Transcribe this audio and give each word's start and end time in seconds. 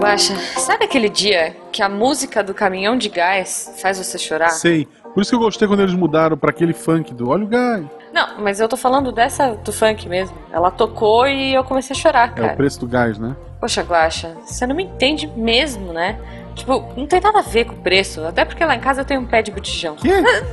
Guaxa, 0.00 0.36
sabe 0.58 0.84
aquele 0.84 1.08
dia 1.08 1.56
que 1.72 1.82
a 1.82 1.88
música 1.88 2.42
do 2.42 2.54
caminhão 2.54 2.96
de 2.96 3.08
gás 3.08 3.74
faz 3.82 3.98
você 3.98 4.16
chorar? 4.18 4.50
Sei. 4.50 4.86
Por 5.14 5.22
isso 5.22 5.30
que 5.30 5.36
eu 5.36 5.40
gostei 5.40 5.66
quando 5.66 5.80
eles 5.80 5.94
mudaram 5.94 6.36
pra 6.36 6.50
aquele 6.50 6.72
funk 6.72 7.12
do 7.12 7.28
Olha 7.30 7.44
o 7.44 7.48
Gás. 7.48 7.84
Não, 8.12 8.38
mas 8.40 8.60
eu 8.60 8.68
tô 8.68 8.76
falando 8.76 9.10
dessa 9.12 9.54
do 9.56 9.72
funk 9.72 10.08
mesmo. 10.08 10.36
Ela 10.52 10.70
tocou 10.70 11.26
e 11.26 11.54
eu 11.54 11.64
comecei 11.64 11.94
a 11.94 11.98
chorar, 11.98 12.28
É 12.28 12.40
cara. 12.40 12.52
o 12.54 12.56
preço 12.56 12.80
do 12.80 12.86
gás, 12.86 13.18
né? 13.18 13.36
Poxa, 13.60 13.82
Guaxa, 13.82 14.36
você 14.46 14.66
não 14.66 14.74
me 14.76 14.84
entende 14.84 15.26
mesmo, 15.26 15.92
né? 15.92 16.16
Tipo, 16.58 16.92
não 16.96 17.06
tem 17.06 17.20
nada 17.20 17.38
a 17.38 17.42
ver 17.42 17.64
com 17.66 17.74
o 17.74 17.78
preço. 17.78 18.24
Até 18.24 18.44
porque 18.44 18.64
lá 18.64 18.74
em 18.74 18.80
casa 18.80 19.00
eu 19.00 19.04
tenho 19.04 19.20
um 19.20 19.26
pé 19.26 19.42
de 19.42 19.50
botijão. 19.50 19.96
Que? 19.96 20.08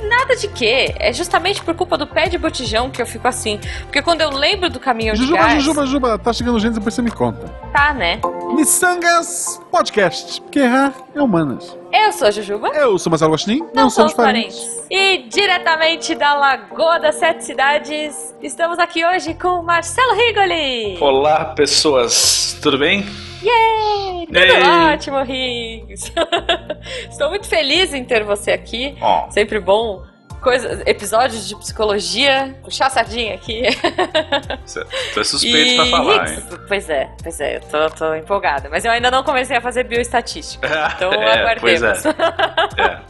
Nada 0.08 0.36
de 0.36 0.48
quê? 0.48 0.94
É 0.98 1.12
justamente 1.12 1.62
por 1.62 1.74
culpa 1.74 1.98
do 1.98 2.06
pé 2.06 2.28
de 2.28 2.38
botijão 2.38 2.88
que 2.90 3.02
eu 3.02 3.06
fico 3.06 3.26
assim. 3.26 3.58
Porque 3.82 4.00
quando 4.00 4.20
eu 4.20 4.30
lembro 4.30 4.70
do 4.70 4.78
caminhão 4.80 5.14
de 5.14 5.20
Jujuba, 5.20 5.38
gás... 5.38 5.54
Jujuba, 5.54 5.86
Jujuba, 5.86 6.18
tá 6.18 6.32
chegando 6.32 6.58
gente, 6.60 6.74
depois 6.74 6.94
você 6.94 7.02
me 7.02 7.10
conta. 7.10 7.46
Tá, 7.72 7.92
né? 7.92 8.20
Missangas 8.54 9.60
Podcast, 9.70 10.40
porque 10.42 10.60
errar 10.60 10.94
é 11.14 11.20
humanas. 11.20 11.76
Eu 11.92 12.12
sou 12.12 12.28
a 12.28 12.30
Jujuba. 12.30 12.68
Eu 12.68 12.98
sou 12.98 13.10
Marcelo 13.10 13.30
Agostinho, 13.30 13.64
Não, 13.74 13.84
não 13.84 13.90
somos 13.90 14.12
somos 14.12 14.14
parentes. 14.14 14.56
parentes. 14.58 14.86
E 14.90 15.18
diretamente 15.28 16.14
da 16.14 16.34
Lagoa 16.34 16.98
das 16.98 17.16
Sete 17.16 17.44
Cidades, 17.44 18.34
estamos 18.42 18.78
aqui 18.78 19.04
hoje 19.04 19.34
com 19.34 19.62
Marcelo 19.62 20.14
Rigoli. 20.14 20.98
Olá, 21.00 21.46
pessoas, 21.46 22.56
tudo 22.62 22.78
bem? 22.78 23.04
Yay! 23.46 24.26
Tudo 24.26 24.38
Ei. 24.38 24.92
ótimo, 24.92 25.22
Riggs. 25.22 26.12
Estou 27.10 27.28
muito 27.30 27.46
feliz 27.48 27.94
em 27.94 28.04
ter 28.04 28.24
você 28.24 28.52
aqui. 28.52 28.96
Ó, 29.00 29.30
Sempre 29.30 29.60
bom. 29.60 30.04
Coisa, 30.42 30.82
episódios 30.86 31.48
de 31.48 31.56
psicologia, 31.56 32.56
puxar 32.62 32.90
sardinha 32.90 33.34
aqui. 33.34 33.62
você 34.64 34.84
tu 35.12 35.20
é 35.20 35.24
suspeito 35.24 35.76
pra 35.76 35.86
falar, 35.86 36.28
hein? 36.28 36.38
Pois 36.68 36.88
é, 36.90 37.10
pois 37.22 37.40
é, 37.40 37.56
eu 37.56 37.60
tô, 37.62 37.90
tô 37.90 38.14
empolgada. 38.14 38.68
Mas 38.68 38.84
eu 38.84 38.92
ainda 38.92 39.10
não 39.10 39.24
comecei 39.24 39.56
a 39.56 39.60
fazer 39.60 39.84
bioestatística. 39.84 40.68
Então 40.96 41.10
é, 41.12 41.56
pois 41.58 41.82
é. 41.82 41.88
aguardemos. 41.90 42.06
é. 42.78 43.00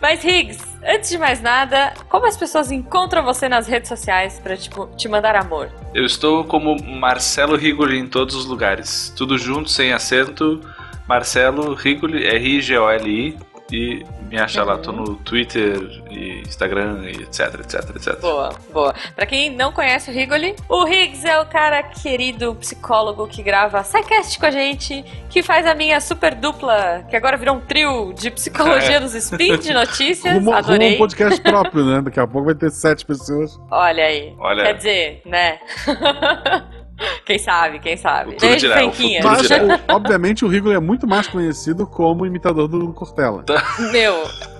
Mas, 0.00 0.22
Riggs, 0.22 0.62
antes 0.84 1.10
de 1.10 1.18
mais 1.18 1.40
nada, 1.40 1.94
como 2.08 2.26
as 2.26 2.36
pessoas 2.36 2.70
encontram 2.70 3.22
você 3.22 3.48
nas 3.48 3.66
redes 3.66 3.88
sociais 3.88 4.38
pra 4.38 4.56
tipo, 4.56 4.86
te 4.96 5.08
mandar 5.08 5.34
amor? 5.34 5.70
Eu 5.94 6.04
estou 6.04 6.44
como 6.44 6.76
Marcelo 6.82 7.56
Rigoli 7.56 7.98
em 7.98 8.06
todos 8.06 8.34
os 8.34 8.46
lugares. 8.46 9.12
Tudo 9.16 9.38
junto, 9.38 9.70
sem 9.70 9.92
acento. 9.92 10.60
Marcelo 11.08 11.74
Rigoli, 11.74 12.26
R-I-G-O-L-I. 12.26 13.38
E 13.72 14.04
me 14.30 14.38
acha 14.38 14.62
lá, 14.62 14.76
Uhum. 14.76 14.82
tô 14.82 14.92
no 14.92 15.16
Twitter 15.16 15.76
e 16.08 16.40
Instagram 16.46 17.00
e 17.04 17.22
etc, 17.22 17.54
etc, 17.60 17.96
etc. 17.96 18.20
Boa, 18.20 18.50
boa. 18.72 18.94
Pra 19.14 19.26
quem 19.26 19.50
não 19.50 19.72
conhece 19.72 20.08
o 20.10 20.14
Rigoli, 20.14 20.54
o 20.68 20.84
Riggs 20.84 21.26
é 21.28 21.40
o 21.40 21.46
cara 21.46 21.82
querido 21.82 22.54
psicólogo 22.54 23.26
que 23.26 23.42
grava 23.42 23.82
SciCast 23.82 24.38
com 24.38 24.46
a 24.46 24.50
gente, 24.52 25.04
que 25.28 25.42
faz 25.42 25.66
a 25.66 25.74
minha 25.74 26.00
super 26.00 26.34
dupla, 26.36 27.04
que 27.10 27.16
agora 27.16 27.36
virou 27.36 27.56
um 27.56 27.60
trio 27.60 28.12
de 28.12 28.30
psicologia 28.30 28.96
É. 28.96 29.00
dos 29.00 29.14
spin 29.14 29.58
de 29.58 29.72
notícias. 29.74 30.32
Rumo, 30.34 30.46
rumo 30.46 30.52
a 30.52 30.58
Adorei. 30.58 30.94
um 30.94 30.98
podcast 30.98 31.40
próprio, 31.42 31.84
né? 31.84 32.02
Daqui 32.02 32.20
a 32.20 32.26
pouco 32.26 32.46
vai 32.46 32.54
ter 32.54 32.70
sete 32.70 33.04
pessoas. 33.04 33.58
Olha 33.70 34.04
aí. 34.04 34.32
Olha. 34.38 34.62
Quer 34.64 34.72
dizer, 34.74 35.22
né? 35.26 35.58
quem 37.24 37.38
sabe, 37.38 37.78
quem 37.78 37.96
sabe. 37.96 38.36
Beijo, 38.40 38.58
dirá, 38.58 38.76
o 38.76 38.78
Franquinha. 38.78 39.22
futuro 39.22 39.36
Mas, 39.38 39.48
dirá. 39.48 39.64
o- 39.88 39.94
obviamente, 39.96 40.44
o 40.44 40.48
Rigoli 40.48 40.74
é 40.76 40.80
muito 40.80 41.06
mais 41.06 41.26
conhecido 41.26 41.86
como 41.86 42.24
imitador 42.26 42.68
do 42.68 42.92
Cortella. 42.92 43.44
Meu, 43.92 44.14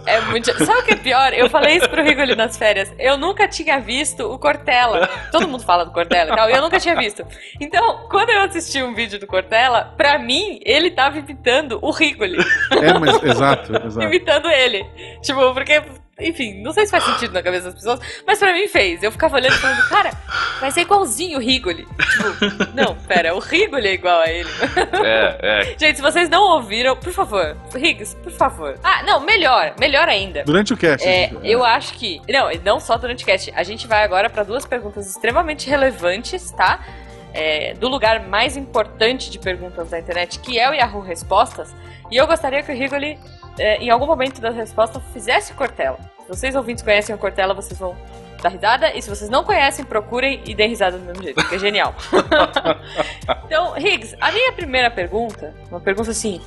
é 0.07 0.21
muito. 0.23 0.47
Sabe 0.65 0.81
o 0.81 0.85
que 0.85 0.93
é 0.93 0.97
pior? 0.97 1.33
Eu 1.33 1.49
falei 1.49 1.77
isso 1.77 1.89
pro 1.89 2.03
Rigoli 2.03 2.35
nas 2.37 2.57
férias. 2.57 2.93
Eu 2.99 3.17
nunca 3.17 3.49
tinha 3.49 3.79
visto 3.81 4.21
o 4.31 4.39
Cortella. 4.39 5.09
Todo 5.33 5.49
mundo 5.49 5.63
fala 5.65 5.85
do 5.85 5.91
Cortella 5.93 6.33
e 6.33 6.37
tal, 6.37 6.51
e 6.51 6.53
eu 6.53 6.63
nunca 6.63 6.79
tinha 6.79 6.95
visto. 6.97 7.25
Então, 7.61 8.07
quando 8.11 8.31
eu 8.31 8.43
assisti 8.43 8.83
um 8.83 8.95
vídeo 8.95 9.19
do 9.19 9.27
Cortella, 9.27 9.95
pra 9.97 10.19
mim, 10.19 10.61
ele 10.65 10.91
tava 10.91 11.19
imitando 11.19 11.79
o 11.83 11.91
Rigoli. 11.91 12.39
É, 12.83 12.99
mas 12.99 13.23
exato, 13.23 13.75
exato. 13.87 14.07
Imitando 14.07 14.49
ele. 14.49 14.85
Tipo, 15.23 15.53
porque. 15.55 15.83
Enfim, 16.19 16.63
não 16.63 16.73
sei 16.73 16.87
se 16.87 16.91
faz 16.91 17.05
sentido 17.05 17.33
na 17.35 17.43
cabeça 17.43 17.67
das 17.67 17.75
pessoas, 17.75 18.01
mas 18.27 18.39
pra 18.39 18.53
mim 18.55 18.67
fez. 18.69 19.03
Eu 19.03 19.13
ficava 19.13 19.37
olhando 19.37 19.55
e 19.55 19.59
falando, 19.59 19.87
cara, 19.89 20.13
mas 20.63 20.75
é 20.77 20.81
igualzinho 20.81 21.37
o 21.37 21.41
Rigoli. 21.41 21.85
Tipo, 21.85 22.75
não, 22.75 22.95
pera, 22.95 23.35
o 23.35 23.39
Rigoli 23.39 23.89
é 23.89 23.93
igual 23.93 24.21
a 24.21 24.31
ele. 24.31 24.49
É, 25.05 25.39
é. 25.43 25.65
Gente, 25.79 25.97
se 25.97 26.03
vocês 26.03 26.31
não 26.31 26.43
ouviram, 26.43 26.97
por 26.97 27.13
favor, 27.13 27.57
Riggs, 27.75 28.17
por 28.17 28.33
favor. 28.33 28.79
Ah, 28.83 29.03
não, 29.03 29.21
melhor, 29.21 29.75
melhor 29.79 30.09
ainda. 30.09 30.43
Durante 30.45 30.73
o 30.73 30.77
cast. 30.77 31.07
É, 31.07 31.33
eu 31.43 31.63
acho 31.63 31.93
que. 31.95 32.23
Não, 32.29 32.51
não 32.65 32.81
só 32.81 32.97
durante 32.97 33.23
o 33.23 33.27
cast. 33.27 33.53
A 33.55 33.63
gente 33.63 33.87
vai 33.87 34.03
agora 34.03 34.31
para 34.31 34.43
duas 34.43 34.65
perguntas 34.65 35.07
extremamente 35.07 35.69
relevantes, 35.69 36.51
tá? 36.51 36.81
É, 37.35 37.75
do 37.75 37.89
lugar 37.89 38.27
mais 38.27 38.57
importante 38.57 39.31
de 39.31 39.39
perguntas 39.39 39.91
da 39.91 39.99
internet, 39.99 40.39
que 40.39 40.59
é 40.59 40.71
o 40.71 40.73
Yahoo 40.73 41.03
Respostas. 41.03 41.75
E 42.11 42.17
eu 42.17 42.27
gostaria 42.27 42.63
que 42.63 42.73
o 42.73 42.75
Rigoli, 42.75 43.19
é, 43.59 43.79
em 43.79 43.91
algum 43.91 44.07
momento 44.07 44.41
da 44.41 44.51
resposta, 44.51 45.01
fizesse 45.13 45.53
o 45.53 45.55
Cortella. 45.55 45.99
Se 46.23 46.29
vocês 46.29 46.55
ouvintes 46.57 46.83
conhecem 46.83 47.15
o 47.15 47.19
Cortella, 47.19 47.55
vocês 47.55 47.79
vão 47.79 47.97
dar 48.43 48.49
risada. 48.49 48.93
E 48.95 49.01
se 49.01 49.09
vocês 49.09 49.31
não 49.31 49.45
conhecem, 49.45 49.85
procurem 49.85 50.41
e 50.45 50.55
deem 50.55 50.69
risada 50.71 50.99
do 50.99 51.05
mesmo 51.05 51.23
jeito, 51.23 51.37
porque 51.37 51.55
é 51.55 51.59
genial. 51.59 51.95
então, 53.47 53.73
Riggs, 53.73 54.17
a 54.21 54.31
minha 54.33 54.53
primeira 54.53 54.91
pergunta, 54.91 55.55
uma 55.71 55.81
pergunta 55.81 56.11
assim, 56.11 56.41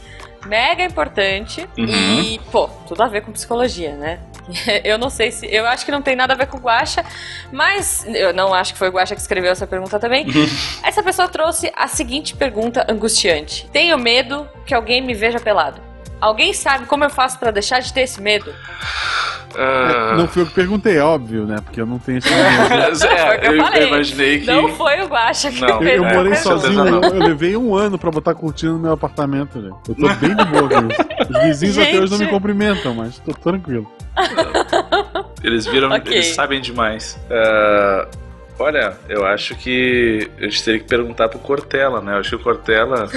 mega 0.46 0.84
importante 0.84 1.68
Uhum. 1.78 1.86
e, 1.88 2.40
pô, 2.52 2.68
tudo 2.88 3.02
a 3.04 3.08
ver 3.08 3.22
com 3.22 3.32
psicologia, 3.32 3.96
né? 3.96 4.20
Eu 4.84 4.98
não 4.98 5.10
sei 5.10 5.32
se. 5.32 5.46
Eu 5.48 5.66
acho 5.68 5.86
que 5.86 5.92
não 5.92 6.02
tem 6.02 6.16
nada 6.16 6.34
a 6.34 6.38
ver 6.38 6.48
com 6.48 6.58
o 6.58 6.60
Guacha, 6.60 7.06
mas 7.52 8.04
eu 8.08 8.34
não 8.34 8.52
acho 8.54 8.74
que 8.74 8.80
foi 8.80 8.90
o 8.90 8.92
Guacha 8.92 9.14
que 9.14 9.22
escreveu 9.22 9.52
essa 9.52 9.68
pergunta 9.68 10.00
também. 10.00 10.26
essa 10.84 11.04
pessoa 11.04 11.28
trouxe 11.28 11.72
a 11.76 11.88
seguinte 11.88 12.36
pergunta 12.36 12.86
angustiante: 12.90 13.70
Tenho 13.72 13.96
medo 14.00 14.50
que 14.66 14.74
alguém 14.74 15.02
me 15.02 15.14
veja 15.14 15.40
pelado. 15.40 15.89
Alguém 16.22 16.54
sabe 16.54 16.86
como 16.86 17.04
eu 17.04 17.10
faço 17.10 17.40
pra 17.40 17.50
deixar 17.52 17.80
de 17.80 17.94
ter 17.94 18.02
esse 18.02 18.22
medo? 18.22 18.54
Ah, 19.58 20.16
Não 20.18 20.28
fui 20.28 20.44
eu 20.44 20.46
que 20.48 20.54
perguntei, 20.54 20.98
é 20.98 21.04
óbvio, 21.04 21.46
né? 21.46 21.58
Porque 21.64 21.82
eu 21.82 21.86
não 21.86 21.98
tenho 21.98 22.18
esse 22.20 22.30
medo. 22.30 22.44
é, 22.74 22.96
Foi 22.96 23.48
eu 23.48 23.56
eu, 23.56 23.66
eu 23.74 23.88
imaginei 23.88 24.40
que. 24.42 24.46
Não 24.48 24.70
foi 24.76 25.02
o 25.02 25.08
Guacha 25.08 25.50
que 25.52 25.62
Não, 25.62 25.68
Eu, 25.70 25.76
eu 25.76 25.80
fez 25.82 26.02
É, 26.02 26.16
morei 26.16 26.36
certeza 26.36 26.60
sozinho, 26.62 26.88
eu, 26.88 27.02
eu 27.02 27.20
levei 27.28 27.58
um 27.58 27.74
ano 27.76 27.98
pra 27.98 28.12
botar 28.12 28.36
cortina 28.36 28.74
no 28.74 28.80
meu 28.80 28.92
apartamento, 28.94 29.60
né? 29.60 29.70
Eu 29.88 29.96
tô 29.96 30.08
bem 30.16 30.36
de 30.36 30.46
boa 30.46 30.70
com. 30.70 31.34
Os 31.34 31.44
vizinhos 31.44 31.78
até 31.78 32.00
hoje 32.00 32.12
não 32.12 32.18
me 32.20 32.26
Gente. 32.26 32.30
cumprimentam, 32.34 32.94
mas 32.94 33.18
tô 33.20 33.34
tranquilo. 33.34 33.90
Eles 35.44 35.66
viram, 35.66 35.90
Ok. 35.96 36.14
eles 36.14 36.28
sabem 36.28 36.62
demais. 36.62 37.18
Ah, 37.32 38.08
olha, 38.60 38.98
eu 39.08 39.26
acho 39.26 39.56
que 39.56 40.30
a 40.38 40.44
gente 40.44 40.64
teria 40.64 40.80
que 40.80 40.88
perguntar 40.88 41.30
pro 41.30 41.40
Cortella, 41.40 42.02
né? 42.02 42.14
Eu 42.14 42.18
acho 42.18 42.30
que 42.30 42.36
o 42.36 42.40
Cortella. 42.40 43.10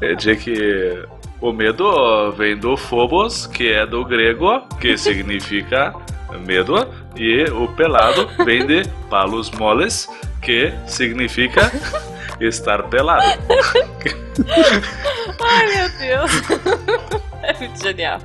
eu, 0.00 0.14
diria 0.16 0.36
que 0.36 1.04
o 1.40 1.52
medo 1.52 2.32
vem 2.32 2.56
do 2.56 2.76
phobos, 2.76 3.46
que 3.46 3.72
é 3.72 3.84
do 3.84 4.04
grego, 4.04 4.60
que 4.80 4.96
significa 4.98 5.92
medo, 6.46 6.88
e 7.16 7.44
o 7.50 7.68
pelado 7.68 8.28
vem 8.44 8.66
de 8.66 8.88
palos 9.10 9.50
moles, 9.50 10.08
que 10.40 10.72
significa 10.86 11.70
estar 12.40 12.84
pelado. 12.84 13.24
Ai, 15.40 15.66
meu 15.66 15.88
Deus. 15.98 16.30
é 17.42 17.58
muito 17.58 17.82
genial. 17.82 18.20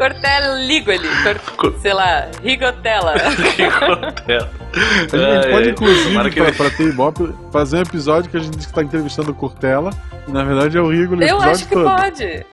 Cortella 0.00 0.54
Ligoli. 0.60 1.08
Cor... 1.56 1.74
Sei 1.80 1.92
lá, 1.92 2.26
Rigotella. 2.42 3.14
Que 3.56 3.70
Cortella. 3.70 4.48
A 4.72 5.16
gente 5.16 5.16
Ai, 5.46 5.50
pode, 5.50 5.64
ai, 5.64 5.70
inclusive, 5.70 6.14
pra, 6.14 6.26
ele- 6.44 6.52
pra 6.52 6.70
ter 6.70 6.88
Ibope, 6.88 7.34
fazer 7.52 7.78
um 7.78 7.82
episódio 7.82 8.30
que 8.30 8.36
a 8.36 8.40
gente 8.40 8.56
diz 8.56 8.66
que 8.66 8.72
tá 8.72 8.82
entrevistando 8.82 9.32
o 9.32 9.34
Cortella, 9.34 9.90
e 10.28 10.30
na 10.30 10.44
verdade 10.44 10.78
é 10.78 10.80
o 10.80 10.88
Rigoli 10.90 11.24
o 11.24 11.28
Eu 11.28 11.42
acho 11.42 11.66
que 11.66 11.74
todo. 11.74 11.84
pode. 11.90 12.24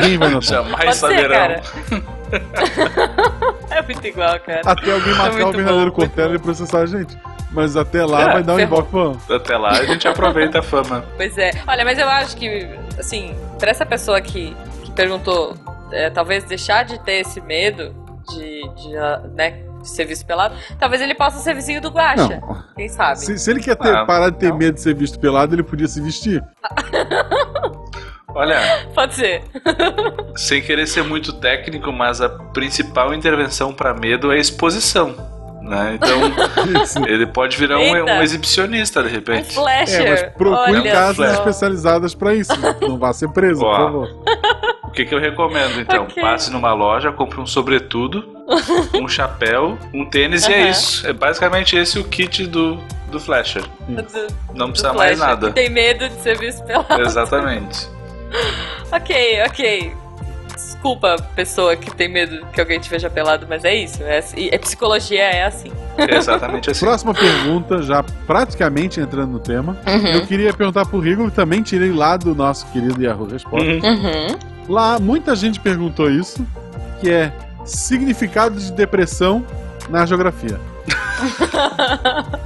Ninguém 0.00 0.18
vai 0.18 0.28
notar. 0.30 0.42
Jamais 0.42 0.76
Pode 0.84 0.94
ser, 0.96 1.00
saberão. 1.00 1.28
cara. 1.30 1.62
é 3.70 3.82
muito 3.82 4.06
igual, 4.06 4.40
cara. 4.40 4.60
Até 4.66 4.92
alguém 4.92 5.14
marcar 5.14 5.32
muito 5.32 5.48
o 5.48 5.52
verdadeiro 5.52 5.90
bom, 5.90 5.96
Cortella 5.96 6.34
e 6.34 6.38
processar 6.38 6.78
a 6.80 6.86
gente. 6.86 7.16
Mas 7.52 7.76
até 7.76 8.04
lá 8.04 8.22
É, 8.22 8.32
vai 8.32 8.42
dar 8.42 8.54
um. 8.54 8.60
Ibope. 8.60 9.18
Até 9.32 9.56
lá 9.56 9.68
a 9.70 9.84
gente 9.84 10.08
aproveita 10.08 10.58
a 10.58 10.62
fama. 10.62 11.04
Pois 11.16 11.38
é. 11.38 11.52
Olha, 11.66 11.84
mas 11.84 11.96
eu 11.98 12.08
acho 12.08 12.36
que, 12.36 12.68
assim, 12.98 13.32
pra 13.60 13.70
essa 13.70 13.86
pessoa 13.86 14.20
que, 14.20 14.56
que 14.82 14.90
perguntou, 14.90 15.54
é, 15.94 16.10
talvez 16.10 16.44
deixar 16.44 16.84
de 16.84 16.98
ter 17.04 17.20
esse 17.20 17.40
medo 17.40 17.94
de, 18.30 18.62
de, 18.74 18.96
ah, 18.96 19.22
né, 19.34 19.62
ser 19.82 20.06
visto 20.06 20.24
pelado, 20.26 20.54
talvez 20.78 21.00
ele 21.02 21.14
possa 21.14 21.38
ser 21.38 21.54
vizinho 21.54 21.80
do 21.80 21.90
Guaxa. 21.90 22.40
Não. 22.40 22.64
Quem 22.74 22.88
sabe? 22.88 23.18
Se, 23.20 23.38
se 23.38 23.50
ele 23.50 23.60
quer 23.60 23.76
ter, 23.76 23.94
Ah, 23.94 24.04
parar 24.06 24.30
de 24.30 24.38
ter 24.38 24.48
não. 24.50 24.56
medo 24.56 24.74
de 24.74 24.80
ser 24.80 24.94
visto 24.94 25.18
pelado, 25.20 25.54
ele 25.54 25.62
podia 25.62 25.86
se 25.86 26.00
vestir. 26.00 26.42
Olha, 28.36 28.58
Pode 28.94 29.14
ser. 29.14 29.44
sem 30.34 30.60
querer 30.60 30.86
ser 30.88 31.04
muito 31.04 31.32
técnico, 31.34 31.92
mas 31.92 32.20
a 32.20 32.28
principal 32.28 33.14
intervenção 33.14 33.72
para 33.72 33.94
medo 33.94 34.32
é 34.32 34.36
a 34.36 34.40
exposição. 34.40 35.14
Né? 35.64 35.94
Então 35.94 37.04
ele 37.08 37.26
pode 37.26 37.56
virar 37.56 37.78
um, 37.78 38.04
um 38.04 38.22
exibicionista 38.22 39.02
de 39.02 39.08
Um 39.08 39.12
repente. 39.12 39.50
slasher. 39.50 40.06
É, 40.06 40.10
mas 40.10 40.22
procure 40.34 40.72
Olha 40.80 40.92
casas 40.92 41.28
só. 41.30 41.34
especializadas 41.38 42.14
pra 42.14 42.34
isso. 42.34 42.52
Não 42.82 42.98
vá 42.98 43.12
ser 43.14 43.28
preso, 43.30 43.60
por 43.60 43.68
Ó. 43.68 43.76
favor. 43.76 44.08
O 44.84 44.90
que, 44.90 45.06
que 45.06 45.14
eu 45.14 45.18
recomendo 45.18 45.80
então? 45.80 46.04
Ok. 46.04 46.22
Passe 46.22 46.52
numa 46.52 46.72
loja, 46.74 47.10
compre 47.10 47.40
um 47.40 47.46
sobretudo, 47.46 48.24
um 48.94 49.08
chapéu, 49.08 49.78
um 49.92 50.04
tênis 50.04 50.46
e 50.46 50.52
é 50.52 50.68
isso. 50.68 51.06
É 51.06 51.12
basicamente 51.12 51.74
esse 51.76 51.98
o 51.98 52.04
kit 52.04 52.46
do, 52.46 52.78
do 53.10 53.18
Flasher. 53.18 53.64
Do, 53.88 54.04
Não 54.54 54.66
do 54.66 54.72
precisa 54.72 54.92
mais 54.92 55.18
nada. 55.18 55.50
Tem 55.50 55.70
medo 55.70 56.08
de 56.08 56.14
ser 56.20 56.38
visto 56.38 56.62
pelado. 56.64 57.00
Exatamente. 57.02 57.88
Ok, 58.92 59.42
ok. 59.48 59.92
Desculpa, 60.84 61.16
pessoa 61.34 61.74
que 61.76 61.90
tem 61.96 62.08
medo 62.10 62.44
que 62.52 62.60
alguém 62.60 62.78
te 62.78 62.90
veja 62.90 63.08
pelado, 63.08 63.46
mas 63.48 63.64
é 63.64 63.74
isso. 63.74 64.02
É, 64.02 64.18
a 64.54 64.58
psicologia 64.58 65.22
é 65.22 65.44
assim. 65.46 65.72
Exatamente 65.96 66.70
assim. 66.70 66.84
Próxima 66.84 67.14
pergunta, 67.14 67.80
já 67.80 68.02
praticamente 68.26 69.00
entrando 69.00 69.32
no 69.32 69.38
tema. 69.38 69.78
Uhum. 69.86 70.06
Eu 70.08 70.26
queria 70.26 70.52
perguntar 70.52 70.84
pro 70.84 71.00
Rigo, 71.00 71.24
que 71.30 71.34
também 71.34 71.62
tirei 71.62 71.90
lá 71.90 72.18
do 72.18 72.34
nosso 72.34 72.66
querido 72.66 73.02
Yahoo 73.02 73.26
Resposta. 73.26 73.66
Uhum. 73.66 73.80
Uhum. 73.82 74.26
Lá, 74.68 74.98
muita 74.98 75.34
gente 75.34 75.58
perguntou 75.58 76.10
isso, 76.10 76.46
que 77.00 77.10
é 77.10 77.32
significado 77.64 78.60
de 78.60 78.70
depressão 78.70 79.42
na 79.88 80.04
geografia. 80.04 80.60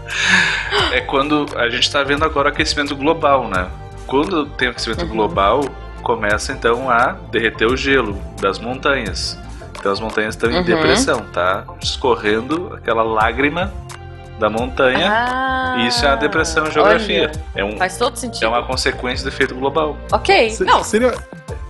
É 0.93 1.01
quando 1.03 1.45
a 1.57 1.69
gente 1.69 1.91
tá 1.91 2.03
vendo 2.03 2.25
agora 2.25 2.49
o 2.49 2.53
aquecimento 2.53 2.95
global, 2.97 3.49
né? 3.49 3.69
Quando 4.07 4.47
tem 4.47 4.69
aquecimento 4.69 5.03
Uhum. 5.03 5.09
global, 5.09 5.61
começa 6.03 6.53
então 6.53 6.91
a 6.91 7.17
derreter 7.31 7.67
o 7.67 7.77
gelo 7.77 8.17
das 8.41 8.59
montanhas. 8.59 9.39
Então 9.79 9.93
as 9.93 10.01
montanhas 10.01 10.35
estão 10.35 10.51
em 10.51 10.57
Uhum. 10.57 10.65
depressão, 10.65 11.21
tá? 11.33 11.65
Escorrendo 11.81 12.73
aquela 12.75 13.03
lágrima 13.03 13.73
da 14.39 14.49
montanha. 14.51 15.09
Ah, 15.13 15.77
isso 15.87 16.05
é 16.05 16.09
a 16.11 16.17
depressão 16.17 16.67
em 16.67 16.71
geografia. 16.73 17.31
olha, 17.33 17.45
É, 17.55 17.65
um, 17.65 17.77
faz 17.77 17.97
todo 17.97 18.17
sentido. 18.17 18.45
é 18.45 18.49
uma 18.49 18.63
consequência 18.65 19.25
do 19.25 19.29
efeito 19.35 19.55
global. 19.55 19.97
Ok, 20.13 20.51
Se- 20.51 20.65
não. 20.65 20.83
Seria. 20.83 21.15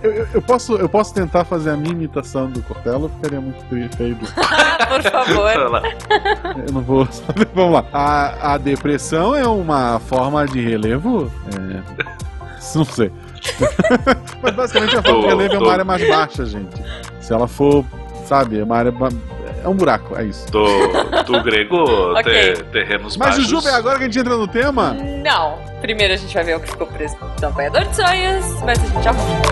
Eu, 0.01 0.27
eu- 0.33 0.41
posso, 0.41 0.75
eu 0.77 0.87
posso 0.87 1.13
tentar 1.13 1.43
fazer 1.43 1.71
a 1.71 1.75
minha 1.75 1.91
imitação 1.91 2.49
do 2.49 2.61
Cortella, 2.63 3.09
ficaria 3.09 3.41
muito 3.41 3.61
tri- 3.65 3.89
feio. 3.97 4.17
Ah, 4.37 4.85
por 4.87 5.01
favor. 5.03 5.51
Eu 6.67 6.73
não 6.73 6.81
vou. 6.81 7.07
Vamos 7.53 7.73
lá. 7.73 7.85
A, 7.91 8.53
a 8.53 8.57
depressão 8.57 9.35
é 9.35 9.45
uma 9.45 9.99
forma 9.99 10.45
de 10.47 10.61
relevo? 10.61 11.29
É. 11.53 11.81
Não 12.75 12.85
sei. 12.85 13.11
Mas 14.41 14.55
basicamente 14.55 14.95
a 14.97 15.01
forma 15.03 15.21
de 15.21 15.27
relevo 15.27 15.55
é 15.55 15.57
uma 15.59 15.71
área 15.71 15.85
mais 15.85 16.07
baixa, 16.07 16.45
gente. 16.45 16.81
Se 17.19 17.33
ela 17.33 17.47
for, 17.47 17.83
sabe, 18.25 18.59
é 18.59 18.63
uma 18.63 18.77
área. 18.77 18.93
É 19.63 19.67
um 19.67 19.75
buraco, 19.75 20.15
é 20.17 20.23
isso. 20.23 20.49
Do, 20.51 20.65
do 21.23 21.43
grego, 21.43 21.83
Ok. 22.17 22.23
te- 22.53 22.63
terrenos 22.65 23.17
Mas, 23.17 23.29
baixos. 23.29 23.43
Jujuba, 23.47 23.69
é 23.69 23.73
agora 23.75 23.97
que 23.97 24.03
a 24.03 24.05
gente 24.07 24.19
entra 24.19 24.35
no 24.37 24.47
tema? 24.47 24.93
Não. 24.93 25.57
Primeiro 25.81 26.13
a 26.13 26.17
gente 26.17 26.33
vai 26.33 26.43
ver 26.45 26.55
o 26.55 26.59
que 26.61 26.69
ficou 26.71 26.87
preso 26.87 27.17
no 27.41 27.47
apanhador 27.47 27.83
de 27.85 27.95
sonhos, 27.95 28.45
mas 28.63 28.79
a 28.79 28.85
gente 28.85 29.03
já 29.03 29.11
volta. 29.11 29.49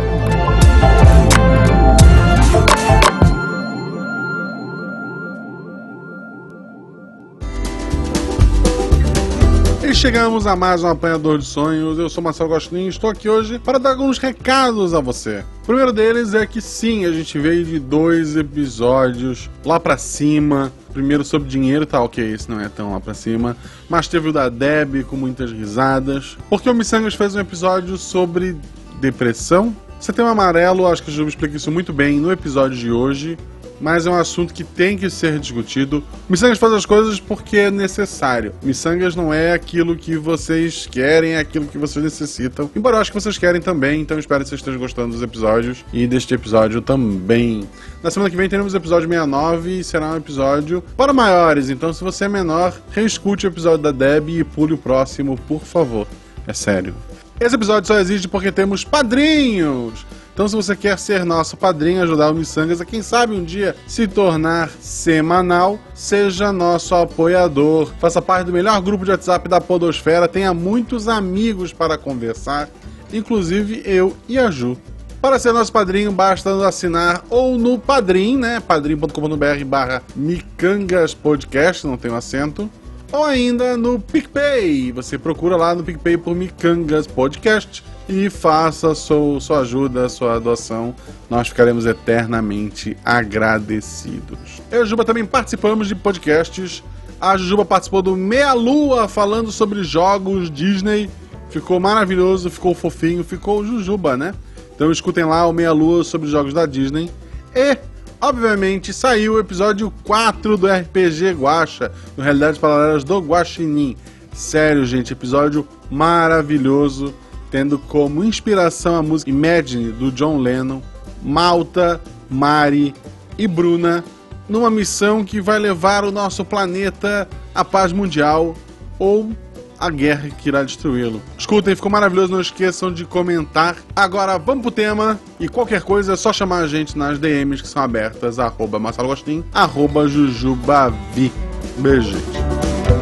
E 9.88 9.96
chegamos 9.96 10.46
a 10.46 10.54
mais 10.54 10.84
um 10.84 10.88
Apanhador 10.88 11.40
de 11.40 11.46
Sonhos. 11.46 11.98
Eu 11.98 12.10
sou 12.10 12.22
Marcelo 12.22 12.50
Gostinho 12.50 12.88
e 12.88 12.90
estou 12.90 13.10
aqui 13.10 13.30
hoje 13.30 13.58
para 13.58 13.78
dar 13.78 13.92
alguns 13.92 14.18
recados 14.18 14.94
a 14.94 15.00
você. 15.00 15.46
O 15.64 15.66
primeiro 15.66 15.94
deles 15.94 16.34
é 16.34 16.46
que 16.46 16.60
sim, 16.60 17.06
a 17.06 17.12
gente 17.14 17.40
veio 17.40 17.64
de 17.64 17.80
dois 17.80 18.36
episódios 18.36 19.50
lá 19.64 19.80
pra 19.80 19.98
cima. 19.98 20.74
Primeiro 20.92 21.24
sobre 21.24 21.48
dinheiro, 21.48 21.86
tá 21.86 22.02
ok, 22.04 22.34
esse 22.34 22.52
não 22.52 22.60
é 22.60 22.68
tão 22.68 22.92
lá 22.92 23.00
pra 23.00 23.14
cima. 23.14 23.56
Mas 23.88 24.10
teve 24.10 24.28
o 24.28 24.34
da 24.34 24.50
Deb 24.50 25.06
com 25.06 25.16
muitas 25.16 25.54
risadas. 25.54 26.38
Porque 26.50 26.70
o 26.70 26.74
Missangas 26.74 27.14
fez 27.14 27.34
um 27.34 27.40
episódio 27.40 27.96
sobre 27.96 28.58
depressão. 29.00 29.74
Setembro 30.02 30.34
Amarelo, 30.34 30.86
acho 30.86 31.02
que 31.02 31.10
o 31.10 31.14
Juba 31.14 31.30
explica 31.30 31.56
isso 31.56 31.72
muito 31.72 31.94
bem 31.94 32.20
no 32.20 32.30
episódio 32.30 32.78
de 32.78 32.92
hoje 32.92 33.38
mas 33.80 34.06
é 34.06 34.10
um 34.10 34.16
assunto 34.16 34.54
que 34.54 34.64
tem 34.64 34.98
que 34.98 35.10
ser 35.10 35.40
discutido. 35.40 36.04
Missangas 36.30 36.58
faz 36.58 36.74
as 36.74 36.86
coisas 36.86 37.20
porque 37.20 37.58
é 37.58 37.72
necessário. 37.72 38.54
Missangas 38.62 39.16
não 39.16 39.34
é 39.34 39.54
aquilo 39.54 39.96
que 39.96 40.18
vocês 40.18 40.86
querem, 40.86 41.34
é 41.34 41.40
aquilo 41.40 41.66
que 41.66 41.78
vocês 41.78 42.04
necessitam. 42.04 42.70
Embora 42.76 42.98
eu 42.98 43.02
acho 43.02 43.12
que 43.12 43.20
vocês 43.20 43.38
querem 43.38 43.62
também, 43.62 44.02
então 44.02 44.18
espero 44.18 44.44
que 44.44 44.50
vocês 44.50 44.60
estejam 44.60 44.80
gostando 44.80 45.14
dos 45.14 45.22
episódios 45.22 45.84
e 45.94 46.08
deste 46.08 46.34
episódio 46.34 46.82
também. 46.82 47.68
Na 48.04 48.12
semana 48.12 48.30
que 48.30 48.38
vem 48.38 48.50
teremos 48.50 48.74
o 48.74 48.78
episódio 48.78 49.08
69 49.08 49.80
e 49.80 49.84
será 49.84 50.12
um 50.12 50.18
episódio 50.18 50.84
para 50.96 51.14
maiores, 51.14 51.70
então 51.70 51.94
se 51.94 52.04
você 52.04 52.26
é 52.26 52.30
menor, 52.30 52.80
reescute 52.92 53.46
o 53.46 53.50
episódio 53.50 53.80
da 53.80 53.92
Deb 53.92 54.30
e 54.30 54.44
pule 54.44 54.74
o 54.74 54.78
próximo, 54.78 55.38
por 55.48 55.62
favor. 55.62 56.08
É 56.46 56.54
sério. 56.54 56.96
Esse 57.40 57.56
episódio 57.56 57.88
só 57.88 58.00
existe 58.00 58.28
porque 58.28 58.52
temos 58.52 58.84
padrinhos. 58.84 60.06
Então, 60.38 60.48
se 60.48 60.56
você 60.56 60.76
quer 60.76 61.00
ser 61.00 61.26
nosso 61.26 61.58
padrinho, 61.58 62.04
ajudar 62.04 62.30
o 62.30 62.36
Missangas 62.36 62.80
a 62.80 62.86
quem 62.86 63.02
sabe 63.02 63.34
um 63.34 63.44
dia 63.44 63.76
se 63.88 64.08
tornar 64.08 64.70
semanal, 64.70 65.80
seja 65.96 66.54
nosso 66.54 66.94
apoiador. 66.94 67.92
Faça 68.00 68.22
parte 68.22 68.46
do 68.46 68.54
melhor 68.54 68.80
grupo 68.80 69.04
de 69.04 69.10
WhatsApp 69.10 69.50
da 69.50 69.60
Podosfera, 69.60 70.28
tenha 70.28 70.54
muitos 70.54 71.08
amigos 71.08 71.74
para 71.74 71.98
conversar, 71.98 72.70
inclusive 73.12 73.82
eu 73.84 74.16
e 74.30 74.38
a 74.38 74.52
Ju. 74.52 74.78
Para 75.20 75.40
ser 75.40 75.54
nosso 75.54 75.74
padrinho, 75.74 76.12
basta 76.12 76.68
assinar 76.68 77.26
ou 77.32 77.58
no 77.58 77.80
Padrim, 77.80 78.38
né? 78.38 78.60
padrim.com.br 78.60 79.66
barra 79.66 80.04
Micangas 80.16 81.16
Podcast, 81.16 81.88
não 81.88 81.98
tem 81.98 82.12
um 82.12 82.16
acento. 82.16 82.70
Ou 83.12 83.26
ainda 83.26 83.76
no 83.76 84.00
PicPay. 84.00 84.92
Você 84.92 85.18
procura 85.18 85.58
lá 85.58 85.74
no 85.74 85.84
PicPay 85.84 86.16
por 86.16 86.36
Micangas 86.36 87.08
Podcast 87.08 87.84
e 88.10 88.30
faça 88.30 88.96
sua, 88.96 89.40
sua 89.40 89.60
ajuda, 89.60 90.08
sua 90.10 90.40
doação. 90.40 90.96
Nós 91.30 91.50
ficaremos 91.50 91.86
eternamente 91.86 92.96
agradecidos. 93.04 94.62
Eu 94.72 94.84
e 94.84 94.86
Juba 94.86 95.04
também 95.04 95.26
participamos 95.26 95.88
de 95.88 95.96
podcasts. 95.96 96.84
A 97.20 97.36
Jujuba 97.36 97.66
participou 97.66 98.02
do 98.02 98.16
Meia 98.16 98.54
Lua 98.54 99.08
falando 99.08 99.52
sobre 99.52 99.84
jogos 99.84 100.52
Disney. 100.52 101.10
Ficou 101.50 101.80
maravilhoso, 101.80 102.50
ficou 102.50 102.74
fofinho, 102.76 103.24
ficou 103.24 103.66
Jujuba, 103.66 104.16
né? 104.16 104.34
Então 104.76 104.92
escutem 104.92 105.26
lá 105.26 105.48
o 105.48 105.52
Meia 105.52 105.72
Lua 105.72 106.04
sobre 106.04 106.30
jogos 106.30 106.54
da 106.54 106.66
Disney. 106.66 107.10
E, 107.56 107.78
obviamente, 108.22 108.94
saiu 108.94 109.34
o 109.34 109.40
episódio 109.40 109.92
4 110.04 110.56
do 110.56 110.68
RPG 110.68 111.32
Guacha, 111.32 111.92
no 112.16 112.24
Realidades 112.24 112.60
Paralelas 112.60 113.04
do 113.04 113.20
Guaxinim. 113.20 113.98
Sério, 114.32 114.86
gente, 114.86 115.14
episódio 115.14 115.68
maravilhoso, 115.90 117.12
tendo 117.50 117.80
como 117.80 118.24
inspiração 118.24 118.96
a 118.96 119.04
música 119.04 119.30
Imagine 119.30 119.92
do 119.92 120.12
John 120.12 120.38
Lennon, 120.38 120.82
Malta, 121.22 122.02
Mari 122.30 122.94
e 123.38 123.48
Bruna, 123.48 124.04
numa 124.48 124.70
missão 124.70 125.24
que 125.24 125.42
vai 125.42 125.60
levar 125.60 126.04
o 126.06 126.12
nosso 126.12 126.44
planeta 126.46 127.28
à 127.54 127.64
paz 127.64 127.92
mundial 127.92 128.56
ou 128.98 129.32
a 129.80 129.90
guerra 129.90 130.30
que 130.30 130.50
irá 130.50 130.64
destruí-lo. 130.64 131.22
Escutem, 131.38 131.76
ficou 131.76 131.92
maravilhoso, 131.92 132.32
não 132.32 132.42
esqueçam 132.42 132.92
de 132.92 133.06
comentar. 133.06 133.76
Agora 133.96 134.38
vamos 134.38 134.64
pro 134.64 134.72
tema 134.72 135.20
e 135.40 135.48
qualquer 135.48 135.82
coisa 135.82 136.14
é 136.14 136.16
só 136.16 136.34
chamar 136.34 136.60
a 136.60 136.68
gente 136.68 136.98
nas 136.98 137.20
DMs 137.20 137.62
que 137.62 137.68
são 137.68 137.82
abertas, 137.84 138.40
arroba 138.40 138.80
Marcelo 138.80 139.08
Agostinho, 139.08 139.46
arroba 139.54 140.08
Jujubavi. 140.08 141.32
Beijo, 141.78 142.12
gente. 142.12 142.97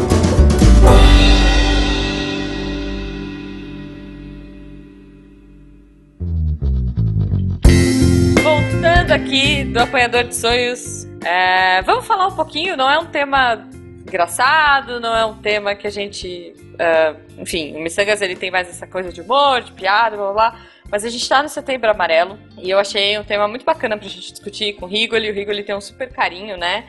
Voltando 9.06 9.24
aqui 9.24 9.64
do 9.66 9.78
apanhador 9.80 10.24
de 10.24 10.36
sonhos, 10.36 11.06
é, 11.24 11.80
vamos 11.84 12.08
falar 12.08 12.26
um 12.26 12.36
pouquinho. 12.36 12.76
Não 12.76 12.90
é 12.90 12.98
um 12.98 13.06
tema 13.06 13.64
engraçado, 14.02 15.00
não 15.00 15.16
é 15.16 15.24
um 15.24 15.36
tema 15.38 15.76
que 15.76 15.86
a 15.86 15.92
gente. 15.92 16.56
é, 16.80 17.16
enfim, 17.38 17.76
o 17.76 17.82
Missangas 17.84 18.20
ele 18.24 18.36
tem 18.36 18.50
mais 18.50 18.68
essa 18.68 18.88
coisa 18.88 19.12
de 19.14 19.22
humor, 19.22 19.62
de 19.62 19.74
piada, 19.74 20.18
blá 20.18 20.34
blá 20.34 20.50
blá. 20.50 20.62
Mas 20.90 21.06
a 21.06 21.10
gente 21.10 21.30
tá 21.30 21.44
no 21.44 21.50
setembro 21.50 21.88
amarelo 21.92 22.40
e 22.58 22.68
eu 22.68 22.80
achei 22.80 23.16
um 23.20 23.24
tema 23.24 23.48
muito 23.48 23.64
bacana 23.64 23.96
pra 23.96 24.08
gente 24.08 24.32
discutir 24.32 24.74
com 24.74 24.88
o 24.88 24.90
Rigoli. 24.90 25.30
O 25.30 25.34
Rigoli 25.36 25.62
tem 25.62 25.76
um 25.76 25.82
super 25.82 26.12
carinho, 26.12 26.58
né? 26.58 26.86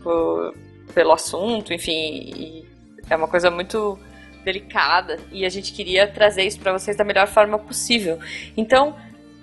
por- 0.00 0.54
pelo 0.94 1.10
assunto, 1.12 1.74
enfim. 1.74 2.64
é 3.10 3.16
uma 3.16 3.26
coisa 3.26 3.50
muito 3.50 3.98
delicada 4.44 5.18
e 5.32 5.44
a 5.44 5.48
gente 5.48 5.72
queria 5.72 6.06
trazer 6.06 6.44
isso 6.44 6.60
pra 6.60 6.72
vocês 6.72 6.96
da 6.96 7.02
melhor 7.02 7.26
forma 7.26 7.58
possível. 7.58 8.20
Então, 8.56 8.94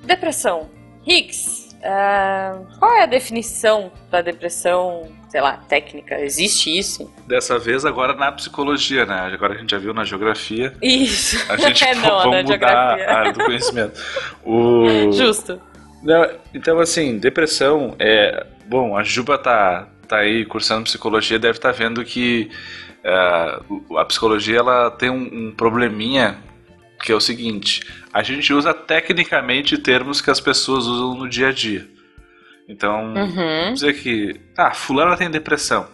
depressão. 0.06 0.70
Higgs, 1.06 1.65
ah, 1.86 2.58
qual 2.80 2.94
é 2.96 3.04
a 3.04 3.06
definição 3.06 3.92
da 4.10 4.22
depressão, 4.22 5.12
sei 5.30 5.40
lá, 5.40 5.58
técnica? 5.70 6.20
Existe 6.20 6.76
isso? 6.76 7.14
Dessa 7.28 7.60
vez 7.60 7.86
agora 7.86 8.14
na 8.14 8.32
psicologia, 8.32 9.06
né? 9.06 9.32
Agora 9.34 9.54
a 9.54 9.58
gente 9.58 9.70
já 9.72 9.78
viu 9.78 9.94
na 9.94 10.04
geografia. 10.04 10.74
Isso. 10.82 11.38
A 11.52 11.58
gente 11.58 11.84
é 11.86 11.94
não, 11.96 12.24
vamos 12.24 12.44
mudar 12.44 12.48
geografia. 12.48 13.08
a 13.08 13.18
área 13.18 13.34
do 13.34 13.44
conhecimento. 13.46 14.02
O... 14.44 15.12
Justo. 15.14 15.62
Não, 16.04 16.28
então, 16.54 16.80
assim, 16.80 17.18
depressão 17.18 17.96
é. 18.00 18.46
Bom, 18.68 18.98
a 18.98 19.04
Juba 19.04 19.38
tá, 19.38 19.88
tá 20.08 20.18
aí 20.18 20.44
cursando 20.44 20.84
psicologia, 20.86 21.38
deve 21.38 21.58
estar 21.60 21.72
vendo 21.72 22.04
que 22.04 22.50
o- 23.90 23.98
a 23.98 24.06
psicologia 24.06 24.58
ela 24.58 24.90
tem 24.92 25.10
um, 25.10 25.48
um 25.48 25.52
probleminha 25.52 26.38
que 27.04 27.12
é 27.12 27.16
o 27.16 27.20
seguinte: 27.20 27.82
a 28.18 28.24
gente 28.24 28.54
usa 28.54 28.74
tecnicamente 28.74 29.78
termos 29.78 30.22
que 30.22 30.32
as 30.32 30.40
pessoas 30.40 30.86
usam 30.86 31.16
no 31.16 31.28
dia 31.28 31.50
a 31.50 31.52
dia. 31.52 31.86
Então, 32.70 33.14
Uhum. 33.14 33.74
dizer 33.74 33.94
que. 33.94 34.40
Ah, 34.58 34.72
fulana 34.74 35.18
tem 35.18 35.30
depressão. 35.30 35.86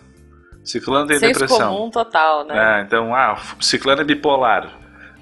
Ciclano 0.63 1.08
tem 1.08 1.18
Senso 1.18 1.34
depressão. 1.40 1.74
comum 1.75 1.90
total, 1.90 2.46
né? 2.46 2.80
É, 2.80 2.82
então, 2.84 3.16
ah, 3.16 3.36
ciclano 3.60 4.01
é 4.01 4.04
bipolar. 4.04 4.72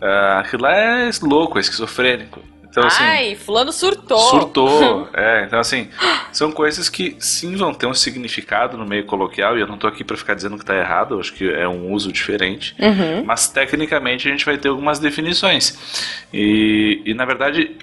Ah, 0.02 0.40
aquilo 0.40 0.64
lá 0.64 0.74
é 0.76 1.10
louco, 1.24 1.58
é 1.58 1.62
esquizofrênico. 1.62 2.42
Então, 2.70 2.86
assim, 2.86 3.04
Ai, 3.04 3.36
fulano 3.36 3.72
surtou. 3.72 4.20
surtou. 4.20 5.10
é, 5.14 5.44
então, 5.46 5.60
assim, 5.60 5.90
são 6.32 6.52
coisas 6.52 6.88
que 6.88 7.16
sim 7.20 7.56
vão 7.56 7.74
ter 7.74 7.88
um 7.88 7.94
significado 7.94 8.78
no 8.78 8.86
meio 8.86 9.06
coloquial, 9.06 9.58
e 9.58 9.62
eu 9.62 9.68
não 9.68 9.78
tô 9.78 9.88
aqui 9.88 10.04
pra 10.04 10.16
ficar 10.16 10.36
dizendo 10.36 10.58
que 10.58 10.66
tá 10.66 10.76
errado, 10.76 11.16
eu 11.16 11.20
acho 11.20 11.34
que 11.34 11.50
é 11.50 11.68
um 11.68 11.92
uso 11.92 12.12
diferente. 12.12 12.76
Uhum. 12.80 13.24
Mas 13.26 13.48
tecnicamente 13.48 14.28
a 14.28 14.32
gente 14.32 14.46
vai 14.46 14.58
ter 14.58 14.70
algumas 14.70 15.00
definições. 15.00 16.24
E, 16.32 17.02
e 17.06 17.14
na 17.16 17.26
verdade, 17.26 17.76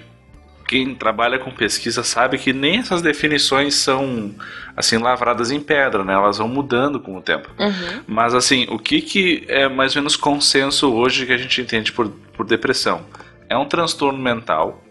quem 0.67 0.93
trabalha 0.93 1.39
com 1.39 1.49
pesquisa 1.49 2.03
sabe 2.03 2.37
que 2.37 2.51
nem 2.51 2.79
essas 2.79 3.01
definições 3.01 3.75
são 3.75 4.35
assim 4.75 4.97
lavradas 4.97 5.49
em 5.49 5.59
pedra, 5.59 6.03
né? 6.03 6.13
Elas 6.13 6.37
vão 6.37 6.47
mudando 6.47 6.99
com 6.99 7.17
o 7.17 7.21
tempo. 7.21 7.49
Uhum. 7.57 8.01
Mas 8.05 8.35
assim, 8.35 8.67
o 8.69 8.77
que, 8.77 9.01
que 9.01 9.45
é 9.47 9.67
mais 9.67 9.95
ou 9.95 10.01
menos 10.01 10.15
consenso 10.15 10.93
hoje 10.93 11.25
que 11.25 11.31
a 11.31 11.37
gente 11.37 11.61
entende 11.61 11.91
por, 11.91 12.09
por 12.35 12.45
depressão? 12.45 13.05
É 13.49 13.57
um 13.57 13.65
transtorno 13.65 14.19
mental, 14.19 14.83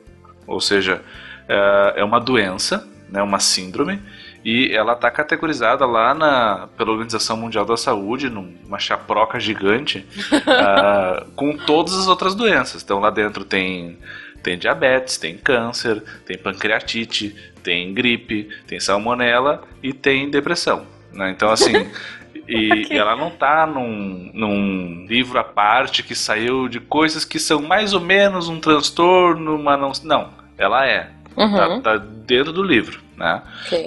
ou 0.46 0.60
seja, 0.60 1.02
é, 1.48 1.94
é 1.96 2.04
uma 2.04 2.20
doença, 2.20 2.88
né, 3.08 3.22
uma 3.22 3.38
síndrome, 3.38 4.00
e 4.44 4.72
ela 4.72 4.92
está 4.92 5.10
categorizada 5.10 5.84
lá 5.84 6.14
na, 6.14 6.68
pela 6.76 6.92
Organização 6.92 7.36
Mundial 7.36 7.64
da 7.64 7.76
Saúde, 7.76 8.30
numa 8.30 8.78
chaproca 8.78 9.40
gigante, 9.40 10.06
ah, 10.46 11.26
com 11.34 11.56
todas 11.56 11.94
as 11.98 12.06
outras 12.06 12.34
doenças. 12.34 12.80
Então 12.82 13.00
lá 13.00 13.10
dentro 13.10 13.44
tem, 13.44 13.98
tem 14.44 14.56
diabetes, 14.56 15.18
tem 15.18 15.36
câncer, 15.36 16.00
tem 16.24 16.38
pancreatite, 16.38 17.34
tem 17.60 17.92
gripe, 17.92 18.48
tem 18.68 18.78
salmonela 18.78 19.64
e 19.82 19.92
tem 19.92 20.30
depressão. 20.30 20.86
né? 21.12 21.30
Então 21.30 21.50
assim. 21.50 21.72
E 22.48 22.86
ela 22.96 23.16
não 23.16 23.30
tá 23.30 23.66
num, 23.66 24.30
num 24.32 25.06
livro 25.08 25.38
à 25.38 25.44
parte 25.44 26.02
que 26.02 26.14
saiu 26.14 26.68
de 26.68 26.80
coisas 26.80 27.24
que 27.24 27.38
são 27.38 27.60
mais 27.62 27.92
ou 27.92 28.00
menos 28.00 28.48
um 28.48 28.60
transtorno, 28.60 29.58
mas 29.58 30.02
não. 30.02 30.16
Não, 30.16 30.30
ela 30.56 30.86
é. 30.86 31.10
Tá, 31.34 31.68
Uhum. 31.68 31.80
tá 31.82 31.96
dentro 31.98 32.50
do 32.50 32.62
livro, 32.62 32.98
né? 33.14 33.42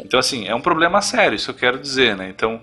Então, 0.06 0.20
assim, 0.20 0.48
é 0.48 0.54
um 0.54 0.62
problema 0.62 1.02
sério, 1.02 1.36
isso 1.36 1.50
eu 1.50 1.56
quero 1.56 1.80
dizer, 1.80 2.16
né? 2.16 2.30
Então, 2.30 2.62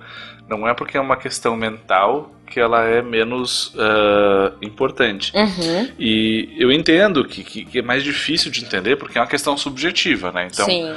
não 0.49 0.69
é 0.69 0.75
porque 0.75 0.97
é 0.97 1.01
uma 1.01 1.17
questão 1.17 1.57
mental 1.57 2.33
que 2.47 2.61
ela 2.61 2.85
é 2.85 3.03
menos 3.03 3.75
ah, 3.77 4.53
importante. 4.63 5.33
Uhum. 5.35 5.91
E 5.99 6.55
eu 6.57 6.71
entendo 6.71 7.25
que, 7.25 7.43
que, 7.43 7.65
que 7.65 7.79
é 7.81 7.83
mais 7.83 8.05
difícil 8.05 8.51
de 8.51 8.65
entender 8.65 8.97
porque 8.97 9.19
é 9.19 9.21
uma 9.21 9.27
questão 9.27 9.57
subjetiva, 9.57 10.31
né? 10.31 10.49
Então, 10.53 10.67
Sim. 10.67 10.95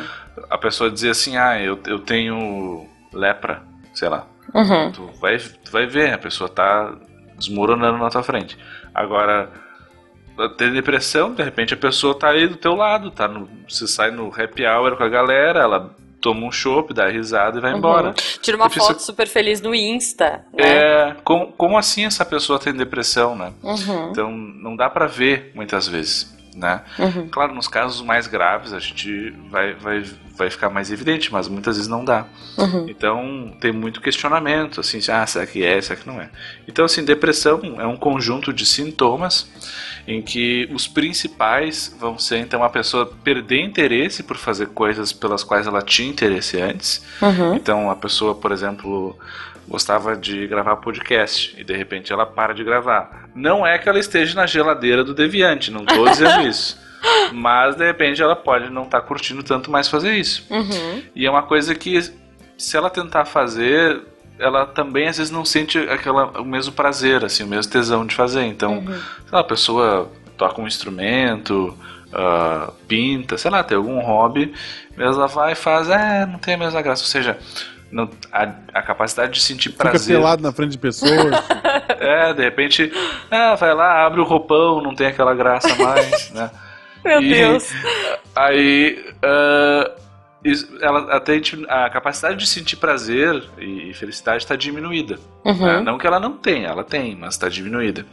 a 0.49 0.57
pessoa 0.57 0.91
dizer 0.91 1.09
assim, 1.09 1.37
ah, 1.37 1.59
eu, 1.59 1.79
eu 1.87 1.99
tenho 1.99 2.85
lepra, 3.11 3.63
sei 3.93 4.07
lá. 4.09 4.27
Uhum. 4.53 4.91
Tu 4.91 5.05
vai, 5.19 5.37
tu 5.37 5.71
vai 5.71 5.85
ver, 5.85 6.13
a 6.13 6.17
pessoa 6.17 6.49
tá 6.49 6.93
desmoronando 7.37 7.97
na 7.97 8.09
tua 8.09 8.23
frente. 8.23 8.57
Agora, 8.93 9.49
ter 10.57 10.71
depressão, 10.71 11.33
de 11.33 11.43
repente 11.43 11.73
a 11.73 11.77
pessoa 11.77 12.17
tá 12.17 12.29
aí 12.29 12.47
do 12.47 12.55
teu 12.55 12.75
lado, 12.75 13.11
tá 13.11 13.27
no, 13.27 13.49
você 13.67 13.87
sai 13.87 14.11
no 14.11 14.27
happy 14.27 14.65
hour 14.65 14.95
com 14.95 15.03
a 15.03 15.09
galera, 15.09 15.61
ela 15.61 15.95
toma 16.21 16.45
um 16.45 16.51
chopp, 16.51 16.93
dá 16.93 17.07
risada 17.07 17.57
e 17.57 17.61
vai 17.61 17.73
embora. 17.73 18.13
Tira 18.41 18.57
uma 18.57 18.69
foto 18.69 19.01
super 19.01 19.27
feliz 19.27 19.61
no 19.61 19.73
Insta, 19.73 20.45
né? 20.53 20.63
É, 20.63 21.15
como, 21.23 21.51
como 21.53 21.77
assim 21.77 22.05
essa 22.05 22.25
pessoa 22.25 22.59
tem 22.59 22.73
depressão, 22.73 23.35
né? 23.35 23.53
Uhum. 23.63 24.11
Então 24.11 24.31
não 24.31 24.75
dá 24.75 24.89
pra 24.89 25.07
ver 25.07 25.51
muitas 25.55 25.87
vezes, 25.87 26.35
né? 26.59 26.81
Uhum. 26.99 27.27
Claro, 27.29 27.55
nos 27.55 27.67
casos 27.67 28.01
mais 28.01 28.27
graves 28.27 28.73
a 28.73 28.79
gente 28.79 29.31
vai, 29.49 29.73
vai, 29.73 30.03
vai 30.35 30.49
ficar 30.49 30.69
mais 30.69 30.91
evidente, 30.91 31.31
mas 31.31 31.47
muitas 31.47 31.77
vezes 31.77 31.89
não 31.89 32.03
dá. 32.03 32.25
Uhum. 32.57 32.85
Então 32.87 33.55
tem 33.59 33.71
muito 33.71 34.01
questionamento, 34.01 34.81
assim, 34.81 34.99
ah, 35.11 35.25
será 35.25 35.45
que 35.45 35.63
é, 35.63 35.81
será 35.81 35.99
que 35.99 36.05
não 36.05 36.19
é? 36.21 36.29
Então, 36.67 36.85
assim, 36.85 37.03
depressão 37.03 37.61
é 37.79 37.87
um 37.87 37.95
conjunto 37.95 38.51
de 38.53 38.65
sintomas 38.65 39.49
em 40.07 40.21
que 40.21 40.69
os 40.73 40.87
principais 40.87 41.95
vão 41.99 42.17
ser, 42.17 42.39
então, 42.39 42.63
a 42.63 42.69
pessoa 42.69 43.05
perder 43.23 43.61
interesse 43.61 44.23
por 44.23 44.37
fazer 44.37 44.67
coisas 44.67 45.13
pelas 45.13 45.43
quais 45.43 45.67
ela 45.67 45.81
tinha 45.81 46.09
interesse 46.09 46.59
antes. 46.59 47.03
Uhum. 47.21 47.55
Então, 47.55 47.89
a 47.89 47.95
pessoa, 47.95 48.35
por 48.35 48.51
exemplo, 48.51 49.17
gostava 49.69 50.17
de 50.17 50.47
gravar 50.47 50.75
podcast 50.77 51.55
e 51.57 51.63
de 51.63 51.75
repente 51.75 52.11
ela 52.11 52.25
para 52.25 52.53
de 52.53 52.63
gravar. 52.63 53.29
Não 53.35 53.65
é 53.65 53.77
que 53.77 53.87
ela 53.87 53.99
esteja 53.99 54.35
na 54.35 54.45
geladeira 54.45 55.03
do 55.03 55.13
Deviante, 55.13 55.71
não 55.71 55.81
estou 55.81 56.09
dizendo 56.09 56.41
isso. 56.49 56.77
Mas 57.31 57.75
de 57.75 57.85
repente 57.85 58.21
ela 58.21 58.35
pode 58.35 58.69
não 58.69 58.83
estar 58.83 59.01
curtindo 59.01 59.43
tanto 59.43 59.71
mais 59.71 59.87
fazer 59.87 60.15
isso. 60.15 60.45
Uhum. 60.49 61.03
E 61.15 61.25
é 61.25 61.29
uma 61.29 61.43
coisa 61.43 61.73
que, 61.75 62.01
se 62.57 62.75
ela 62.75 62.89
tentar 62.89 63.25
fazer, 63.25 64.01
ela 64.39 64.65
também 64.65 65.07
às 65.07 65.17
vezes 65.17 65.31
não 65.31 65.45
sente 65.45 65.77
aquela, 65.77 66.41
o 66.41 66.45
mesmo 66.45 66.73
prazer, 66.73 67.23
assim, 67.23 67.43
o 67.43 67.47
mesmo 67.47 67.71
tesão 67.71 68.05
de 68.05 68.15
fazer. 68.15 68.43
Então, 68.43 68.83
sei 68.85 69.31
lá, 69.31 69.39
a 69.39 69.43
pessoa 69.43 70.11
toca 70.35 70.61
um 70.61 70.67
instrumento, 70.67 71.77
ah, 72.11 72.71
pinta, 72.87 73.37
sei 73.37 73.51
lá, 73.51 73.63
tem 73.63 73.77
algum 73.77 73.99
hobby, 73.99 74.53
mas 74.97 75.15
ela 75.15 75.27
vai 75.27 75.51
e 75.51 75.55
faz, 75.55 75.89
é, 75.89 76.25
não 76.25 76.39
tem 76.39 76.55
a 76.55 76.57
mesma 76.57 76.81
graça. 76.81 77.03
Ou 77.03 77.07
seja, 77.07 77.37
não- 77.91 78.09
a, 78.31 78.51
a 78.73 78.81
capacidade 78.81 79.33
de 79.33 79.41
sentir 79.41 79.69
Fica 79.71 79.89
prazer. 79.89 80.17
pelado 80.17 80.41
na 80.43 80.51
frente 80.51 80.71
de 80.71 80.77
pessoas. 80.77 81.11
É, 82.01 82.33
de 82.33 82.41
repente, 82.43 82.91
ah, 83.29 83.55
vai 83.55 83.73
lá, 83.73 84.05
abre 84.05 84.21
o 84.21 84.23
roupão, 84.23 84.81
não 84.81 84.95
tem 84.95 85.07
aquela 85.07 85.33
graça 85.35 85.75
mais, 85.75 86.31
né? 86.31 86.49
Meu 87.03 87.21
E- 87.21 87.33
Deus. 87.33 87.67
Aí 88.35 89.03
isso- 90.43 90.69
ela 90.81 91.13
até 91.13 91.41
a 91.67 91.89
capacidade 91.89 92.37
de 92.37 92.47
sentir 92.47 92.77
prazer 92.77 93.43
e 93.57 93.93
felicidade 93.93 94.43
está 94.43 94.55
diminuída. 94.55 95.19
Uhum. 95.43 95.65
né? 95.65 95.81
Não 95.81 95.97
que 95.97 96.07
ela 96.07 96.19
não 96.19 96.33
tenha, 96.37 96.67
ela 96.69 96.83
tem, 96.83 97.15
mas 97.15 97.33
está 97.33 97.49
diminuída. 97.49 98.05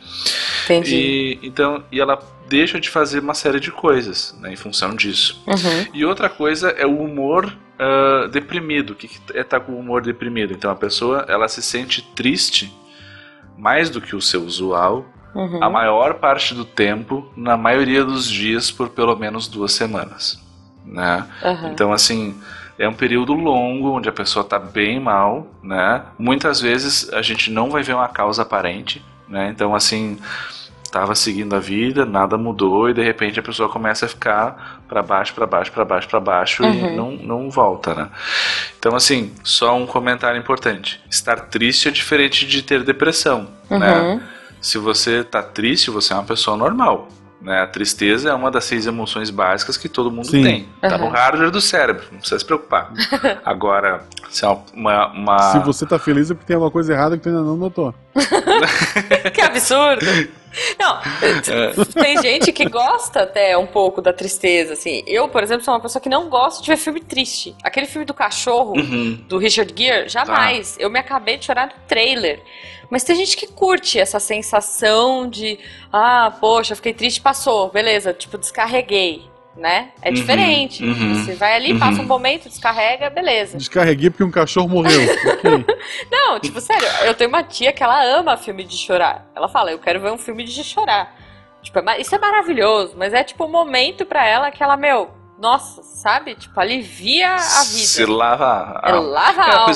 Entendi. 0.65 0.97
E 0.97 1.47
então 1.47 1.85
e 1.93 2.01
ela 2.01 2.19
deixa 2.49 2.81
de 2.81 2.91
fazer 2.91 3.21
uma 3.21 3.35
série 3.35 3.61
de 3.61 3.71
coisas 3.71 4.37
né, 4.41 4.53
em 4.53 4.57
função 4.57 4.97
disso. 4.97 5.43
Uhum. 5.47 5.87
E 5.95 6.05
outra 6.05 6.29
coisa 6.29 6.71
é 6.71 6.87
o 6.87 6.99
humor 7.01 7.53
ah, 7.79 8.29
deprimido. 8.29 8.91
O 8.91 8.95
que, 8.95 9.09
que 9.09 9.21
é 9.37 9.41
estar 9.41 9.61
com 9.61 9.73
o 9.73 9.79
humor 9.79 10.03
deprimido? 10.03 10.53
Então 10.53 10.71
a 10.71 10.77
pessoa 10.77 11.25
ela 11.29 11.49
se 11.49 11.63
sente 11.63 12.03
triste 12.15 12.73
mais 13.57 13.91
do 13.91 14.01
que 14.01 14.15
o 14.15 14.21
seu 14.21 14.43
usual 14.43 15.07
Uhum. 15.35 15.63
a 15.63 15.69
maior 15.69 16.15
parte 16.15 16.55
do 16.55 16.65
tempo, 16.65 17.31
na 17.37 17.59
maioria 17.59 18.03
dos 18.03 18.27
dias, 18.27 18.71
por 18.71 18.89
pelo 18.89 19.15
menos 19.17 19.47
duas 19.47 19.73
semanas. 19.73 20.43
Né? 20.83 21.27
Uhum. 21.45 21.69
Então, 21.73 21.93
assim, 21.93 22.35
é 22.79 22.89
um 22.89 22.95
período 22.95 23.35
longo 23.35 23.91
onde 23.91 24.09
a 24.09 24.13
pessoa 24.13 24.43
está 24.43 24.59
bem 24.59 24.99
mal, 24.99 25.47
né? 25.63 26.03
Muitas 26.19 26.61
vezes 26.61 27.13
a 27.13 27.21
gente 27.21 27.51
não 27.51 27.71
vai 27.71 27.83
ver 27.83 27.95
uma 27.95 28.09
causa 28.09 28.43
aparente, 28.43 29.05
né? 29.29 29.51
Então, 29.51 29.75
assim, 29.75 30.19
estava 30.97 31.15
seguindo 31.15 31.55
a 31.55 31.59
vida, 31.61 32.07
nada 32.07 32.39
mudou 32.39 32.89
e 32.89 32.95
de 32.95 33.03
repente 33.03 33.39
a 33.39 33.43
pessoa 33.43 33.69
começa 33.69 34.07
a 34.07 34.09
ficar 34.09 34.81
para 34.89 35.03
baixo, 35.03 35.35
para 35.35 35.47
baixo, 35.47 35.71
para 35.71 35.85
baixo, 35.85 36.09
para 36.09 36.21
baixo 36.21 36.65
e 36.65 36.67
Uhum. 36.67 36.97
não, 36.97 37.11
não 37.13 37.51
volta, 37.51 37.95
né? 37.95 38.09
Então, 38.79 38.95
assim, 38.97 39.31
só 39.45 39.77
um 39.77 39.87
comentário 39.87 40.39
importante: 40.41 40.99
estar 41.11 41.37
triste 41.37 41.89
é 41.89 41.91
diferente 41.91 42.47
de 42.47 42.63
ter 42.63 42.83
depressão, 42.83 43.47
né? 43.69 44.01
Uhum. 44.01 44.21
Se 44.61 44.79
você 44.79 45.23
tá 45.23 45.43
triste, 45.43 45.91
você 45.91 46.13
é 46.15 46.17
uma 46.17 46.25
pessoa 46.25 46.57
normal. 46.57 47.09
Né? 47.43 47.61
A 47.61 47.67
tristeza 47.67 48.31
é 48.31 48.35
uma 48.35 48.51
das 48.51 48.65
seis 48.65 48.87
emoções 48.87 49.29
básicas 49.29 49.77
que 49.77 49.91
todo 49.91 50.11
mundo 50.11 50.29
Sim. 50.31 50.43
tem. 50.43 50.69
Tá 50.81 50.97
no 50.97 51.05
Uhum. 51.05 51.11
hardware 51.11 51.51
do 51.51 51.61
cérebro, 51.61 52.05
não 52.11 52.19
precisa 52.19 52.39
se 52.39 52.45
preocupar. 52.45 52.91
Agora, 53.45 54.01
se 54.31 54.45
é 54.45 54.49
uma. 54.75 55.09
uma- 55.13 55.53
Se 55.53 55.59
você 55.59 55.85
tá 55.85 55.99
feliz 55.99 56.31
é 56.31 56.35
porque 56.35 56.47
tem 56.47 56.55
alguma 56.55 56.71
coisa 56.71 56.95
errada 56.95 57.17
que 57.19 57.23
tu 57.23 57.29
ainda 57.29 57.43
não 57.43 57.57
notou. 57.57 57.95
Que 59.35 59.41
absurdo! 59.43 60.07
Não, 60.79 60.99
tem 62.03 62.21
gente 62.23 62.53
que 62.53 62.69
gosta 62.69 63.23
até 63.23 63.57
um 63.59 63.67
pouco 63.67 64.01
da 64.01 64.13
tristeza, 64.13 64.73
assim. 64.73 65.03
Eu, 65.07 65.29
por 65.29 65.43
exemplo, 65.43 65.65
sou 65.65 65.75
uma 65.75 65.81
pessoa 65.81 66.01
que 66.01 66.09
não 66.09 66.29
gosta 66.29 66.63
de 66.63 66.69
ver 66.71 66.77
filme 66.77 67.01
triste. 67.01 67.55
Aquele 67.63 67.87
filme 67.87 68.05
do 68.05 68.15
cachorro, 68.15 68.73
Uhum. 68.77 69.15
do 69.29 69.39
Richard 69.39 69.73
Gere, 69.77 70.09
jamais. 70.09 70.77
Eu 70.79 70.89
me 70.91 70.99
acabei 70.99 71.37
de 71.37 71.45
chorar 71.45 71.67
no 71.67 71.73
trailer. 71.87 72.43
Mas 72.91 73.03
tem 73.05 73.17
gente 73.17 73.37
que 73.37 73.47
curte 73.49 73.99
essa 73.99 74.21
sensação 74.21 75.29
de, 75.29 75.59
ah, 75.93 76.33
poxa, 76.41 76.77
fiquei 76.77 76.95
triste, 76.95 77.21
passou, 77.21 77.69
beleza, 77.71 78.13
tipo, 78.13 78.39
descarreguei, 78.39 79.25
né? 79.57 79.91
É 80.03 80.09
Uhum, 80.09 80.15
diferente. 80.15 80.85
uhum, 80.85 81.15
Você 81.15 81.35
vai 81.35 81.55
ali, 81.57 81.73
uhum. 81.73 81.79
passa 81.79 82.03
um 82.03 82.07
momento, 82.07 82.49
descarrega, 82.49 83.09
beleza. 83.11 83.57
Descarreguei 83.57 84.11
porque 84.11 84.25
um 84.25 84.31
cachorro 84.31 84.69
morreu. 84.69 85.01
Não, 86.11 86.39
tipo, 86.39 86.61
sério, 86.61 86.87
eu 87.05 87.15
tenho 87.15 87.29
uma 87.31 87.43
tia 87.43 87.73
que 87.73 87.83
ela 87.83 88.03
ama 88.05 88.37
filme 88.37 88.65
de 88.65 88.77
chorar. 88.77 89.27
Ela 89.35 89.49
fala, 89.49 89.71
eu 89.73 89.79
quero 89.79 90.01
ver 90.01 90.13
um 90.13 90.19
filme 90.19 90.45
de 90.45 90.63
chorar. 90.63 91.15
Tipo, 91.63 91.79
é 91.91 92.01
isso 92.01 92.15
é 92.15 92.19
maravilhoso, 92.19 92.95
mas 92.97 93.13
é 93.13 93.25
tipo 93.25 93.45
um 93.45 93.51
momento 93.51 94.05
pra 94.07 94.25
ela 94.27 94.51
que 94.51 94.63
ela, 94.63 94.77
meu, 94.77 95.11
nossa, 95.41 95.83
sabe? 95.83 96.35
Tipo, 96.35 96.61
alivia 96.61 97.35
a 97.35 97.39
Se 97.39 98.01
vida. 98.05 98.13
lava 98.13 98.81
a 98.83 98.89
É 98.89 98.93
alma. 98.93 99.09
lava 99.09 99.43
a 99.43 99.49
É, 99.49 99.55
alma. 99.57 99.73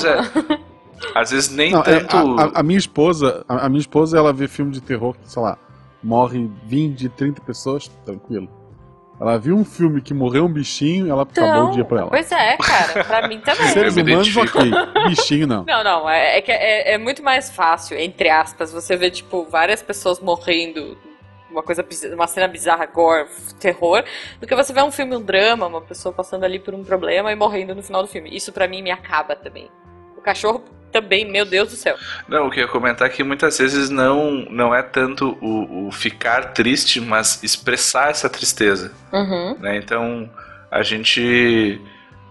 é. 0.57 0.71
Às 1.19 1.31
vezes 1.31 1.49
nem 1.49 1.71
Não, 1.71 1.81
tanto. 1.81 2.15
a, 2.15 2.43
a- 2.43 2.51
a 2.59 2.63
minha 2.63 2.77
esposa, 2.77 3.43
a, 3.49 3.65
a 3.65 3.69
minha 3.69 3.81
esposa, 3.81 4.17
ela 4.17 4.31
vê 4.31 4.47
filme 4.47 4.71
de 4.71 4.79
terror 4.79 5.15
que, 5.15 5.29
sei 5.29 5.41
lá, 5.41 5.57
morre 6.03 6.49
20, 6.65 7.09
30 7.09 7.41
pessoas, 7.41 7.87
tranquilo. 8.05 8.47
Ela 9.21 9.37
viu 9.37 9.55
um 9.55 9.63
filme 9.63 10.01
que 10.01 10.15
morreu 10.15 10.45
um 10.45 10.51
bichinho 10.51 11.07
ela 11.07 11.21
acabou 11.21 11.67
o 11.67 11.71
dia 11.71 11.85
pra 11.85 11.99
ela. 11.99 12.09
Pois 12.09 12.31
é, 12.31 12.57
cara, 12.57 13.03
pra 13.03 13.27
mim 13.27 13.39
também. 13.45 13.67
Seres 13.67 13.95
humanos, 13.95 14.35
ok. 14.35 14.71
Bichinho, 15.07 15.45
não. 15.45 15.63
Não, 15.63 15.83
não, 15.83 16.09
é, 16.09 16.39
é 16.39 16.41
que 16.41 16.51
é, 16.51 16.93
é 16.93 16.97
muito 16.97 17.21
mais 17.21 17.51
fácil, 17.51 17.99
entre 17.99 18.29
aspas, 18.29 18.73
você 18.73 18.97
ver, 18.97 19.11
tipo, 19.11 19.45
várias 19.45 19.83
pessoas 19.83 20.19
morrendo, 20.19 20.97
uma 21.51 21.61
coisa, 21.61 21.85
uma 22.15 22.25
cena 22.25 22.47
bizarra, 22.47 22.87
gore, 22.87 23.27
terror, 23.59 24.03
do 24.39 24.47
que 24.47 24.55
você 24.55 24.73
ver 24.73 24.83
um 24.83 24.91
filme, 24.91 25.15
um 25.15 25.21
drama, 25.21 25.67
uma 25.67 25.81
pessoa 25.81 26.11
passando 26.11 26.43
ali 26.43 26.57
por 26.57 26.73
um 26.73 26.83
problema 26.83 27.31
e 27.31 27.35
morrendo 27.35 27.75
no 27.75 27.83
final 27.83 28.01
do 28.01 28.07
filme. 28.07 28.35
Isso 28.35 28.51
pra 28.51 28.67
mim 28.67 28.81
me 28.81 28.89
acaba 28.89 29.35
também. 29.35 29.69
O 30.17 30.21
cachorro 30.21 30.63
também, 30.91 31.29
meu 31.29 31.45
Deus 31.45 31.69
do 31.69 31.75
céu. 31.75 31.95
Não, 32.27 32.47
o 32.47 32.51
que 32.51 32.59
eu 32.59 32.63
ia 32.63 32.67
comentar 32.67 33.07
é 33.07 33.11
que 33.11 33.23
muitas 33.23 33.57
vezes 33.57 33.89
não, 33.89 34.45
não 34.49 34.75
é 34.75 34.81
tanto 34.81 35.37
o, 35.41 35.87
o 35.87 35.91
ficar 35.91 36.53
triste, 36.53 36.99
mas 36.99 37.41
expressar 37.43 38.09
essa 38.09 38.29
tristeza. 38.29 38.91
Uhum. 39.11 39.57
né? 39.59 39.77
Então 39.77 40.29
a 40.69 40.83
gente. 40.83 41.81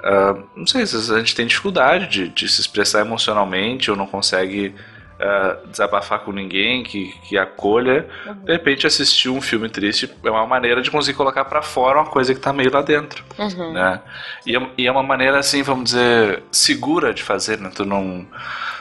ah, 0.03 0.37
não 0.57 0.67
sei 0.67 0.87
se 0.87 1.13
a 1.13 1.19
gente 1.19 1.35
tem 1.35 1.47
dificuldade 1.47 2.07
de, 2.07 2.29
de 2.29 2.49
se 2.49 2.61
expressar 2.61 3.01
emocionalmente 3.01 3.91
ou 3.91 3.97
não 3.97 4.07
consegue 4.07 4.75
ah, 5.21 5.59
desabafar 5.67 6.21
com 6.21 6.33
ninguém 6.33 6.83
que, 6.83 7.13
que 7.25 7.37
acolha. 7.37 8.09
De 8.43 8.53
repente, 8.53 8.87
assistir 8.87 9.29
um 9.29 9.41
filme 9.41 9.69
triste 9.69 10.11
é 10.25 10.31
uma 10.31 10.47
maneira 10.47 10.81
de 10.81 10.91
conseguir 10.91 11.17
colocar 11.17 11.45
pra 11.45 11.61
fora 11.61 12.01
uma 12.01 12.11
coisa 12.11 12.35
que 12.35 12.41
tá 12.41 12.55
meio 12.55 12.73
lá 12.73 12.81
dentro. 12.81 13.23
Uhum. 13.39 13.73
Né? 13.75 14.01
E, 14.47 14.57
é, 14.57 14.67
e 14.79 14.87
é 14.87 14.91
uma 14.91 15.03
maneira, 15.03 15.39
assim, 15.39 15.63
vamos 15.63 15.91
dizer, 15.91 16.43
segura 16.51 17.13
de 17.13 17.23
fazer, 17.23 17.59
né? 17.59 17.71
Tu 17.75 17.85
não, 17.85 18.27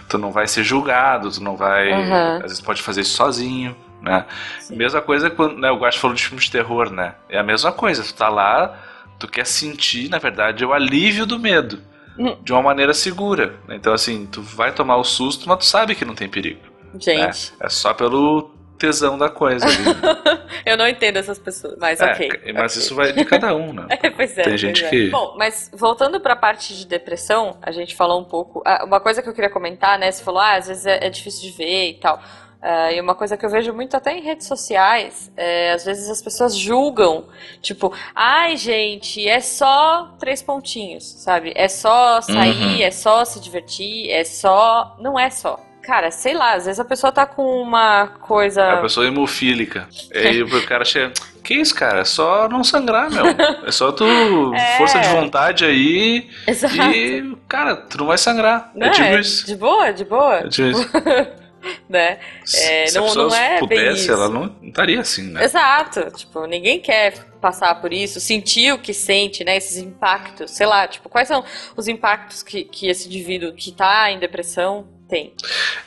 tu 0.08 0.18
não 0.18 0.32
vai 0.32 0.48
ser 0.48 0.64
julgado, 0.64 1.30
tu 1.30 1.44
não 1.44 1.58
vai. 1.58 1.92
Uhum. 1.92 2.36
Às 2.38 2.42
vezes 2.44 2.62
pode 2.62 2.82
fazer 2.82 3.02
isso 3.02 3.18
sozinho. 3.18 3.76
Né? 4.02 4.26
Sim. 4.62 4.78
Mesma 4.78 5.02
coisa 5.02 5.30
quando 5.30 5.58
né, 5.58 5.70
o 5.70 5.78
Guacho 5.78 6.00
falou 6.00 6.16
de 6.16 6.24
filme 6.24 6.42
de 6.42 6.50
terror, 6.50 6.90
né? 6.90 7.16
É 7.28 7.38
a 7.38 7.44
mesma 7.44 7.74
coisa, 7.74 8.02
tu 8.02 8.14
tá 8.14 8.30
lá, 8.30 8.80
tu 9.20 9.28
quer 9.28 9.46
sentir, 9.46 10.10
na 10.10 10.20
verdade, 10.20 10.64
o 10.64 10.72
alívio 10.72 11.26
do 11.26 11.38
medo. 11.38 11.82
Hum. 12.20 12.36
De 12.42 12.52
uma 12.52 12.62
maneira 12.62 12.94
segura. 12.94 13.56
né? 13.68 13.76
Então, 13.78 13.94
assim, 13.94 14.26
tu 14.30 14.42
vai 14.42 14.74
tomar 14.74 14.98
o 14.98 15.04
susto, 15.06 15.48
mas 15.48 15.60
tu 15.60 15.66
sabe 15.66 15.96
que 15.96 16.04
não 16.04 16.14
tem 16.16 16.28
perigo. 16.28 16.60
Gente, 17.00 17.54
É 17.62 17.70
só 17.70 17.94
pelo 17.94 18.52
tesão 18.78 19.18
da 19.18 19.30
coisa 19.30 19.66
ali. 19.66 19.84
né? 19.84 20.40
eu 20.66 20.78
não 20.78 20.88
entendo 20.88 21.18
essas 21.18 21.38
pessoas, 21.38 21.76
mas 21.80 22.00
É, 22.02 22.12
ok. 22.12 22.30
mas 22.54 22.74
ok. 22.74 22.84
isso 22.84 22.96
vai 22.96 23.12
de 23.14 23.24
cada 23.26 23.54
um, 23.56 23.74
né? 23.74 23.88
É, 24.02 24.10
pois 24.10 24.38
é, 24.38 24.44
Tem 24.44 24.58
gente 24.58 24.84
é. 24.86 24.90
que- 24.90 25.10
Bom, 25.10 25.36
mas 25.38 25.70
voltando 25.74 26.20
pra 26.20 26.36
parte 26.36 26.74
de 26.76 26.86
depressão, 26.86 27.58
a 27.62 27.72
gente 27.72 27.96
falou 27.96 28.20
um 28.20 28.24
pouco. 28.26 28.62
ah, 28.66 28.84
Uma 28.86 29.00
coisa 29.00 29.22
que 29.22 29.30
eu 29.30 29.34
queria 29.34 29.50
comentar, 29.50 29.98
né? 30.00 30.12
Você 30.12 30.24
falou, 30.24 30.40
ah, 30.42 30.56
às 30.56 30.68
vezes 30.68 30.86
é, 30.86 31.06
é 31.06 31.10
difícil 31.10 31.42
de 31.50 31.58
ver 31.58 31.90
e 31.90 31.94
tal. 31.96 32.22
Ah, 32.62 32.92
e 32.92 33.00
uma 33.00 33.16
coisa 33.16 33.38
que 33.38 33.46
eu 33.46 33.50
vejo 33.50 33.74
muito 33.74 33.96
até 33.96 34.12
em 34.18 34.22
redes 34.22 34.46
sociais, 34.48 35.32
é, 35.38 35.72
às 35.72 35.86
vezes 35.86 36.10
as 36.10 36.22
pessoas 36.22 36.58
julgam, 36.58 37.24
tipo, 37.62 37.94
ai 38.14 38.58
gente, 38.58 39.26
é 39.28 39.40
só 39.40 40.14
três 40.20 40.42
pontinhos, 40.42 41.06
sabe? 41.06 41.54
É 41.56 41.68
só 41.70 42.20
sair, 42.22 42.78
Uhum. 42.80 42.82
é 42.84 42.92
só 42.92 43.24
se 43.24 43.40
divertir, 43.40 44.10
é 44.12 44.24
só. 44.26 44.96
Não 45.00 45.18
é 45.18 45.30
só. 45.30 45.58
Cara, 45.82 46.12
sei 46.12 46.34
lá, 46.36 46.54
às 46.54 46.66
vezes 46.66 46.80
a 46.80 46.86
pessoa 46.86 47.12
tá 47.12 47.26
com 47.26 47.62
uma 47.62 48.08
coisa. 48.20 48.62
É 48.62 48.72
a 48.74 48.82
pessoa 48.82 49.08
hemofílica. 49.08 49.88
E 50.14 50.18
aí 50.18 50.44
o 50.44 50.66
cara 50.68 50.84
chega. 50.86 51.14
Que 51.44 51.56
isso, 51.56 51.74
cara? 51.74 52.02
É 52.02 52.06
só 52.06 52.48
não 52.50 52.64
sangrar, 52.64 53.10
meu. 53.10 53.24
É 53.66 53.72
só 53.72 53.92
tu. 53.92 54.04
É. 54.54 54.78
Força 54.78 55.00
de 55.00 55.08
vontade 55.08 55.66
aí. 55.66 56.30
Exato. 56.46 56.76
E, 56.76 57.36
cara, 57.48 57.76
tu 57.76 57.98
não 58.00 58.06
vai 58.08 58.18
sangrar. 58.20 58.70
Não, 58.76 58.86
é 58.88 58.90
tipo 58.92 59.04
é 59.08 59.20
isso. 59.20 59.48
de 59.48 59.56
boa, 59.56 59.92
de 59.92 60.04
boa. 60.06 60.36
É 60.36 60.48
tipo 60.50 60.68
isso. 60.68 60.90
né? 61.90 62.20
É, 62.56 62.88
Se 62.88 62.96
não- 62.96 63.04
a 63.06 63.08
pessoa 63.08 63.28
não 63.30 63.36
é 63.36 63.60
pudesse, 63.60 64.02
isso. 64.04 64.12
ela 64.12 64.30
não 64.30 64.56
estaria 64.64 65.00
assim, 65.00 65.24
né? 65.32 65.44
Exato, 65.44 66.12
tipo, 66.16 66.46
ninguém 66.46 66.80
quer 66.80 67.14
passar 67.42 67.74
por 67.76 67.94
isso, 67.94 68.20
sentir 68.20 68.74
o 68.74 68.80
que 68.80 68.94
sente, 68.94 69.44
né, 69.44 69.56
esses 69.56 69.78
impactos, 69.78 70.52
sei 70.52 70.66
lá, 70.68 70.88
tipo, 70.88 71.08
quais 71.08 71.28
são 71.28 71.44
os 71.76 71.88
impactos 71.88 72.44
que, 72.44 72.66
que 72.66 72.88
esse 72.88 73.08
indivíduo 73.08 73.54
que 73.54 73.72
tá 73.72 74.12
em 74.12 74.20
depressão 74.20 74.88
tem? 75.08 75.34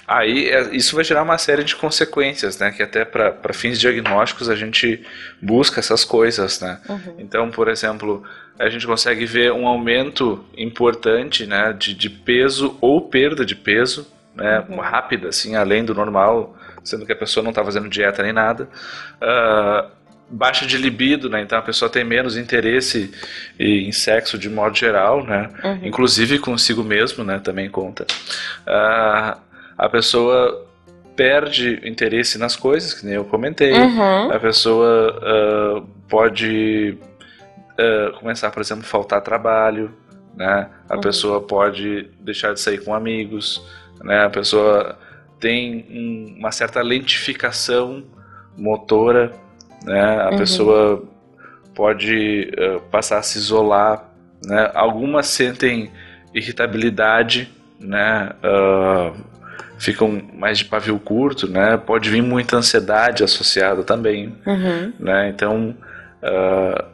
Aí 0.09 0.49
é, 0.51 0.75
isso 0.75 0.97
vai 0.97 1.05
gerar 1.05 1.23
uma 1.23 1.39
série 1.39 1.63
de 1.63 1.77
consequências, 1.77 2.59
né? 2.59 2.73
Que 2.73 2.83
até 2.83 3.05
para 3.05 3.53
fins 3.53 3.79
diagnósticos 3.79 4.51
a 4.51 4.57
gente 4.57 5.07
busca 5.41 5.79
essas 5.79 6.05
coisas, 6.05 6.61
né? 6.61 6.81
Uhum. 6.89 7.15
Então, 7.19 7.51
por 7.51 7.69
exemplo, 7.69 8.25
a 8.59 8.69
gente 8.69 8.85
consegue 8.87 9.25
ver 9.25 9.53
um 9.53 9.67
aumento 9.67 10.45
importante, 10.57 11.47
né, 11.47 11.73
de, 11.79 11.95
de 11.95 12.11
peso 12.11 12.77
ou 12.81 13.01
perda 13.01 13.45
de 13.47 13.55
peso, 13.55 14.07
né, 14.35 14.65
Uhum. 14.69 14.77
rápida, 14.81 15.29
assim, 15.29 15.55
além 15.57 15.85
do 15.85 15.95
normal, 15.95 16.57
sendo 16.83 17.05
que 17.07 17.13
a 17.13 17.17
pessoa 17.17 17.43
não 17.43 17.51
está 17.51 17.65
fazendo 17.65 17.89
dieta 17.89 18.23
nem 18.23 18.33
nada. 18.33 18.69
Ah, 19.21 19.87
baixa 20.29 20.65
de 20.67 20.79
libido, 20.79 21.29
né? 21.29 21.43
Então 21.43 21.59
a 21.59 21.63
pessoa 21.63 21.91
tem 21.91 22.03
menos 22.05 22.37
interesse 22.39 23.13
em 23.59 23.93
sexo 23.93 24.39
de 24.39 24.49
modo 24.49 24.75
geral, 24.77 25.23
né? 25.25 25.51
Uhum. 25.63 25.81
Inclusive 25.83 26.39
consigo 26.39 26.83
mesmo, 26.83 27.23
né? 27.23 27.39
Também 27.39 27.69
conta. 27.69 28.07
Ah, 28.67 29.37
a 29.77 29.89
pessoa 29.89 30.67
perde 31.15 31.81
interesse 31.85 32.39
nas 32.39 32.57
coisas, 32.57 32.95
que 32.95 33.05
nem 33.05 33.15
eu 33.17 33.25
comentei. 33.27 33.73
Uhum. 33.75 34.33
A 34.33 34.39
pessoa 34.41 35.21
ah, 35.23 35.83
pode 36.09 36.97
começar, 38.21 38.51
por 38.53 38.61
exemplo, 38.61 38.85
faltar 38.85 39.21
trabalho, 39.23 39.93
né? 40.37 40.69
A 40.89 40.95
Uhum. 40.95 41.01
pessoa 41.01 41.41
pode 41.41 42.09
deixar 42.21 42.55
de 42.55 42.61
sair 42.61 42.79
com 42.85 42.95
amigos, 42.95 43.61
né? 44.03 44.25
A 44.25 44.31
pessoa 44.31 44.99
tem 45.41 45.85
um- 45.91 46.37
uma 46.39 46.53
certa 46.53 46.81
lentificação 46.83 48.05
motora, 48.57 49.33
né? 49.85 50.21
A 50.23 50.31
Uhum. 50.31 50.37
pessoa 50.39 51.05
pode 51.75 52.53
ah, 52.59 52.81
passar 52.91 53.19
a 53.19 53.23
se 53.23 53.39
isolar, 53.39 54.05
né? 54.45 54.71
Algumas 54.75 55.27
sentem 55.27 55.91
irritabilidade, 56.35 57.51
né? 57.81 58.31
Ah, 58.43 59.13
ficam 59.79 60.23
mais 60.35 60.59
de 60.59 60.65
pavio 60.67 60.99
curto, 60.99 61.49
né? 61.49 61.77
Pode 61.77 62.09
vir 62.11 62.23
muita 62.23 62.57
ansiedade 62.57 63.25
associada 63.25 63.83
também, 63.83 64.35
Uhum. 64.47 64.93
né? 64.99 65.29
Então 65.29 65.75
ah, 66.23 66.85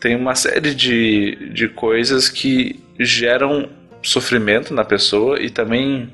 tem 0.00 0.16
uma 0.16 0.34
série 0.34 0.74
de, 0.74 1.50
de 1.52 1.68
coisas 1.68 2.28
que 2.30 2.82
geram 2.98 3.68
sofrimento 4.02 4.72
na 4.72 4.84
pessoa 4.84 5.40
e 5.40 5.50
também, 5.50 6.12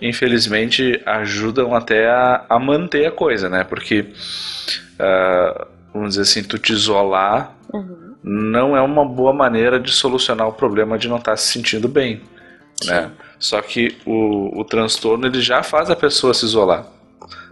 infelizmente, 0.00 1.00
ajudam 1.06 1.74
até 1.74 2.08
a, 2.08 2.44
a 2.48 2.58
manter 2.58 3.06
a 3.06 3.10
coisa, 3.10 3.48
né? 3.48 3.64
Porque 3.64 4.06
ah, 4.98 5.66
vamos 5.92 6.10
dizer 6.10 6.22
assim, 6.22 6.42
tu 6.42 6.58
te 6.58 6.72
isolar 6.72 7.56
Uhum. 7.72 8.16
não 8.24 8.76
é 8.76 8.82
uma 8.82 9.04
boa 9.04 9.32
maneira 9.32 9.78
de 9.78 9.92
solucionar 9.92 10.48
o 10.48 10.52
problema 10.52 10.98
de 10.98 11.08
não 11.08 11.18
estar 11.18 11.36
se 11.36 11.52
sentindo 11.52 11.88
bem, 11.88 12.20
né? 12.84 13.10
Só 13.38 13.62
que 13.62 13.96
o, 14.04 14.60
o 14.60 14.64
transtorno 14.64 15.26
ele 15.26 15.40
já 15.40 15.62
faz 15.62 15.88
a 15.88 15.96
pessoa 15.96 16.34
se 16.34 16.44
isolar, 16.44 16.84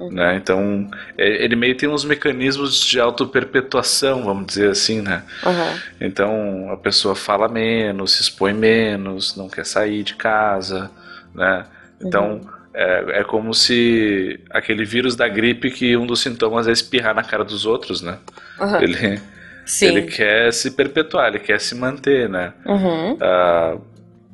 Uhum. 0.00 0.12
né? 0.12 0.36
Então 0.36 0.88
é- 1.16 1.44
ele 1.44 1.56
meio 1.56 1.76
tem 1.76 1.88
uns 1.88 2.04
mecanismos 2.04 2.80
de 2.80 3.00
auto-perpetuação, 3.00 4.24
vamos 4.24 4.46
dizer 4.46 4.70
assim, 4.70 5.00
né? 5.02 5.22
Uhum. 5.44 5.78
Então 6.00 6.70
a 6.72 6.76
pessoa 6.76 7.14
fala 7.14 7.48
menos, 7.48 8.12
se 8.12 8.22
expõe 8.22 8.52
menos, 8.52 9.36
não 9.36 9.48
quer 9.48 9.66
sair 9.66 10.02
de 10.02 10.14
casa, 10.14 10.90
né? 11.34 11.64
Então 12.00 12.40
é, 12.72 13.20
é 13.20 13.24
como 13.24 13.52
se 13.52 14.38
aquele 14.50 14.84
vírus 14.84 15.16
da 15.16 15.26
gripe 15.26 15.70
que 15.70 15.96
um 15.96 16.06
dos 16.06 16.20
sintomas 16.20 16.68
é 16.68 16.72
espirrar 16.72 17.14
na 17.14 17.24
cara 17.24 17.44
dos 17.44 17.66
outros, 17.66 18.00
né? 18.02 18.18
Uhum. 18.60 18.80
Ele 18.80 19.20
Sim. 19.64 19.86
ele 19.86 20.02
quer 20.02 20.52
se 20.52 20.70
perpetuar, 20.70 21.28
ele 21.28 21.40
quer 21.40 21.60
se 21.60 21.74
manter, 21.74 22.28
né? 22.28 22.52
Uhum. 22.64 23.18
Ah, 23.20 23.76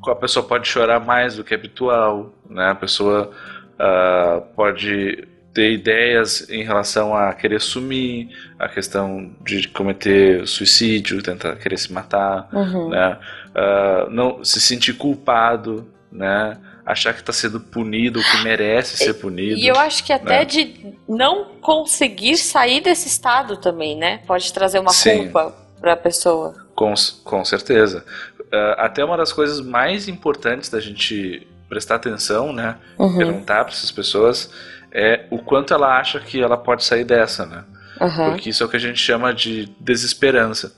a 0.06 0.14
pessoa 0.14 0.46
pode 0.46 0.68
chorar 0.68 1.00
mais 1.00 1.36
do 1.36 1.42
que 1.42 1.54
habitual, 1.54 2.32
né? 2.48 2.70
A 2.70 2.74
pessoa 2.74 3.30
ah, 3.78 4.42
pode 4.54 5.26
ter 5.54 5.70
ideias 5.70 6.50
em 6.50 6.64
relação 6.64 7.14
a 7.16 7.32
querer 7.32 7.60
sumir, 7.60 8.28
a 8.58 8.68
questão 8.68 9.30
de 9.44 9.68
cometer 9.68 10.46
suicídio, 10.48 11.22
tentar 11.22 11.54
querer 11.56 11.78
se 11.78 11.92
matar, 11.92 12.48
Uhum. 12.52 12.88
né? 12.90 13.16
Ah, 13.54 14.08
não 14.10 14.44
se 14.44 14.60
sentir 14.60 14.94
culpado, 14.94 15.88
né? 16.10 16.58
Achar 16.84 17.14
que 17.14 17.20
está 17.20 17.32
sendo 17.32 17.60
punido, 17.60 18.20
que 18.20 18.42
merece 18.42 18.96
ser 18.96 19.14
punido. 19.14 19.56
E 19.58 19.66
eu 19.66 19.76
acho 19.78 20.04
que 20.04 20.12
até 20.12 20.40
né? 20.40 20.44
de 20.44 20.92
não 21.08 21.46
conseguir 21.60 22.36
sair 22.36 22.80
desse 22.82 23.06
estado 23.08 23.56
também, 23.56 23.96
né? 23.96 24.18
Pode 24.26 24.52
trazer 24.52 24.80
uma 24.80 24.90
Sim. 24.90 25.18
culpa 25.30 25.54
pra 25.80 25.96
pessoa. 25.96 26.54
Com, 26.74 26.92
com 27.22 27.44
certeza. 27.44 28.04
Ah, 28.52 28.86
até 28.86 29.04
uma 29.04 29.16
das 29.16 29.32
coisas 29.32 29.60
mais 29.60 30.08
importantes 30.08 30.68
da 30.68 30.80
gente 30.80 31.46
prestar 31.68 31.94
atenção, 31.94 32.52
né? 32.52 32.76
Uhum. 32.98 33.16
Perguntar 33.16 33.64
para 33.64 33.72
essas 33.72 33.90
pessoas 33.92 34.50
é 34.94 35.26
o 35.28 35.38
quanto 35.38 35.74
ela 35.74 35.98
acha 35.98 36.20
que 36.20 36.40
ela 36.40 36.56
pode 36.56 36.84
sair 36.84 37.04
dessa, 37.04 37.44
né? 37.44 37.64
Uhum. 38.00 38.30
Porque 38.30 38.50
isso 38.50 38.62
é 38.62 38.66
o 38.66 38.68
que 38.68 38.76
a 38.76 38.80
gente 38.80 38.98
chama 38.98 39.34
de 39.34 39.66
desesperança. 39.80 40.72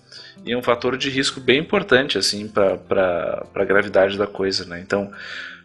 E 0.44 0.52
é 0.52 0.56
um 0.56 0.62
fator 0.62 0.96
de 0.96 1.10
risco 1.10 1.40
bem 1.40 1.58
importante, 1.58 2.16
assim, 2.16 2.48
para 2.48 3.44
a 3.54 3.64
gravidade 3.64 4.16
da 4.16 4.26
coisa, 4.26 4.64
né? 4.64 4.80
Então, 4.80 5.10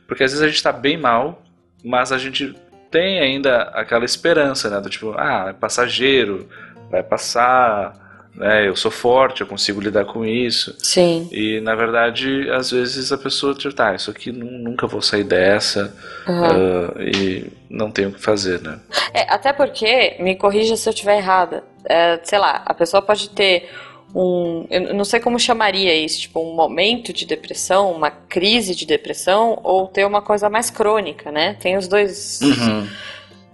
porque 0.07 0.23
às 0.23 0.31
vezes 0.31 0.43
a 0.43 0.47
gente 0.47 0.57
está 0.57 0.71
bem 0.71 0.97
mal, 0.97 1.41
mas 1.83 2.11
a 2.11 2.17
gente 2.17 2.53
tem 2.89 3.19
ainda 3.19 3.61
aquela 3.73 4.03
esperança, 4.03 4.69
né? 4.69 4.81
Do 4.81 4.89
tipo, 4.89 5.13
ah, 5.17 5.47
é 5.49 5.53
passageiro, 5.53 6.49
vai 6.89 7.01
passar, 7.01 7.93
né? 8.35 8.67
Eu 8.67 8.75
sou 8.75 8.91
forte, 8.91 9.41
eu 9.41 9.47
consigo 9.47 9.79
lidar 9.81 10.05
com 10.05 10.25
isso. 10.25 10.75
Sim. 10.79 11.27
E 11.31 11.59
na 11.61 11.75
verdade, 11.75 12.49
às 12.51 12.71
vezes 12.71 13.11
a 13.11 13.17
pessoa 13.17 13.53
diz, 13.53 13.73
tá, 13.73 13.93
isso 13.93 14.09
aqui 14.09 14.31
nunca 14.31 14.87
vou 14.87 15.01
sair 15.01 15.23
dessa 15.23 15.93
Uhum. 16.27 16.43
uh, 16.43 17.01
e 17.01 17.51
não 17.69 17.89
tenho 17.89 18.09
o 18.09 18.13
que 18.13 18.21
fazer, 18.21 18.61
né? 18.61 18.79
É, 19.13 19.21
até 19.33 19.51
porque, 19.51 20.15
me 20.19 20.35
corrija 20.35 20.75
se 20.77 20.87
eu 20.87 20.93
estiver 20.93 21.17
errada, 21.17 21.63
é, 21.85 22.19
sei 22.23 22.37
lá, 22.37 22.61
a 22.65 22.73
pessoa 22.73 23.01
pode 23.01 23.29
ter 23.29 23.69
um. 24.13 24.65
Eu 24.69 24.93
não 24.93 25.05
sei 25.05 25.19
como 25.19 25.39
chamaria 25.39 25.95
isso, 25.95 26.21
tipo, 26.21 26.39
um 26.41 26.53
momento 26.53 27.13
de 27.13 27.25
depressão, 27.25 27.91
uma 27.91 28.11
crise 28.11 28.75
de 28.75 28.85
depressão, 28.85 29.59
ou 29.63 29.87
ter 29.87 30.05
uma 30.05 30.21
coisa 30.21 30.49
mais 30.49 30.69
crônica, 30.69 31.31
né? 31.31 31.55
Tem 31.59 31.77
os 31.77 31.87
dois. 31.87 32.39
Uhum. 32.41 32.87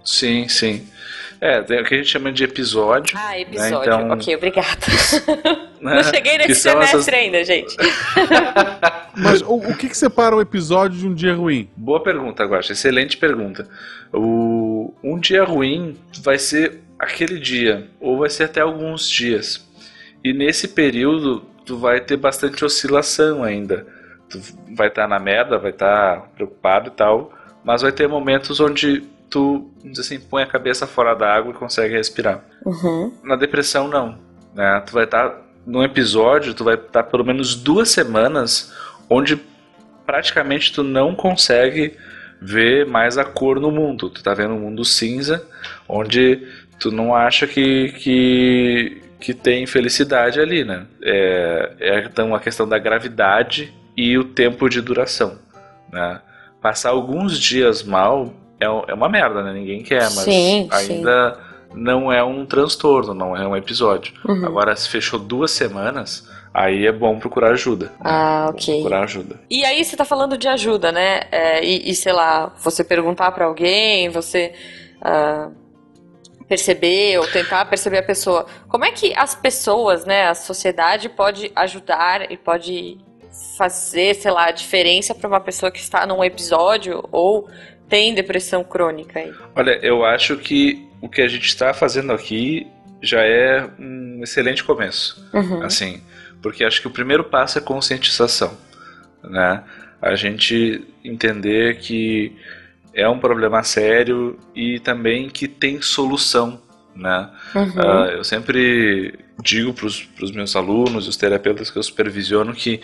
Sim, 0.04 0.48
sim. 0.48 0.86
É, 1.40 1.62
tem 1.62 1.80
o 1.80 1.84
que 1.84 1.94
a 1.94 1.98
gente 1.98 2.08
chama 2.08 2.32
de 2.32 2.42
episódio. 2.44 3.16
Ah, 3.16 3.38
episódio. 3.38 3.78
Então- 3.92 4.10
Ok, 4.10 4.34
obrigada. 4.36 4.68
né? 5.80 5.94
Não 5.96 6.02
cheguei 6.02 6.36
nesse 6.38 6.56
semestre 6.56 6.98
essas- 6.98 7.08
ainda, 7.14 7.44
gente. 7.44 7.76
Mas 9.16 9.40
o, 9.42 9.54
o 9.56 9.76
que, 9.76 9.88
que 9.88 9.96
separa 9.96 10.34
o 10.36 10.40
episódio 10.40 10.98
de 10.98 11.06
um 11.06 11.14
dia 11.14 11.34
ruim? 11.34 11.68
Boa 11.76 12.02
pergunta, 12.02 12.44
Guaxa. 12.44 12.72
Excelente 12.72 13.16
pergunta. 13.16 13.68
O, 14.12 14.94
um 15.02 15.18
dia 15.18 15.44
ruim 15.44 15.96
vai 16.22 16.38
ser 16.38 16.80
aquele 16.98 17.38
dia, 17.38 17.88
ou 18.00 18.18
vai 18.18 18.30
ser 18.30 18.44
até 18.44 18.60
alguns 18.60 19.08
dias. 19.08 19.64
E 20.24 20.32
nesse 20.32 20.68
período, 20.68 21.44
tu 21.64 21.78
vai 21.78 22.00
ter 22.00 22.16
bastante 22.16 22.64
oscilação 22.64 23.42
ainda. 23.44 23.86
Tu 24.28 24.40
vai 24.76 24.88
estar 24.88 25.06
na 25.08 25.18
merda, 25.18 25.58
vai 25.58 25.70
estar 25.70 26.28
preocupado 26.34 26.88
e 26.88 26.92
tal, 26.92 27.32
mas 27.64 27.82
vai 27.82 27.92
ter 27.92 28.08
momentos 28.08 28.58
onde 28.60 29.04
tu, 29.30 29.70
vamos 29.82 29.98
assim, 29.98 30.18
põe 30.18 30.42
a 30.42 30.46
cabeça 30.46 30.86
fora 30.86 31.14
da 31.14 31.32
água 31.32 31.52
e 31.52 31.56
consegue 31.56 31.94
respirar. 31.94 32.44
Uhum. 32.64 33.12
Na 33.22 33.36
depressão, 33.36 33.88
não. 33.88 34.18
Né? 34.54 34.82
Tu 34.86 34.92
vai 34.92 35.04
estar 35.04 35.42
num 35.66 35.82
episódio, 35.82 36.54
tu 36.54 36.64
vai 36.64 36.74
estar 36.74 37.04
pelo 37.04 37.24
menos 37.24 37.54
duas 37.54 37.90
semanas 37.90 38.72
onde 39.08 39.40
praticamente 40.06 40.72
tu 40.72 40.82
não 40.82 41.14
consegue 41.14 41.94
ver 42.40 42.86
mais 42.86 43.18
a 43.18 43.24
cor 43.24 43.60
no 43.60 43.70
mundo. 43.70 44.08
Tu 44.08 44.22
tá 44.22 44.32
vendo 44.32 44.54
um 44.54 44.60
mundo 44.60 44.84
cinza, 44.84 45.46
onde 45.88 46.46
tu 46.78 46.90
não 46.90 47.14
acha 47.14 47.46
que, 47.46 47.92
que, 47.92 49.02
que 49.20 49.34
tem 49.34 49.66
felicidade 49.66 50.40
ali, 50.40 50.64
né? 50.64 50.86
É, 51.02 51.72
é 51.80 52.04
então 52.04 52.34
a 52.34 52.40
questão 52.40 52.68
da 52.68 52.78
gravidade 52.78 53.74
e 53.96 54.16
o 54.16 54.24
tempo 54.24 54.68
de 54.68 54.80
duração, 54.80 55.38
né? 55.92 56.20
Passar 56.62 56.90
alguns 56.90 57.38
dias 57.38 57.82
mal 57.82 58.32
é, 58.60 58.66
é 58.66 58.94
uma 58.94 59.08
merda, 59.08 59.42
né? 59.42 59.52
Ninguém 59.52 59.82
quer, 59.82 60.02
mas 60.02 60.12
Sim, 60.20 60.68
sim. 60.72 60.96
ainda 60.96 61.38
não 61.74 62.10
é 62.12 62.22
um 62.24 62.46
transtorno, 62.46 63.14
não 63.14 63.36
é 63.36 63.46
um 63.46 63.56
episódio. 63.56 64.14
Uhum. 64.26 64.44
Agora, 64.46 64.74
se 64.74 64.88
fechou 64.88 65.18
duas 65.18 65.50
semanas, 65.50 66.28
aí 66.52 66.86
é 66.86 66.92
bom 66.92 67.18
procurar 67.18 67.52
ajuda. 67.52 67.86
né? 67.86 67.92
Ah, 68.00 68.44
Bom 68.46 68.50
ok. 68.58 68.74
Procurar 68.80 69.04
ajuda. 69.04 69.40
E 69.50 69.64
aí 69.64 69.84
você 69.84 69.96
tá 69.96 70.04
falando 70.04 70.36
de 70.38 70.48
ajuda, 70.48 70.90
né? 70.90 71.22
É, 71.30 71.64
e, 71.64 71.90
e, 71.90 71.94
sei 71.94 72.12
lá, 72.12 72.52
você 72.58 72.82
perguntar 72.82 73.32
pra 73.32 73.44
alguém, 73.44 74.08
você 74.08 74.52
ah, 75.02 75.50
perceber 76.48 77.18
ou 77.18 77.26
tentar 77.26 77.66
perceber 77.66 77.98
a 77.98 78.02
pessoa. 78.02 78.46
Como 78.68 78.84
é 78.84 78.90
que 78.90 79.12
as 79.14 79.34
pessoas, 79.34 80.04
né, 80.06 80.28
a 80.28 80.34
sociedade 80.34 81.08
pode 81.08 81.52
ajudar 81.54 82.32
e 82.32 82.36
pode 82.36 82.96
fazer, 83.56 84.14
sei 84.14 84.30
lá, 84.30 84.46
a 84.46 84.50
diferença 84.50 85.14
pra 85.14 85.28
uma 85.28 85.40
pessoa 85.40 85.70
que 85.70 85.78
está 85.78 86.06
num 86.06 86.24
episódio 86.24 87.06
ou 87.12 87.46
tem 87.88 88.14
depressão 88.14 88.62
crônica 88.62 89.18
aí? 89.18 89.32
Olha, 89.54 89.78
eu 89.82 90.04
acho 90.04 90.36
que 90.36 90.86
o 91.00 91.08
que 91.08 91.22
a 91.22 91.28
gente 91.28 91.46
está 91.46 91.72
fazendo 91.72 92.12
aqui 92.12 92.66
já 93.02 93.22
é 93.22 93.68
um 93.78 94.20
excelente 94.22 94.64
começo. 94.64 95.24
Uhum. 95.32 95.62
Assim, 95.62 96.02
porque 96.42 96.64
acho 96.64 96.80
que 96.80 96.88
o 96.88 96.90
primeiro 96.90 97.24
passo 97.24 97.58
é 97.58 97.60
conscientização, 97.60 98.56
né? 99.22 99.62
A 100.00 100.14
gente 100.14 100.84
entender 101.04 101.78
que 101.78 102.36
é 102.94 103.08
um 103.08 103.18
problema 103.18 103.62
sério 103.62 104.38
e 104.54 104.78
também 104.80 105.28
que 105.28 105.48
tem 105.48 105.80
solução, 105.80 106.60
né? 106.98 107.30
Uhum. 107.54 107.72
Ah, 107.76 108.08
eu 108.10 108.24
sempre 108.24 109.14
digo 109.40 109.72
para 109.72 109.86
os 109.86 110.32
meus 110.32 110.56
alunos, 110.56 111.06
os 111.06 111.16
terapeutas 111.16 111.70
que 111.70 111.78
eu 111.78 111.82
supervisiono, 111.82 112.52
que 112.52 112.80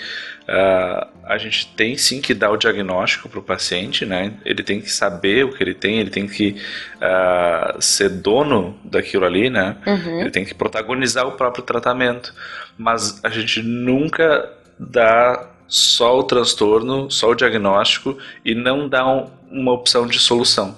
ah, 0.49 1.09
a 1.25 1.37
gente 1.37 1.67
tem 1.77 1.97
sim 1.97 2.21
que 2.21 2.33
dar 2.33 2.51
o 2.51 2.57
diagnóstico 2.57 3.29
para 3.29 3.41
o 3.41 3.43
paciente, 3.43 4.07
né? 4.07 4.33
Ele 4.45 4.63
tem 4.63 4.81
que 4.81 4.91
saber 4.91 5.45
o 5.45 5.53
que 5.53 5.63
ele 5.63 5.75
tem, 5.75 5.99
ele 5.99 6.11
tem 6.11 6.27
que 6.29 6.57
ah, 7.01 7.77
ser 7.81 8.09
dono 8.09 8.79
daquilo 8.85 9.25
ali, 9.27 9.51
né? 9.51 9.77
Uhum. 9.87 10.21
Ele 10.21 10.31
tem 10.31 10.45
que 10.45 10.55
protagonizar 10.55 11.27
o 11.27 11.33
próprio 11.33 11.65
tratamento. 11.65 12.33
Mas 12.79 13.21
a 13.25 13.29
gente 13.29 13.63
nunca 13.63 14.51
dá 14.79 15.49
só 15.67 16.19
o 16.19 16.23
transtorno, 16.23 17.11
só 17.11 17.31
o 17.31 17.35
diagnóstico 17.35 18.17
e 18.45 18.55
não 18.55 18.89
dá 18.89 19.07
um- 19.07 19.29
uma 19.51 19.73
opção 19.73 20.07
de 20.07 20.19
solução, 20.19 20.77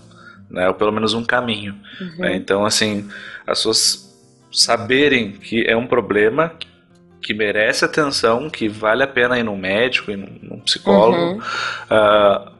né? 0.50 0.68
Ou 0.68 0.74
pelo 0.74 0.92
menos 0.92 1.14
um 1.14 1.24
caminho. 1.24 1.74
Uhum. 2.00 2.16
né? 2.18 2.36
Então, 2.36 2.64
assim, 2.64 3.08
as 3.46 3.58
pessoas 3.58 4.06
saberem 4.52 5.32
que 5.32 5.64
é 5.66 5.76
um 5.76 5.86
problema 5.86 6.52
que 7.20 7.34
merece 7.34 7.84
atenção, 7.84 8.48
que 8.48 8.68
vale 8.68 9.02
a 9.02 9.06
pena 9.06 9.38
ir 9.38 9.42
num 9.42 9.56
médico, 9.56 10.10
ir 10.10 10.16
num, 10.16 10.60
psicólogo, 10.60 11.34
Uhum. 11.34 11.40
ah, 11.90 12.52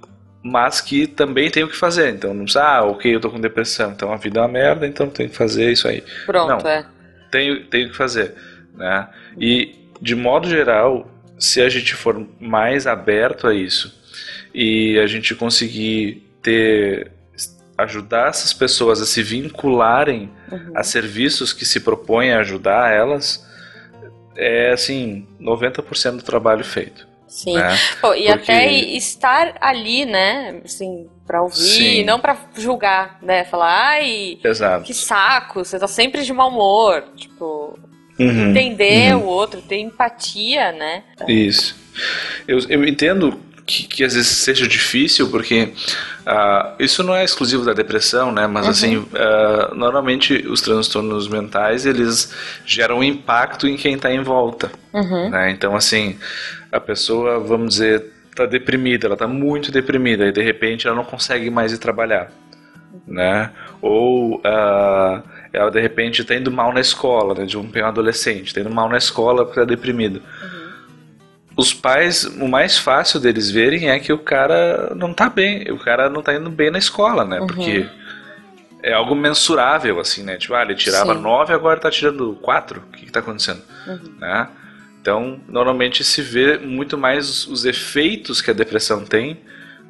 mas 0.42 0.80
que 0.80 1.06
também 1.06 1.50
tem 1.50 1.64
o 1.64 1.68
que 1.68 1.76
fazer. 1.76 2.14
Então, 2.14 2.34
não 2.34 2.44
precisa, 2.44 2.64
ah, 2.64 2.84
ok, 2.84 3.14
eu 3.14 3.20
tô 3.20 3.30
com 3.30 3.40
depressão, 3.40 3.92
então 3.92 4.12
a 4.12 4.16
vida 4.16 4.38
é 4.38 4.42
uma 4.42 4.48
merda, 4.48 4.86
então 4.86 5.08
tem 5.08 5.28
que 5.28 5.36
fazer 5.36 5.70
isso 5.72 5.88
aí. 5.88 6.02
Pronto, 6.24 6.64
Não. 6.64 6.70
é. 6.70 6.86
Tenho, 7.30 7.64
tenho 7.66 7.90
que 7.90 7.96
fazer, 7.96 8.34
né? 8.74 9.08
E, 9.38 9.74
de 10.00 10.14
modo 10.14 10.48
geral, 10.48 11.10
se 11.38 11.60
a 11.60 11.68
gente 11.68 11.94
for 11.94 12.26
mais 12.40 12.86
aberto 12.86 13.46
a 13.46 13.54
isso 13.54 13.94
e 14.54 14.98
a 14.98 15.06
gente 15.06 15.34
conseguir 15.34 16.26
ter 16.42 17.10
ajudar 17.78 18.28
essas 18.28 18.52
pessoas 18.52 19.00
a 19.00 19.06
se 19.06 19.22
vincularem 19.22 20.30
Uhum. 20.50 20.72
a 20.74 20.82
serviços 20.82 21.52
que 21.52 21.64
se 21.64 21.80
propõem 21.80 22.32
a 22.32 22.40
ajudar 22.40 22.92
elas, 22.92 23.44
é 24.36 24.70
assim, 24.72 25.26
90% 25.40 26.16
do 26.18 26.22
trabalho 26.22 26.64
feito. 26.64 27.06
Sim. 27.26 27.54
Né? 27.54 27.76
Pô, 28.00 28.14
e 28.14 28.26
Porque- 28.28 28.52
até 28.52 28.72
estar 28.72 29.56
ali, 29.60 30.04
né? 30.06 30.60
Assim, 30.64 31.08
pra 31.26 31.42
ouvir, 31.42 31.56
Sim. 31.56 32.04
não 32.04 32.20
pra 32.20 32.36
julgar, 32.56 33.18
né? 33.20 33.44
Falar, 33.44 33.74
ai, 33.90 34.38
Exato. 34.44 34.84
que 34.84 34.94
saco, 34.94 35.64
você 35.64 35.78
tá 35.78 35.88
sempre 35.88 36.22
de 36.22 36.32
mau 36.32 36.48
humor. 36.48 37.02
Tipo, 37.16 37.78
Uhum, 38.18 38.50
entender 38.50 39.14
uhum. 39.14 39.22
o 39.24 39.26
outro, 39.26 39.60
ter 39.60 39.78
empatia, 39.80 40.72
né? 40.72 41.02
Isso. 41.28 41.76
Eu, 42.48 42.58
eu 42.68 42.84
entendo 42.84 43.38
que, 43.66 43.82
que 43.88 44.04
às 44.04 44.14
vezes 44.14 44.28
seja 44.28 44.66
difícil, 44.66 45.28
porque 45.28 45.72
ah, 46.24 46.74
isso 46.78 47.02
não 47.02 47.14
é 47.14 47.24
exclusivo 47.24 47.64
da 47.64 47.72
depressão, 47.72 48.30
né? 48.30 48.46
Mas 48.46 48.64
Uhum. 48.66 48.70
assim, 48.70 49.06
ah, 49.14 49.72
normalmente 49.74 50.46
os 50.48 50.60
transtornos 50.60 51.26
mentais 51.28 51.84
eles 51.84 52.32
geram 52.64 53.02
impacto 53.02 53.66
em 53.66 53.76
quem 53.76 53.96
está 53.96 54.12
em 54.12 54.22
volta. 54.22 54.70
Uhum. 54.94 55.30
né? 55.30 55.50
Então, 55.50 55.74
assim, 55.74 56.16
a 56.70 56.78
pessoa, 56.80 57.40
vamos 57.40 57.74
dizer, 57.74 58.04
tá 58.34 58.46
deprimida, 58.46 59.06
ela 59.08 59.16
tá 59.16 59.26
muito 59.26 59.72
deprimida 59.72 60.26
e 60.26 60.32
de 60.32 60.42
repente 60.42 60.86
ela 60.86 60.94
não 60.96 61.04
consegue 61.04 61.50
mais 61.50 61.72
ir 61.72 61.78
trabalhar, 61.78 62.30
né? 63.06 63.50
Ou 63.82 64.40
ah, 64.44 65.22
ela 65.52 65.70
de 65.70 65.80
repente 65.80 66.22
tá 66.22 66.34
indo 66.34 66.52
mal 66.52 66.72
na 66.72 66.80
escola, 66.80 67.34
né? 67.34 67.46
De 67.46 67.58
um, 67.58 67.68
adolescente, 67.84 68.54
tá 68.54 68.60
indo 68.60 68.70
mal 68.70 68.88
na 68.88 68.98
escola 68.98 69.44
porque 69.44 69.58
tá 69.58 69.66
deprimido. 69.66 70.22
Os 71.56 71.72
pais, 71.72 72.24
o 72.24 72.46
mais 72.46 72.76
fácil 72.76 73.18
deles 73.18 73.50
verem 73.50 73.88
é 73.88 73.98
que 73.98 74.12
o 74.12 74.18
cara 74.18 74.92
não 74.94 75.14
tá 75.14 75.30
bem, 75.30 75.70
o 75.70 75.78
cara 75.78 76.10
não 76.10 76.22
tá 76.22 76.34
indo 76.34 76.50
bem 76.50 76.70
na 76.70 76.78
escola, 76.78 77.24
né? 77.24 77.40
Uhum. 77.40 77.46
Porque 77.46 77.88
é 78.82 78.92
algo 78.92 79.14
mensurável, 79.14 79.98
assim, 79.98 80.22
né? 80.22 80.36
Tipo, 80.36 80.54
ah, 80.54 80.62
ele 80.62 80.74
tirava 80.74 81.14
Sim. 81.14 81.22
9, 81.22 81.54
agora 81.54 81.80
tá 81.80 81.90
tirando 81.90 82.38
4. 82.42 82.80
O 82.80 82.92
que 82.92 83.06
que 83.06 83.12
tá 83.12 83.20
acontecendo? 83.20 83.62
Uhum. 83.86 84.14
né? 84.18 84.48
Então, 85.00 85.40
normalmente 85.48 86.04
se 86.04 86.20
vê 86.20 86.58
muito 86.58 86.98
mais 86.98 87.46
os 87.46 87.64
efeitos 87.64 88.42
que 88.42 88.50
a 88.50 88.54
depressão 88.54 89.04
tem 89.04 89.40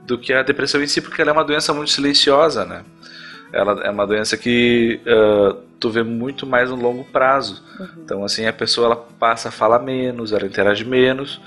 do 0.07 0.17
que 0.17 0.33
a 0.33 0.43
depressão 0.43 0.81
em 0.83 0.87
si, 0.87 1.01
porque 1.01 1.21
ela 1.21 1.31
é 1.31 1.33
uma 1.33 1.45
doença 1.45 1.75
muito 1.75 1.91
silenciosa, 1.91 2.65
né? 2.65 2.85
Ela 3.53 3.83
é 3.85 3.91
uma 3.91 4.07
doença 4.07 4.37
que 4.37 5.01
ah, 5.07 5.57
tu 5.79 5.91
vê 5.91 6.03
muito 6.03 6.47
mais 6.47 6.71
no 6.71 6.77
longo 6.77 7.05
prazo. 7.05 7.63
Então, 7.99 8.25
assim, 8.25 8.47
a 8.47 8.53
pessoa 8.53 8.87
ela 8.87 8.97
passa 8.97 9.49
a 9.49 9.53
falar 9.53 9.79
menos, 9.79 10.33
ela 10.33 10.47
interage 10.47 10.85
menos. 10.85 11.41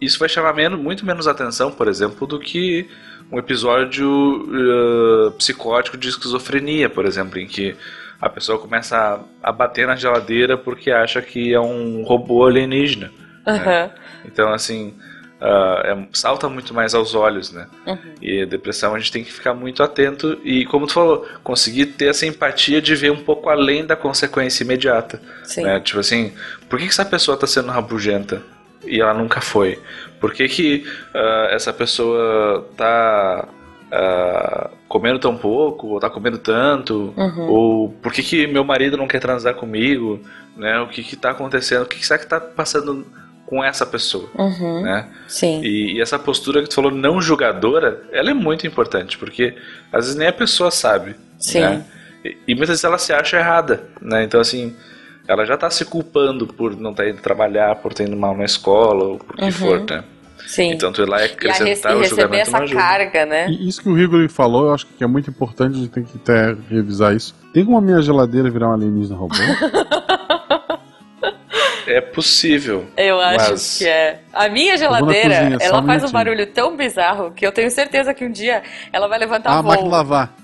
Isso 0.00 0.18
vai 0.18 0.28
chamar 0.28 0.54
menos, 0.54 0.80
muito 0.80 1.04
menos 1.04 1.28
atenção, 1.28 1.70
por 1.70 1.86
exemplo, 1.86 2.26
do 2.26 2.38
que 2.38 2.88
um 3.30 3.38
episódio 3.38 4.48
ah, 4.50 5.30
psicótico 5.32 5.96
de 5.96 6.08
esquizofrenia, 6.08 6.88
por 6.88 7.04
exemplo, 7.04 7.38
em 7.38 7.46
que 7.46 7.76
a 8.20 8.28
pessoa 8.28 8.58
começa 8.58 8.96
a, 8.96 9.48
a 9.48 9.52
bater 9.52 9.86
na 9.86 9.96
geladeira 9.96 10.56
porque 10.56 10.90
acha 10.90 11.22
que 11.22 11.52
é 11.52 11.60
um 11.60 12.02
robô 12.02 12.46
alienígena. 12.46 13.10
Uhum. 13.46 13.90
Então, 14.24 14.52
assim, 14.52 14.94
uh, 15.40 15.86
é, 15.86 16.08
salta 16.12 16.48
muito 16.48 16.74
mais 16.74 16.94
aos 16.94 17.14
olhos, 17.14 17.50
né? 17.50 17.66
Uhum. 17.86 17.98
E 18.20 18.42
a 18.42 18.46
depressão 18.46 18.94
a 18.94 18.98
gente 18.98 19.12
tem 19.12 19.24
que 19.24 19.32
ficar 19.32 19.54
muito 19.54 19.82
atento 19.82 20.38
e, 20.44 20.64
como 20.66 20.86
tu 20.86 20.92
falou, 20.92 21.26
conseguir 21.42 21.86
ter 21.86 22.06
essa 22.06 22.26
empatia 22.26 22.80
de 22.80 22.94
ver 22.94 23.10
um 23.10 23.22
pouco 23.22 23.48
além 23.48 23.84
da 23.84 23.96
consequência 23.96 24.62
imediata. 24.62 25.20
Sim. 25.44 25.64
Né? 25.64 25.80
Tipo 25.80 26.00
assim, 26.00 26.32
por 26.68 26.78
que, 26.78 26.84
que 26.84 26.90
essa 26.90 27.04
pessoa 27.04 27.34
está 27.34 27.46
sendo 27.46 27.68
rabugenta 27.68 28.42
e 28.84 29.00
ela 29.00 29.14
nunca 29.14 29.40
foi? 29.40 29.78
Por 30.20 30.32
que, 30.32 30.48
que 30.48 30.84
uh, 31.14 31.54
essa 31.54 31.72
pessoa 31.72 32.66
está 32.70 33.48
uh, 33.90 34.76
comendo 34.88 35.18
tão 35.18 35.36
pouco, 35.36 35.88
ou 35.88 36.00
tá 36.00 36.10
comendo 36.10 36.38
tanto, 36.38 37.14
Uhum. 37.16 37.48
ou 37.48 37.88
por 37.88 38.12
que, 38.12 38.22
que 38.22 38.46
meu 38.46 38.64
marido 38.64 38.96
não 38.96 39.08
quer 39.08 39.20
transar 39.20 39.54
comigo, 39.54 40.20
né? 40.56 40.80
O 40.80 40.88
que 40.88 41.02
que 41.02 41.16
tá 41.16 41.30
acontecendo, 41.30 41.82
o 41.82 41.86
que, 41.86 41.98
que 41.98 42.06
será 42.06 42.18
que 42.18 42.26
tá 42.26 42.40
passando 42.40 43.06
com 43.50 43.62
essa 43.62 43.84
pessoa, 43.84 44.30
Uhum. 44.38 44.80
né? 44.82 45.06
Sim. 45.28 45.60
E, 45.62 45.94
e 45.96 46.00
essa 46.00 46.18
postura 46.18 46.62
que 46.62 46.68
tu 46.68 46.76
falou 46.76 46.92
não 46.92 47.20
julgadora, 47.20 48.00
ela 48.12 48.30
é 48.30 48.34
muito 48.34 48.64
importante, 48.66 49.18
porque 49.18 49.54
às 49.92 50.04
vezes 50.06 50.16
nem 50.16 50.28
a 50.28 50.32
pessoa 50.32 50.70
sabe, 50.70 51.16
Sim. 51.38 51.60
né? 51.60 51.84
E, 52.24 52.36
e 52.46 52.54
muitas 52.54 52.68
vezes 52.68 52.84
ela 52.84 52.96
se 52.96 53.12
acha 53.12 53.36
errada, 53.38 53.82
né? 54.00 54.22
Então 54.22 54.40
assim, 54.40 54.74
ela 55.26 55.44
já 55.44 55.56
tá 55.56 55.68
se 55.68 55.84
culpando 55.84 56.46
por 56.46 56.76
não 56.76 56.92
estar 56.92 57.08
indo 57.08 57.20
trabalhar, 57.20 57.74
por 57.76 57.92
ter 57.92 58.06
ido 58.06 58.16
mal 58.16 58.36
na 58.36 58.44
escola, 58.44 59.02
ou 59.04 59.18
por 59.18 59.34
que 59.36 59.44
Uhum. 59.44 59.50
for, 59.52 59.80
né? 59.80 60.04
Sim. 60.46 60.70
Então 60.72 60.90
tu 60.92 61.02
ir 61.02 61.08
lá 61.08 61.18
e 61.18 61.20
e 61.20 61.24
a 61.24 61.28
rece- 61.28 61.62
acrescentar 61.62 61.92
e 61.92 61.94
o 61.96 61.98
receber 62.00 62.20
julgamento 62.22 62.42
essa 62.48 62.56
não 62.56 62.64
ajuda. 62.64 62.80
carga, 62.80 63.26
né? 63.26 63.48
E 63.50 63.68
isso 63.68 63.82
que 63.82 63.88
o 63.88 63.94
Rigoli 63.94 64.28
falou, 64.28 64.66
eu 64.66 64.74
acho 64.74 64.86
que 64.86 65.02
é 65.04 65.06
muito 65.06 65.28
importante, 65.28 65.74
a 65.74 65.78
gente 65.80 65.90
tem 65.90 66.02
que 66.04 66.16
até 66.16 66.56
revisar 66.68 67.14
isso. 67.14 67.34
Tem 67.52 67.64
como 67.64 67.76
a 67.76 67.80
minha 67.80 68.00
geladeira 68.00 68.48
virar 68.48 68.68
um 68.68 68.72
alienígena 68.72 69.16
robô? 69.16 69.34
É 71.92 72.00
possível. 72.00 72.86
Eu 72.96 73.20
acho 73.20 73.50
Mas- 73.50 73.78
que 73.78 73.86
é. 73.88 74.20
A 74.32 74.48
minha 74.48 74.76
geladeira, 74.76 75.28
cozinha, 75.40 75.58
ela 75.60 75.80
um 75.80 75.86
faz 75.86 76.04
um 76.04 76.10
barulho 76.12 76.46
tão 76.46 76.76
bizarro 76.76 77.32
que 77.32 77.46
eu 77.46 77.50
tenho 77.52 77.70
certeza 77.70 78.14
que 78.14 78.24
um 78.24 78.30
dia 78.30 78.62
ela 78.92 79.08
vai 79.08 79.18
levantar 79.18 79.50
Ah, 79.50 79.58
a 79.58 79.62
voo. 79.62 79.70
máquina 79.70 79.88
de 79.88 79.92
lavar. 79.94 80.34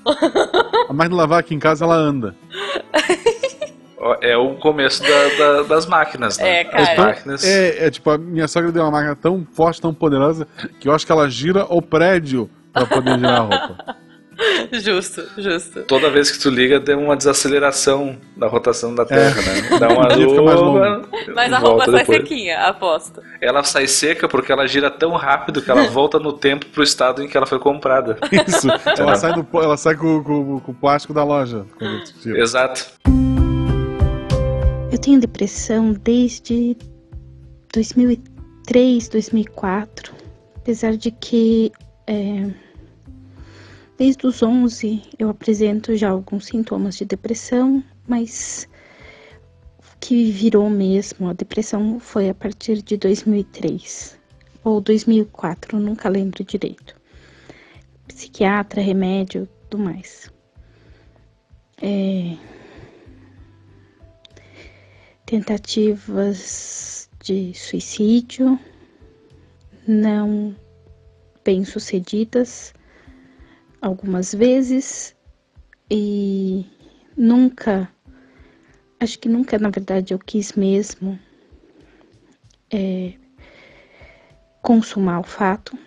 A 0.89 0.93
máquina 0.93 1.09
de 1.11 1.15
lavar 1.15 1.41
aqui 1.41 1.55
em 1.55 1.59
casa, 1.59 1.85
ela 1.85 1.95
anda. 1.95 2.35
É 4.21 4.37
o 4.37 4.55
começo 4.57 5.03
da- 5.03 5.29
da- 5.39 5.63
das 5.63 5.87
máquinas, 5.87 6.39
né? 6.39 6.61
É, 6.61 6.65
cara. 6.65 6.83
As 6.83 6.89
Então, 6.91 7.05
máquinas. 7.07 7.45
é, 7.45 7.87
é 7.87 7.91
tipo, 7.91 8.11
a 8.11 8.19
minha 8.19 8.47
sogra 8.47 8.71
deu 8.71 8.83
uma 8.85 8.91
máquina 8.91 9.17
tão 9.17 9.45
forte, 9.53 9.81
tão 9.81 9.93
poderosa, 9.93 10.47
que 10.79 10.87
eu 10.89 10.95
acho 10.95 11.05
que 11.05 11.11
ela 11.11 11.29
gira 11.29 11.65
o 11.69 11.81
prédio 11.83 12.49
pra 12.73 12.87
poder 12.87 13.19
girar 13.19 13.37
a 13.37 13.41
roupa. 13.41 13.97
Justo, 14.73 15.23
justo. 15.39 15.83
Toda 15.85 16.11
vez 16.11 16.31
que 16.31 16.39
tu 16.39 16.51
liga, 16.51 16.79
tem 16.79 16.95
uma 16.95 17.17
desaceleração 17.17 18.19
da 18.37 18.47
rotação 18.47 18.95
da 18.95 19.05
Terra, 19.07 19.41
né? 19.41 19.79
Dá 19.79 19.89
uma 19.95 20.15
luva, 20.15 21.03
Mas 21.35 21.53
a 21.53 21.59
roupa 21.59 21.85
sai 21.87 21.95
depois. 22.01 22.19
sequinha, 22.19 22.59
aposto. 22.67 23.23
Ela 23.41 23.63
sai 23.65 23.87
seca 23.87 24.29
porque 24.29 24.53
ela 24.53 24.67
gira 24.67 24.91
tão 24.91 25.13
rápido 25.13 25.63
que 25.63 25.71
ela 25.71 25.85
volta 25.89 26.19
no 26.19 26.33
tempo 26.35 26.67
pro 26.67 26.83
estado 26.83 27.23
em 27.23 27.29
que 27.29 27.37
ela 27.37 27.47
foi 27.47 27.59
comprada. 27.59 28.19
Isso. 28.47 28.69
Ela 28.99 29.17
sai, 29.17 29.33
do, 29.33 29.47
ela 29.55 29.77
sai 29.77 29.95
com, 29.95 30.23
com- 30.23 30.61
com 30.61 30.73
o 30.73 30.75
plástico 30.75 31.15
da 31.15 31.25
loja. 31.25 31.65
Exato. 32.27 32.87
Eu 34.93 34.99
tenho 34.99 35.19
depressão 35.21 35.93
desde 35.93 36.77
2003, 37.73 39.09
2004. 39.09 40.13
Apesar 40.57 40.97
de 40.97 41.11
que 41.11 41.73
é, 42.07 42.47
desde 43.99 44.27
os 44.27 44.43
11 44.43 45.03
eu 45.19 45.29
apresento 45.29 45.97
já 45.97 46.11
alguns 46.11 46.47
sintomas 46.47 46.97
de 46.97 47.05
depressão, 47.05 47.83
mas 48.07 48.69
o 49.79 49.97
que 49.99 50.31
virou 50.31 50.69
mesmo 50.69 51.29
a 51.29 51.33
depressão 51.33 51.99
foi 51.99 52.29
a 52.29 52.35
partir 52.35 52.83
de 52.83 52.97
2003 52.97 54.19
ou 54.63 54.81
2004, 54.81 55.77
eu 55.77 55.81
nunca 55.81 56.09
lembro 56.09 56.43
direito. 56.45 56.95
Psiquiatra, 58.09 58.81
remédio, 58.81 59.49
tudo 59.69 59.83
mais. 59.83 60.31
É, 61.81 62.37
tentativas 65.25 67.09
de 67.23 67.53
suicídio 67.55 68.59
não 69.87 70.57
bem 71.45 71.65
sucedidas 71.65 72.75
algumas 73.81 74.35
vezes 74.35 75.15
e 75.91 76.67
nunca 77.17 77.89
acho 78.99 79.19
que 79.19 79.29
nunca 79.29 79.59
na 79.59 79.71
verdade 79.71 80.15
eu 80.15 80.19
quis 80.19 80.53
mesmo 80.55 81.19
é, 82.71 83.15
consumar 84.63 85.21
o 85.21 85.25
fato 85.25 85.79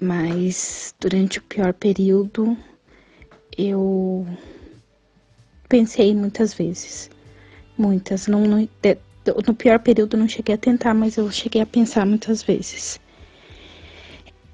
mas 0.00 0.94
durante 1.00 1.38
o 1.38 1.42
pior 1.42 1.72
período 1.74 2.56
eu 3.56 4.26
pensei 5.68 6.14
muitas 6.14 6.54
vezes 6.54 7.10
Muitas. 7.80 8.26
Não, 8.26 8.42
no 8.44 9.54
pior 9.54 9.78
período 9.78 10.14
não 10.14 10.28
cheguei 10.28 10.54
a 10.54 10.58
tentar, 10.58 10.92
mas 10.92 11.16
eu 11.16 11.30
cheguei 11.30 11.62
a 11.62 11.66
pensar 11.66 12.04
muitas 12.04 12.42
vezes. 12.42 13.00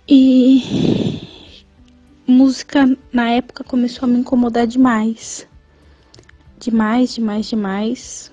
E 0.08 1.26
música 2.26 2.96
na 3.12 3.30
época 3.30 3.62
começou 3.62 4.06
a 4.06 4.08
me 4.08 4.18
incomodar 4.18 4.66
demais. 4.66 5.46
Demais, 6.58 7.14
demais, 7.14 7.46
demais. 7.46 8.32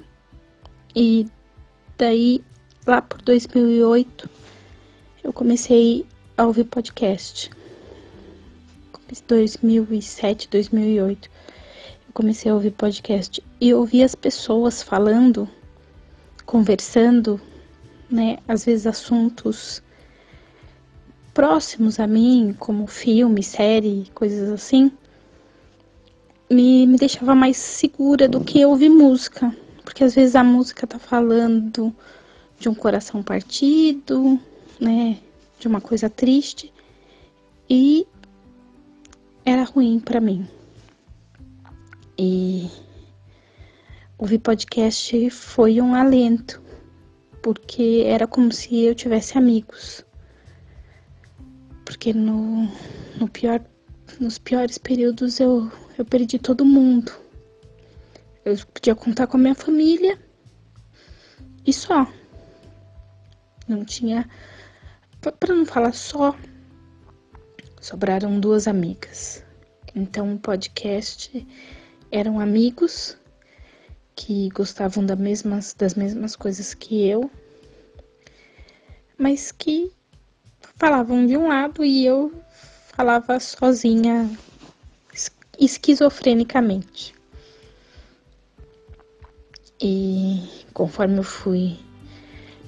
E 0.96 1.28
daí, 1.98 2.44
lá 2.88 3.02
por 3.02 3.22
2008, 3.22 4.30
eu 5.24 5.32
comecei 5.32 6.06
a 6.38 6.46
ouvir 6.46 6.64
podcast. 6.66 7.52
2007, 9.28 10.50
2008 10.50 11.30
eu 12.08 12.14
comecei 12.14 12.52
a 12.52 12.56
ouvir 12.56 12.72
podcast 12.72 13.44
e 13.62 13.74
ouvir 13.74 14.04
as 14.04 14.16
pessoas 14.16 14.82
falando, 14.82 15.48
conversando, 16.46 17.40
né? 18.10 18.38
Às 18.48 18.66
vezes 18.66 18.88
assuntos 18.88 19.83
próximos 21.34 22.00
a 22.00 22.08
mim, 22.08 22.56
como 22.58 22.88
filme, 22.88 23.42
série, 23.42 24.10
coisas 24.14 24.50
assim, 24.50 24.92
me, 26.50 26.86
me 26.86 26.98
deixava 26.98 27.34
mais 27.34 27.58
segura 27.58 28.28
do 28.28 28.44
que 28.44 28.66
ouvir 28.66 28.90
música. 28.90 29.56
Porque 29.84 30.04
às 30.04 30.16
vezes 30.16 30.36
a 30.36 30.44
música 30.44 30.88
tá 30.88 31.00
falando 31.00 31.94
de 32.58 32.70
um 32.70 32.76
coração 32.76 33.22
partido, 33.22 34.40
né? 34.80 35.18
De 35.60 35.68
uma 35.68 35.82
coisa 35.82 36.10
triste. 36.10 36.72
E 37.70 38.08
era 39.46 39.64
ruim 39.64 40.00
para 40.00 40.22
mim. 40.22 40.48
E 42.18 42.70
ouvir 44.18 44.40
podcast 44.40 45.30
foi 45.32 45.82
um 45.82 45.96
alento, 45.96 46.62
porque 47.42 48.04
era 48.06 48.28
como 48.28 48.52
se 48.52 48.84
eu 48.84 48.96
tivesse 48.96 49.38
amigos. 49.38 50.06
Porque 51.86 52.14
no, 52.14 52.68
no 53.18 53.28
pior, 53.28 53.62
nos 54.20 54.38
piores 54.38 54.78
períodos 54.78 55.40
eu, 55.40 55.72
eu 55.98 56.06
perdi 56.06 56.40
todo 56.40 56.66
mundo. 56.66 57.12
Eu 58.46 58.56
podia 58.74 58.96
contar 58.96 59.28
com 59.28 59.38
a 59.38 59.40
minha 59.40 59.56
família 59.56 60.20
e 61.66 61.72
só. 61.72 62.12
Não 63.68 63.86
tinha. 63.86 64.30
Para 65.40 65.56
não 65.56 65.66
falar 65.66 65.94
só, 65.94 66.36
sobraram 67.80 68.40
duas 68.40 68.68
amigas. 68.68 69.44
Então 69.96 70.34
o 70.34 70.40
podcast 70.40 71.48
eram 72.12 72.40
amigos 72.40 73.18
que 74.16 74.50
gostavam 74.50 75.06
da 75.06 75.16
mesmas, 75.16 75.74
das 75.74 75.96
mesmas 75.96 76.36
coisas 76.36 76.74
que 76.74 77.08
eu, 77.08 77.30
mas 79.18 79.52
que 79.52 79.92
falavam 80.76 81.26
de 81.26 81.38
um 81.38 81.48
lado 81.48 81.84
e 81.84 82.06
eu 82.06 82.32
falava 82.96 83.40
sozinha, 83.40 84.30
es- 85.14 85.32
esquizofrenicamente. 85.60 87.14
E 89.82 90.66
conforme 90.74 91.18
eu 91.18 91.24
fui 91.24 91.78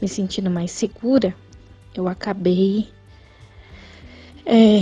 me 0.02 0.08
sentindo 0.08 0.50
mais 0.50 0.72
segura, 0.72 1.36
eu 1.94 2.08
acabei 2.08 2.90
é, 4.46 4.80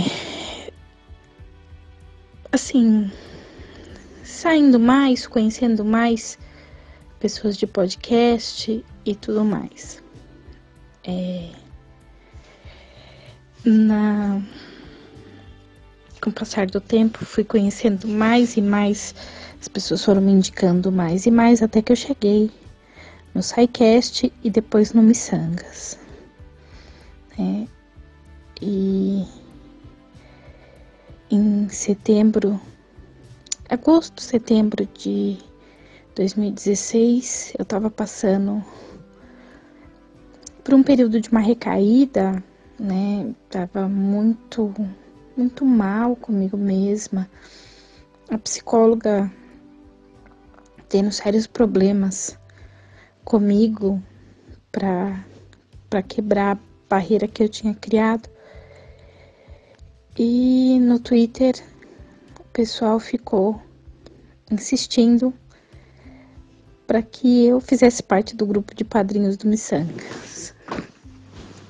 assim 2.50 3.10
saindo 4.22 4.78
mais, 4.80 5.26
conhecendo 5.26 5.84
mais 5.84 6.38
pessoas 7.20 7.56
de 7.56 7.66
podcast 7.66 8.84
e 9.04 9.14
tudo 9.14 9.44
mais. 9.44 10.02
É, 11.04 11.50
na, 13.64 14.40
com 16.20 16.30
o 16.30 16.32
passar 16.32 16.66
do 16.66 16.80
tempo, 16.80 17.24
fui 17.24 17.44
conhecendo 17.44 18.06
mais 18.06 18.56
e 18.56 18.62
mais, 18.62 19.14
as 19.60 19.68
pessoas 19.68 20.04
foram 20.04 20.20
me 20.20 20.32
indicando 20.32 20.92
mais 20.92 21.26
e 21.26 21.30
mais, 21.30 21.62
até 21.62 21.80
que 21.80 21.92
eu 21.92 21.96
cheguei 21.96 22.50
no 23.34 23.42
SciCast 23.42 24.32
e 24.42 24.50
depois 24.50 24.92
no 24.92 25.02
Missangas. 25.02 25.98
né? 27.38 27.66
E 28.62 29.24
em 31.30 31.68
setembro, 31.68 32.60
agosto, 33.68 34.22
setembro 34.22 34.86
de 34.96 35.38
2016, 36.14 37.54
eu 37.58 37.64
tava 37.64 37.90
passando 37.90 38.64
por 40.62 40.74
um 40.74 40.82
período 40.82 41.20
de 41.20 41.28
uma 41.30 41.40
recaída, 41.40 42.42
né? 42.78 43.34
Tava 43.48 43.88
muito, 43.88 44.74
muito 45.36 45.64
mal 45.64 46.16
comigo 46.16 46.56
mesma. 46.56 47.28
A 48.30 48.38
psicóloga 48.38 49.30
tendo 50.88 51.10
sérios 51.10 51.46
problemas 51.46 52.38
comigo 53.24 54.02
para 54.70 55.24
para 55.90 56.02
quebrar 56.02 56.56
a 56.56 56.60
barreira 56.88 57.28
que 57.28 57.42
eu 57.42 57.48
tinha 57.48 57.72
criado. 57.74 58.28
E 60.18 60.78
no 60.80 60.98
Twitter 60.98 61.54
o 62.40 62.44
pessoal 62.52 62.98
ficou 62.98 63.62
insistindo 64.50 65.32
para 66.86 67.02
que 67.02 67.46
eu 67.46 67.60
fizesse 67.60 68.02
parte 68.02 68.34
do 68.36 68.46
grupo 68.46 68.74
de 68.74 68.84
padrinhos 68.84 69.36
do 69.36 69.48
Missangas. 69.48 70.33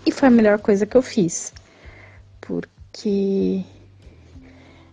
E 0.07 0.12
foi 0.12 0.29
a 0.29 0.31
melhor 0.31 0.59
coisa 0.61 0.85
que 0.85 0.97
eu 0.97 1.03
fiz, 1.03 1.53
porque 2.40 3.64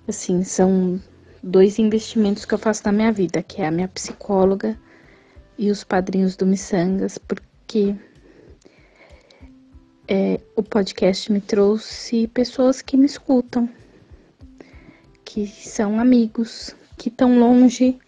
assim, 0.08 0.44
são 0.44 1.02
dois 1.44 1.80
investimentos 1.80 2.46
que 2.46 2.54
eu 2.54 2.58
faço 2.58 2.84
na 2.86 2.92
minha 2.92 3.12
vida, 3.12 3.42
que 3.42 3.62
é 3.62 3.68
a 3.68 3.72
minha 3.72 3.88
psicóloga 3.88 4.80
e 5.58 5.70
os 5.70 5.84
padrinhos 5.84 6.36
do 6.36 6.46
Missangas, 6.46 7.18
porque 7.18 7.96
é, 10.08 10.40
o 10.56 10.64
podcast 10.64 11.32
me 11.32 11.42
trouxe 11.42 12.28
pessoas 12.28 12.82
que 12.82 12.98
me 12.98 13.06
escutam, 13.06 13.70
que 15.26 15.48
são 15.48 16.00
amigos, 16.00 16.76
que 16.98 17.10
estão 17.10 17.40
longe, 17.40 18.00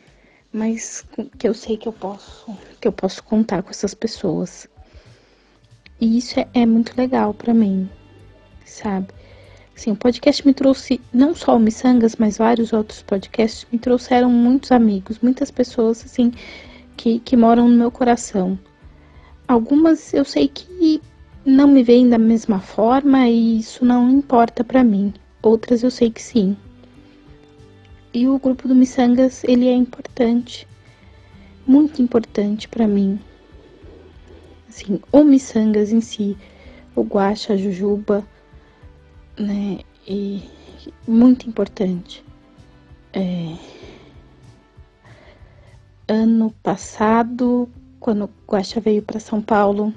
mas 0.51 1.05
que 1.37 1.47
eu 1.47 1.53
sei 1.53 1.77
que 1.77 1.87
eu 1.87 1.93
posso, 1.93 2.57
que 2.79 2.87
eu 2.87 2.91
posso 2.91 3.23
contar 3.23 3.63
com 3.63 3.71
essas 3.71 3.93
pessoas. 3.93 4.67
E 5.99 6.17
isso 6.17 6.39
é, 6.39 6.47
é 6.53 6.65
muito 6.65 6.97
legal 6.97 7.33
para 7.33 7.53
mim, 7.53 7.89
sabe? 8.65 9.07
Sim, 9.75 9.91
o 9.91 9.95
podcast 9.95 10.45
me 10.45 10.53
trouxe 10.53 11.01
não 11.11 11.33
só 11.33 11.55
o 11.57 11.59
Missangas, 11.59 12.15
mas 12.15 12.37
vários 12.37 12.73
outros 12.73 13.01
podcasts 13.01 13.65
me 13.71 13.79
trouxeram 13.79 14.29
muitos 14.29 14.71
amigos, 14.71 15.19
muitas 15.19 15.49
pessoas 15.49 16.03
assim 16.05 16.31
que, 16.95 17.19
que 17.19 17.35
moram 17.35 17.67
no 17.67 17.75
meu 17.75 17.91
coração. 17.91 18.57
Algumas 19.47 20.13
eu 20.13 20.23
sei 20.23 20.47
que 20.47 21.01
não 21.45 21.67
me 21.67 21.83
veem 21.83 22.07
da 22.09 22.17
mesma 22.17 22.59
forma 22.59 23.27
e 23.27 23.59
isso 23.59 23.83
não 23.83 24.09
importa 24.09 24.63
para 24.63 24.83
mim. 24.83 25.13
Outras 25.41 25.83
eu 25.83 25.91
sei 25.91 26.09
que 26.09 26.21
sim. 26.21 26.55
E 28.13 28.27
o 28.27 28.37
grupo 28.37 28.67
do 28.67 28.75
Missangas, 28.75 29.43
ele 29.43 29.67
é 29.67 29.73
importante, 29.73 30.67
muito 31.65 32.01
importante 32.01 32.67
para 32.67 32.87
mim. 32.87 33.19
Assim, 34.73 34.99
o 35.11 35.23
Missangas 35.23 35.91
em 35.91 36.01
si, 36.01 36.35
o 36.95 37.03
Guaxa, 37.03 37.53
a 37.53 37.57
Jujuba, 37.57 38.25
né? 39.37 39.81
E 40.07 40.41
muito 41.07 41.47
importante. 41.47 42.25
É, 43.13 43.55
ano 46.07 46.51
passado, 46.63 47.69
quando 47.99 48.25
o 48.25 48.51
Guaxa 48.51 48.81
veio 48.81 49.03
para 49.03 49.19
São 49.19 49.43
Paulo, 49.43 49.93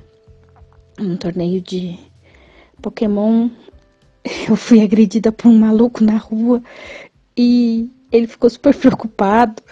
num 0.99 1.17
torneio 1.17 1.63
de 1.63 1.99
Pokémon, 2.83 3.49
eu 4.47 4.57
fui 4.57 4.83
agredida 4.83 5.33
por 5.33 5.49
um 5.49 5.59
maluco 5.59 6.05
na 6.05 6.19
rua 6.19 6.63
e 7.35 7.91
ele 8.13 8.27
ficou 8.27 8.51
super 8.51 8.77
preocupado. 8.77 9.63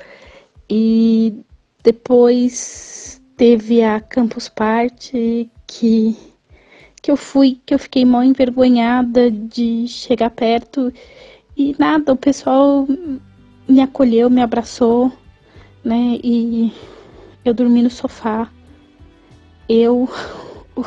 E 0.68 1.44
depois 1.82 3.20
teve 3.36 3.82
a 3.82 4.00
Campus 4.00 4.48
Party 4.48 5.50
que 5.66 6.16
que 7.02 7.10
eu 7.10 7.18
fui, 7.18 7.60
que 7.66 7.74
eu 7.74 7.78
fiquei 7.78 8.02
mal 8.02 8.24
envergonhada 8.24 9.30
de 9.30 9.86
chegar 9.86 10.30
perto 10.30 10.90
e 11.54 11.76
nada, 11.78 12.14
o 12.14 12.16
pessoal 12.16 12.88
me 13.68 13.80
acolheu, 13.80 14.28
me 14.28 14.42
abraçou, 14.42 15.12
né? 15.84 16.18
E 16.24 16.72
eu 17.44 17.54
dormi 17.54 17.82
no 17.82 17.90
sofá. 17.90 18.50
Eu, 19.68 20.08
o, 20.74 20.84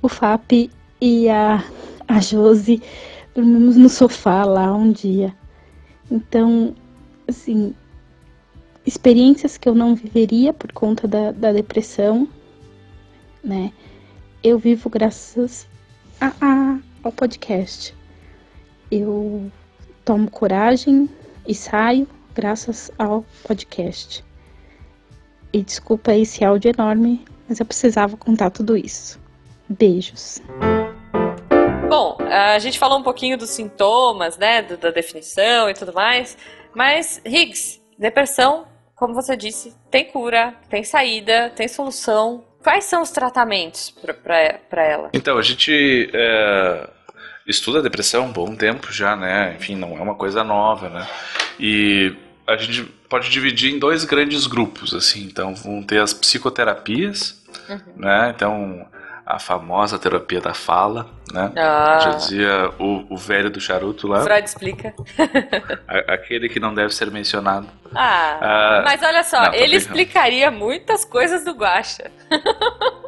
o 0.00 0.08
FAP 0.08 0.70
e 1.00 1.28
a, 1.28 1.62
a 2.08 2.20
Josi 2.20 2.80
dormimos 3.34 3.76
no 3.76 3.88
sofá 3.88 4.44
lá 4.44 4.74
um 4.74 4.90
dia. 4.90 5.34
Então, 6.10 6.74
assim, 7.28 7.74
experiências 8.86 9.56
que 9.56 9.68
eu 9.68 9.74
não 9.74 9.94
viveria 9.94 10.52
por 10.52 10.72
conta 10.72 11.08
da, 11.08 11.32
da 11.32 11.52
depressão, 11.52 12.28
né? 13.42 13.72
eu 14.44 14.58
vivo 14.58 14.90
graças 14.90 15.66
a, 16.20 16.26
a, 16.38 16.78
ao 17.02 17.10
podcast. 17.10 17.96
Eu 18.90 19.50
tomo 20.04 20.30
coragem 20.30 21.08
e 21.48 21.54
saio 21.54 22.06
graças 22.34 22.90
ao 22.98 23.24
podcast. 23.42 24.22
E 25.50 25.62
desculpa 25.62 26.14
esse 26.14 26.44
áudio 26.44 26.72
enorme, 26.76 27.24
mas 27.48 27.58
eu 27.58 27.64
precisava 27.64 28.18
contar 28.18 28.50
tudo 28.50 28.76
isso. 28.76 29.18
Beijos. 29.66 30.42
Bom, 31.88 32.18
a 32.20 32.58
gente 32.58 32.78
falou 32.78 32.98
um 32.98 33.02
pouquinho 33.02 33.38
dos 33.38 33.48
sintomas, 33.48 34.36
né, 34.36 34.60
da 34.60 34.90
definição 34.90 35.70
e 35.70 35.74
tudo 35.74 35.94
mais, 35.94 36.36
mas 36.74 37.18
Higgs, 37.24 37.80
depressão, 37.98 38.66
como 38.94 39.14
você 39.14 39.36
disse, 39.36 39.74
tem 39.90 40.04
cura, 40.04 40.54
tem 40.68 40.82
saída, 40.84 41.50
tem 41.50 41.68
solução, 41.68 42.44
Quais 42.64 42.84
são 42.84 43.02
os 43.02 43.10
tratamentos 43.10 43.94
para 44.22 44.82
ela? 44.82 45.10
Então, 45.12 45.36
a 45.36 45.42
gente 45.42 46.10
é, 46.14 46.88
estuda 47.46 47.78
a 47.78 47.82
depressão 47.82 48.22
há 48.22 48.26
um 48.26 48.32
bom 48.32 48.56
tempo 48.56 48.90
já, 48.90 49.14
né? 49.14 49.54
Enfim, 49.58 49.76
não 49.76 49.98
é 49.98 50.00
uma 50.00 50.14
coisa 50.14 50.42
nova, 50.42 50.88
né? 50.88 51.06
E 51.60 52.16
a 52.46 52.56
gente 52.56 52.84
pode 53.06 53.28
dividir 53.28 53.74
em 53.74 53.78
dois 53.78 54.04
grandes 54.06 54.46
grupos, 54.46 54.94
assim. 54.94 55.24
Então, 55.24 55.54
vão 55.54 55.82
ter 55.82 56.00
as 56.00 56.14
psicoterapias, 56.14 57.44
uhum. 57.68 57.96
né? 57.96 58.32
Então, 58.34 58.88
a 59.26 59.38
famosa 59.38 59.98
terapia 59.98 60.40
da 60.40 60.52
fala, 60.52 61.08
né? 61.32 61.50
Ah. 61.56 61.98
Já 62.00 62.10
dizia 62.10 62.70
o, 62.78 63.14
o 63.14 63.16
velho 63.16 63.50
do 63.50 63.60
charuto 63.60 64.06
lá. 64.06 64.22
Freud 64.22 64.46
explica. 64.46 64.94
aquele 66.08 66.48
que 66.48 66.60
não 66.60 66.74
deve 66.74 66.94
ser 66.94 67.10
mencionado. 67.10 67.66
Ah, 67.94 68.38
ah 68.40 68.82
mas 68.84 69.02
olha 69.02 69.24
só, 69.24 69.46
não, 69.46 69.54
ele 69.54 69.76
explicaria 69.76 70.50
muitas 70.50 71.04
coisas 71.04 71.44
do 71.44 71.52
Guacha. 71.52 72.10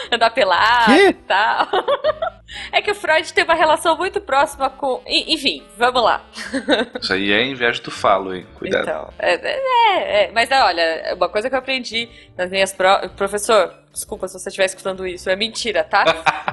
Andar 0.12 0.30
pelado 0.30 0.92
e 0.92 1.12
tal. 1.12 1.68
É 2.72 2.82
que 2.82 2.90
o 2.90 2.94
Freud 2.94 3.32
tem 3.32 3.44
uma 3.44 3.54
relação 3.54 3.96
muito 3.96 4.20
próxima 4.20 4.68
com. 4.68 5.00
Enfim, 5.06 5.62
vamos 5.78 6.02
lá. 6.02 6.24
Isso 7.00 7.12
aí 7.12 7.32
é 7.32 7.44
inveja 7.44 7.80
do 7.80 7.90
falo, 7.90 8.34
hein? 8.34 8.46
Cuidado. 8.58 8.82
Então, 8.82 9.14
é, 9.18 9.34
é, 9.34 10.24
é, 10.24 10.32
Mas 10.32 10.50
olha, 10.50 11.14
uma 11.14 11.28
coisa 11.28 11.48
que 11.48 11.54
eu 11.54 11.58
aprendi 11.58 12.08
nas 12.36 12.50
minhas 12.50 12.72
provas. 12.72 13.10
Professor, 13.12 13.72
desculpa 13.92 14.26
se 14.26 14.38
você 14.38 14.48
estiver 14.48 14.66
escutando 14.66 15.06
isso, 15.06 15.30
é 15.30 15.36
mentira, 15.36 15.84
tá? 15.84 16.04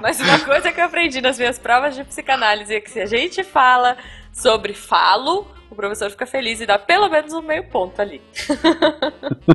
Mas 0.01 0.19
uma 0.19 0.39
coisa 0.39 0.71
que 0.71 0.79
eu 0.79 0.85
aprendi 0.85 1.19
nas 1.19 1.37
minhas 1.37 1.57
provas 1.57 1.95
de 1.95 2.03
psicanálise 2.03 2.75
é 2.75 2.79
que 2.79 2.91
se 2.91 2.99
a 2.99 3.05
gente 3.05 3.43
fala 3.43 3.97
sobre 4.31 4.73
falo, 4.73 5.47
o 5.69 5.75
professor 5.75 6.09
fica 6.11 6.25
feliz 6.25 6.61
e 6.61 6.65
dá 6.65 6.77
pelo 6.77 7.09
menos 7.09 7.33
um 7.33 7.41
meio 7.41 7.63
ponto 7.65 7.99
ali. 8.01 8.21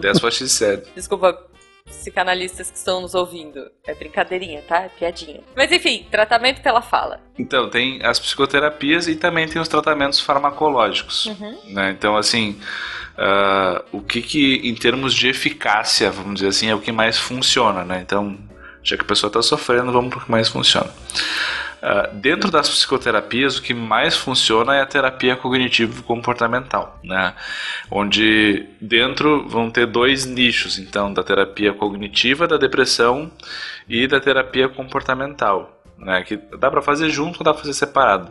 That's 0.00 0.22
what 0.22 0.34
she 0.34 0.48
said. 0.48 0.86
Desculpa, 0.94 1.38
psicanalistas 1.84 2.70
que 2.70 2.76
estão 2.76 3.00
nos 3.00 3.14
ouvindo. 3.14 3.70
É 3.86 3.94
brincadeirinha, 3.94 4.62
tá? 4.62 4.80
É 4.82 4.88
piadinha. 4.88 5.40
Mas 5.56 5.70
enfim, 5.72 6.06
tratamento 6.10 6.62
pela 6.62 6.82
fala. 6.82 7.20
Então, 7.38 7.68
tem 7.68 8.04
as 8.04 8.18
psicoterapias 8.18 9.08
e 9.08 9.16
também 9.16 9.48
tem 9.48 9.60
os 9.60 9.68
tratamentos 9.68 10.20
farmacológicos. 10.20 11.26
Uhum. 11.26 11.58
Né? 11.72 11.90
Então, 11.90 12.16
assim, 12.16 12.58
uh, 13.18 13.84
o 13.92 14.00
que 14.00 14.22
que, 14.22 14.60
em 14.64 14.74
termos 14.74 15.14
de 15.14 15.28
eficácia, 15.28 16.10
vamos 16.10 16.34
dizer 16.34 16.48
assim, 16.48 16.68
é 16.68 16.74
o 16.74 16.80
que 16.80 16.92
mais 16.92 17.18
funciona, 17.18 17.84
né? 17.84 18.00
Então, 18.00 18.38
já 18.82 18.96
que 18.96 19.02
a 19.02 19.06
pessoa 19.06 19.28
está 19.28 19.42
sofrendo, 19.42 19.92
vamos 19.92 20.10
para 20.10 20.18
o 20.20 20.24
que 20.24 20.30
mais 20.30 20.48
funciona. 20.48 20.90
Uh, 21.82 22.14
dentro 22.14 22.48
das 22.48 22.68
psicoterapias, 22.70 23.58
o 23.58 23.62
que 23.62 23.74
mais 23.74 24.16
funciona 24.16 24.76
é 24.76 24.80
a 24.80 24.86
terapia 24.86 25.34
cognitivo-comportamental, 25.34 27.00
né? 27.02 27.34
onde 27.90 28.68
dentro 28.80 29.48
vão 29.48 29.68
ter 29.68 29.86
dois 29.86 30.24
nichos, 30.24 30.78
então, 30.78 31.12
da 31.12 31.24
terapia 31.24 31.74
cognitiva, 31.74 32.46
da 32.46 32.56
depressão 32.56 33.32
e 33.88 34.06
da 34.06 34.20
terapia 34.20 34.68
comportamental, 34.68 35.82
né? 35.98 36.22
que 36.22 36.36
dá 36.36 36.70
para 36.70 36.80
fazer 36.80 37.10
junto 37.10 37.40
ou 37.40 37.44
dá 37.44 37.52
para 37.52 37.62
fazer 37.62 37.74
separado. 37.74 38.30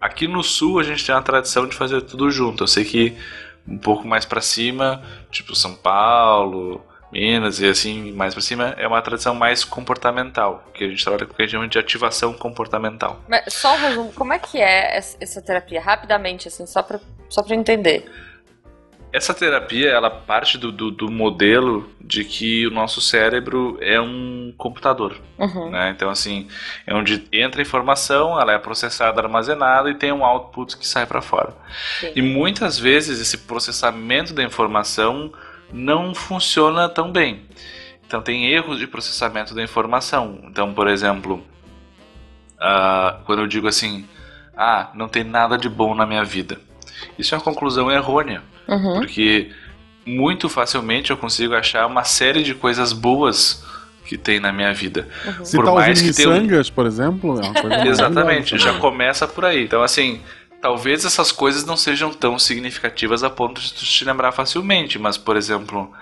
Aqui 0.00 0.26
no 0.26 0.42
sul 0.42 0.80
a 0.80 0.82
gente 0.82 1.06
tem 1.06 1.14
a 1.14 1.22
tradição 1.22 1.68
de 1.68 1.76
fazer 1.76 2.02
tudo 2.02 2.28
junto. 2.32 2.64
Eu 2.64 2.68
sei 2.68 2.84
que 2.84 3.16
um 3.64 3.78
pouco 3.78 4.08
mais 4.08 4.24
para 4.24 4.40
cima, 4.40 5.02
tipo 5.30 5.54
São 5.54 5.74
Paulo, 5.74 6.84
Minas 7.12 7.60
e 7.60 7.66
assim 7.66 8.12
mais 8.12 8.34
pra 8.34 8.42
cima, 8.42 8.74
é 8.76 8.86
uma 8.86 9.00
tradição 9.00 9.34
mais 9.34 9.64
comportamental, 9.64 10.64
que 10.74 10.84
a 10.84 10.88
gente 10.88 11.02
trabalha 11.02 11.26
com 11.26 11.32
o 11.32 11.36
que 11.36 11.42
a 11.42 11.44
gente 11.46 11.52
chama 11.52 11.68
de 11.68 11.78
ativação 11.78 12.32
comportamental. 12.34 13.20
Mas 13.28 13.52
só 13.54 13.74
um 13.74 13.78
resumo, 13.78 14.12
como 14.12 14.32
é 14.32 14.38
que 14.38 14.58
é 14.60 14.96
essa 14.96 15.40
terapia? 15.40 15.80
Rapidamente, 15.80 16.48
assim, 16.48 16.66
só 16.66 16.82
pra, 16.82 17.00
só 17.28 17.42
pra 17.42 17.54
entender. 17.56 18.10
Essa 19.10 19.32
terapia, 19.32 19.88
ela 19.88 20.10
parte 20.10 20.58
do, 20.58 20.70
do, 20.70 20.90
do 20.90 21.10
modelo 21.10 21.90
de 21.98 22.24
que 22.24 22.66
o 22.66 22.70
nosso 22.70 23.00
cérebro 23.00 23.78
é 23.80 23.98
um 23.98 24.52
computador, 24.58 25.16
Uhum. 25.38 25.70
né? 25.70 25.90
Então, 25.96 26.10
assim, 26.10 26.46
é 26.86 26.94
onde 26.94 27.26
entra 27.32 27.62
informação, 27.62 28.38
ela 28.38 28.52
é 28.52 28.58
processada, 28.58 29.22
armazenada 29.22 29.88
e 29.88 29.94
tem 29.94 30.12
um 30.12 30.22
output 30.22 30.76
que 30.76 30.86
sai 30.86 31.06
para 31.06 31.22
fora. 31.22 31.54
Sim. 32.00 32.12
E 32.16 32.20
muitas 32.20 32.78
vezes 32.78 33.18
esse 33.18 33.38
processamento 33.38 34.34
da 34.34 34.42
informação 34.42 35.32
não 35.72 36.14
funciona 36.14 36.88
tão 36.88 37.10
bem. 37.12 37.42
Então 38.06 38.22
tem 38.22 38.46
erros 38.46 38.78
de 38.78 38.86
processamento 38.86 39.54
da 39.54 39.62
informação. 39.62 40.38
Então, 40.44 40.72
por 40.72 40.88
exemplo, 40.88 41.42
ah, 42.58 43.18
quando 43.24 43.40
eu 43.42 43.46
digo 43.46 43.68
assim, 43.68 44.04
ah, 44.56 44.90
não 44.94 45.08
tem 45.08 45.24
nada 45.24 45.56
de 45.56 45.68
bom 45.68 45.94
na 45.94 46.06
minha 46.06 46.24
vida. 46.24 46.58
Isso 47.18 47.34
é 47.34 47.38
uma 47.38 47.44
conclusão 47.44 47.90
errônea, 47.90 48.42
Uhum. 48.66 48.94
porque 49.00 49.50
muito 50.04 50.48
facilmente 50.48 51.10
eu 51.10 51.16
consigo 51.16 51.54
achar 51.54 51.86
uma 51.86 52.02
série 52.04 52.42
de 52.42 52.54
coisas 52.54 52.92
boas 52.92 53.64
que 54.04 54.16
tem 54.16 54.40
na 54.40 54.50
minha 54.52 54.72
vida. 54.72 55.06
Se 55.44 55.54
Por 55.56 55.66
tá 55.66 55.72
mais 55.72 56.00
que 56.00 56.12
tenha 56.14 56.30
um- 56.30 56.64
por 56.74 56.86
exemplo, 56.86 57.38
é 57.40 57.44
uma 57.44 57.54
coisa 57.60 57.76
Exatamente, 57.86 58.58
já 58.58 58.72
começa 58.78 59.28
por 59.28 59.44
aí. 59.44 59.64
Então, 59.64 59.82
assim, 59.82 60.22
talvez 60.60 61.04
essas 61.04 61.30
coisas 61.32 61.64
não 61.64 61.76
sejam 61.76 62.12
tão 62.12 62.38
significativas 62.38 63.22
a 63.24 63.30
ponto 63.30 63.60
de 63.60 63.72
tu 63.72 63.84
te 63.84 64.04
lembrar 64.04 64.32
facilmente, 64.32 64.98
mas, 64.98 65.16
por 65.16 65.36
exemplo, 65.36 65.92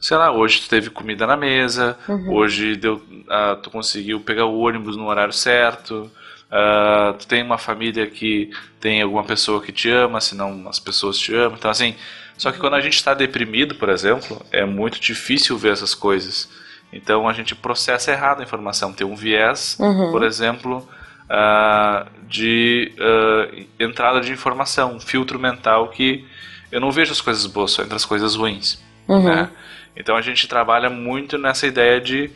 sei 0.00 0.16
lá, 0.16 0.30
hoje 0.32 0.62
tu 0.62 0.68
teve 0.68 0.90
comida 0.90 1.26
na 1.26 1.36
mesa, 1.36 1.96
hoje 2.28 2.76
deu, 2.76 3.02
ah, 3.28 3.56
tu 3.62 3.70
conseguiu 3.70 4.20
pegar 4.20 4.46
o 4.46 4.58
ônibus 4.60 4.96
no 4.96 5.06
horário 5.06 5.32
certo, 5.32 6.10
ah, 6.50 7.14
tu 7.18 7.26
tem 7.26 7.42
uma 7.42 7.58
família 7.58 8.06
que 8.06 8.50
tem 8.80 9.02
alguma 9.02 9.24
pessoa 9.24 9.60
que 9.60 9.72
te 9.72 9.90
ama, 9.90 10.20
senão 10.20 10.66
as 10.68 10.78
pessoas 10.78 11.18
te 11.18 11.34
amam. 11.34 11.56
Então, 11.58 11.70
assim, 11.70 11.94
só 12.36 12.50
que 12.52 12.58
quando 12.58 12.74
a 12.74 12.80
gente 12.80 12.94
está 12.94 13.12
deprimido, 13.14 13.74
por 13.74 13.88
exemplo, 13.88 14.40
é 14.52 14.64
muito 14.64 15.00
difícil 15.00 15.58
ver 15.58 15.72
essas 15.72 15.94
coisas. 15.94 16.48
Então 16.90 17.28
a 17.28 17.32
gente 17.34 17.54
processa 17.54 18.10
errado 18.12 18.40
a 18.40 18.44
informação, 18.44 18.92
tem 18.94 19.06
um 19.06 19.14
viés, 19.14 19.76
Uhum. 19.78 20.10
por 20.10 20.22
exemplo, 20.22 20.88
ah, 21.28 22.06
de 22.22 22.92
ah, 22.98 23.48
entrada 23.78 24.20
de 24.20 24.32
informação, 24.32 24.94
um 24.96 25.00
filtro 25.00 25.38
mental 25.38 25.88
que 25.88 26.26
eu 26.70 26.80
não 26.80 26.90
vejo 26.90 27.12
as 27.12 27.20
coisas 27.20 27.46
boas, 27.46 27.70
só 27.72 27.82
entre 27.82 27.96
as 27.96 28.04
coisas 28.04 28.34
ruins. 28.34 28.82
Uhum. 29.08 29.22
né? 29.24 29.50
Então 29.96 30.14
a 30.16 30.20
gente 30.20 30.46
trabalha 30.46 30.90
muito 30.90 31.38
nessa 31.38 31.66
ideia 31.66 32.00
de 32.00 32.30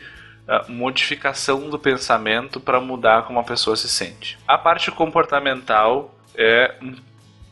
ah, 0.47 0.65
modificação 0.67 1.69
do 1.69 1.77
pensamento 1.79 2.59
para 2.59 2.79
mudar 2.81 3.23
como 3.23 3.39
a 3.39 3.43
pessoa 3.43 3.75
se 3.75 3.87
sente. 3.87 4.37
A 4.47 4.57
parte 4.57 4.89
comportamental 4.91 6.13
é, 6.35 6.73
um- 6.81 6.95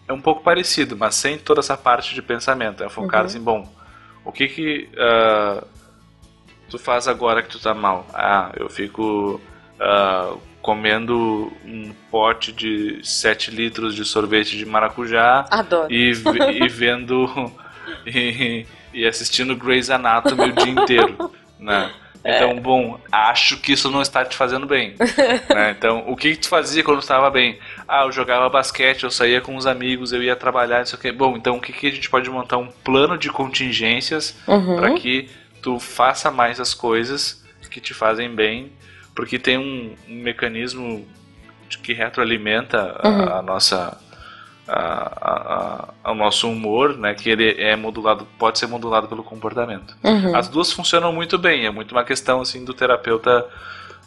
é 0.07 0.13
um 0.13 0.19
pouco 0.19 0.43
parecido, 0.43 0.97
mas 0.97 1.15
sem 1.15 1.37
toda 1.37 1.59
essa 1.59 1.77
parte 1.77 2.13
de 2.15 2.21
pensamento. 2.21 2.83
É 2.83 2.89
focar 2.89 3.21
Uhum. 3.21 3.25
assim, 3.27 3.39
bom, 3.41 3.71
o 4.25 4.31
que 4.31 4.47
que 4.47 4.89
ah, 4.97 5.63
tu 6.69 6.77
faz 6.79 7.07
agora 7.07 7.41
que 7.43 7.49
tu 7.49 7.59
tá 7.59 7.73
mal? 7.73 8.05
Ah, 8.13 8.51
eu 8.57 8.67
fico 8.69 9.39
ah, 9.79 10.33
comendo 10.61 11.51
um 11.65 11.91
pote 12.11 12.51
de 12.51 12.99
7 13.03 13.51
litros 13.51 13.95
de 13.95 14.05
sorvete 14.05 14.57
de 14.57 14.65
maracujá 14.65 15.45
Adoro. 15.49 15.91
e, 15.91 16.11
e 16.63 16.67
vendo 16.67 17.51
e, 18.05 18.65
e 18.93 19.05
assistindo 19.07 19.55
Grey's 19.55 19.89
Anatomy 19.89 20.49
o 20.49 20.53
dia 20.53 20.69
inteiro, 20.71 21.31
né? 21.59 21.91
Então, 22.23 22.55
bom, 22.59 22.99
acho 23.11 23.57
que 23.57 23.71
isso 23.71 23.89
não 23.89 23.99
está 23.99 24.23
te 24.23 24.37
fazendo 24.37 24.67
bem. 24.67 24.93
né? 25.49 25.71
Então, 25.75 26.03
o 26.05 26.15
que, 26.15 26.29
que 26.35 26.41
tu 26.41 26.49
fazia 26.49 26.83
quando 26.83 26.99
tu 26.99 27.01
estava 27.01 27.31
bem? 27.31 27.57
Ah, 27.87 28.03
eu 28.03 28.11
jogava 28.11 28.47
basquete, 28.47 29.05
eu 29.05 29.09
saía 29.09 29.41
com 29.41 29.55
os 29.55 29.65
amigos, 29.65 30.13
eu 30.13 30.21
ia 30.21 30.35
trabalhar, 30.35 30.77
não 30.77 30.85
sei 30.85 30.99
o 30.99 31.01
quê. 31.01 31.11
Bom, 31.11 31.35
então 31.35 31.57
o 31.57 31.59
que, 31.59 31.73
que 31.73 31.87
a 31.87 31.91
gente 31.91 32.07
pode 32.11 32.29
montar 32.29 32.57
um 32.57 32.67
plano 32.67 33.17
de 33.17 33.31
contingências 33.31 34.37
Uhum. 34.47 34.75
para 34.75 34.93
que 34.93 35.31
tu 35.63 35.79
faça 35.79 36.29
mais 36.29 36.59
as 36.59 36.75
coisas 36.75 37.43
que 37.71 37.81
te 37.81 37.91
fazem 37.91 38.29
bem, 38.35 38.71
porque 39.15 39.37
tem 39.39 39.57
um, 39.57 39.95
um 40.07 40.15
mecanismo 40.15 41.07
que 41.83 41.93
retroalimenta 41.93 42.97
a- 43.01 43.07
Uhum. 43.09 43.33
a, 43.37 43.41
nossa 43.41 43.97
a, 44.67 45.89
a- 46.03 46.11
o 46.11 46.15
nosso 46.15 46.49
humor, 46.49 46.97
né? 46.97 47.13
Que 47.13 47.29
ele 47.29 47.61
é 47.61 47.75
modulado, 47.75 48.27
pode 48.37 48.59
ser 48.59 48.67
modulado 48.67 49.07
pelo 49.07 49.23
comportamento. 49.23 49.95
Uhum. 50.03 50.35
As 50.35 50.47
duas 50.47 50.71
funcionam 50.71 51.11
muito 51.11 51.37
bem. 51.37 51.65
É 51.65 51.71
muito 51.71 51.91
uma 51.93 52.03
questão 52.03 52.41
assim 52.41 52.63
do 52.63 52.73
terapeuta 52.73 53.47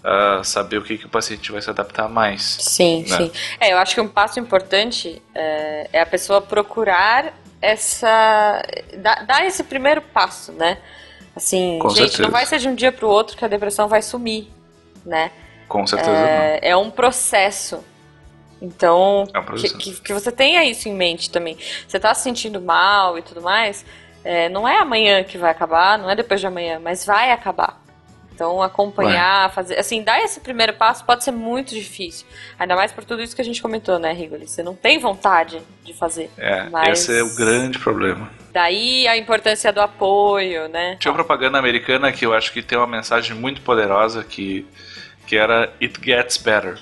ah, 0.03 0.41
saber 0.45 0.79
o 0.79 0.83
que, 0.83 0.99
que 0.99 1.07
o 1.07 1.09
paciente 1.09 1.51
vai 1.53 1.61
se 1.61 1.69
adaptar 1.71 2.09
mais. 2.09 2.43
Sim, 2.43 3.05
né? 3.09 3.17
sim. 3.17 3.33
É, 3.61 3.73
eu 3.73 3.79
acho 3.79 3.95
que 3.95 4.01
um 4.01 4.09
passo 4.09 4.39
importante 4.41 5.21
é, 5.35 5.89
é 5.93 6.01
a 6.01 6.07
pessoa 6.07 6.41
procurar 6.41 7.33
essa. 7.61 8.63
dar, 8.99 9.25
dar 9.27 9.47
esse 9.47 9.65
primeiro 9.65 10.01
passo, 10.03 10.53
né? 10.53 10.79
Assim, 11.37 11.79
Com 11.81 11.89
gente, 11.91 11.99
certeza. 12.11 12.23
não 12.23 12.31
vai 12.31 12.47
ser 12.47 12.59
de 12.59 12.69
um 12.69 12.75
dia 12.75 12.93
pro 12.93 13.09
outro 13.09 13.37
que 13.37 13.45
a 13.45 13.49
depressão 13.49 13.89
vai 13.89 14.01
sumir, 14.03 14.49
né? 15.05 15.31
Com 15.69 15.87
certeza 15.87 16.11
não. 16.11 16.27
É, 16.27 16.61
é 16.63 16.77
um 16.77 16.91
processo. 16.91 17.85
Então, 18.61 19.25
É 19.35 19.39
um 19.39 19.43
que, 19.43 19.47
processo. 19.47 19.79
que, 19.79 20.01
que 20.01 20.13
você 20.13 20.33
tenha 20.33 20.65
isso 20.65 20.89
em 20.89 20.95
mente 20.95 21.31
também. 21.31 21.59
Você 21.87 21.99
tá 22.01 22.15
se 22.15 22.23
sentindo 22.23 22.61
mal 22.61 23.19
e 23.19 23.23
tudo 23.23 23.43
mais, 23.43 23.85
é, 24.25 24.49
não 24.49 24.67
é 24.67 24.79
amanhã 24.79 25.23
que 25.23 25.37
vai 25.37 25.51
acabar, 25.51 25.99
não 25.99 26.09
é 26.09 26.17
depois 26.17 26.41
de 26.41 26.47
amanhã, 26.47 26.81
mas 26.83 27.05
vai 27.05 27.31
acabar. 27.31 27.84
Então, 28.35 28.61
acompanhar, 28.61 29.53
fazer. 29.55 29.79
Assim, 29.79 30.03
dar 30.03 30.21
esse 30.21 30.41
primeiro 30.41 30.73
passo 30.73 31.05
pode 31.05 31.23
ser 31.23 31.31
muito 31.31 31.73
difícil. 31.73 32.27
Ainda 32.59 32.75
mais 32.75 32.91
por 32.91 33.05
tudo 33.05 33.23
isso 33.23 33.35
que 33.35 33.41
a 33.41 33.45
gente 33.45 33.63
comentou, 33.63 33.99
né, 33.99 34.13
Rigoli? 34.13 34.49
Você 34.49 34.61
não 34.63 34.75
tem 34.75 34.99
vontade 34.99 35.63
de 35.85 35.95
fazer. 35.95 36.29
É, 36.37 36.65
mas- 36.69 37.01
esse 37.09 37.17
é 37.17 37.23
o 37.23 37.35
grande 37.37 37.79
problema. 37.79 38.29
Daí 38.53 39.07
a 39.07 39.17
importância 39.17 39.73
do 39.73 39.81
apoio, 39.81 40.69
né? 40.69 40.97
Tinha 40.99 41.11
uma 41.13 41.17
propaganda 41.17 41.59
americana 41.59 42.11
que 42.13 42.27
eu 42.27 42.35
acho 42.35 42.53
que 42.53 42.61
tem 42.63 42.77
uma 42.77 42.87
mensagem 42.89 43.37
muito 43.37 43.61
poderosa 43.61 44.25
que, 44.25 44.67
que 45.27 45.37
era 45.37 45.73
It 45.81 45.99
Gets 46.05 46.37
Better. 46.39 46.79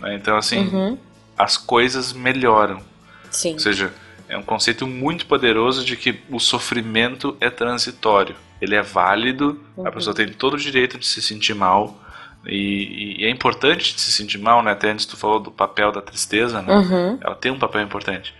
né? 0.00 0.14
Então, 0.14 0.36
assim, 0.36 0.66
Uhum. 0.68 0.98
as 1.36 1.56
coisas 1.56 2.12
melhoram. 2.12 2.82
Sim. 3.30 3.54
Ou 3.54 3.58
seja, 3.58 3.92
é 4.28 4.36
um 4.36 4.42
conceito 4.42 4.86
muito 4.86 5.24
poderoso 5.26 5.84
de 5.84 5.96
que 5.96 6.20
o 6.30 6.38
sofrimento 6.38 7.36
é 7.40 7.48
transitório. 7.50 8.34
Ele 8.60 8.74
é 8.74 8.82
válido, 8.82 9.58
a 9.76 9.80
Uhum. 9.82 9.90
pessoa 9.92 10.14
tem 10.14 10.28
todo 10.28 10.54
o 10.54 10.58
direito 10.58 10.98
de 10.98 11.06
se 11.06 11.20
sentir 11.22 11.54
mal. 11.54 11.98
E, 12.46 13.16
e 13.20 13.24
é 13.24 13.30
importante 13.30 13.98
se 14.00 14.10
sentir 14.12 14.38
mal, 14.38 14.62
né? 14.62 14.72
Até 14.72 14.90
antes 14.90 15.04
tu 15.06 15.16
falou 15.16 15.38
do 15.40 15.50
papel 15.50 15.92
da 15.92 16.00
tristeza, 16.00 16.62
né? 16.62 16.74
Uhum. 16.74 17.18
Ela 17.20 17.34
tem 17.34 17.52
um 17.52 17.58
papel 17.58 17.82
importante, 17.82 18.34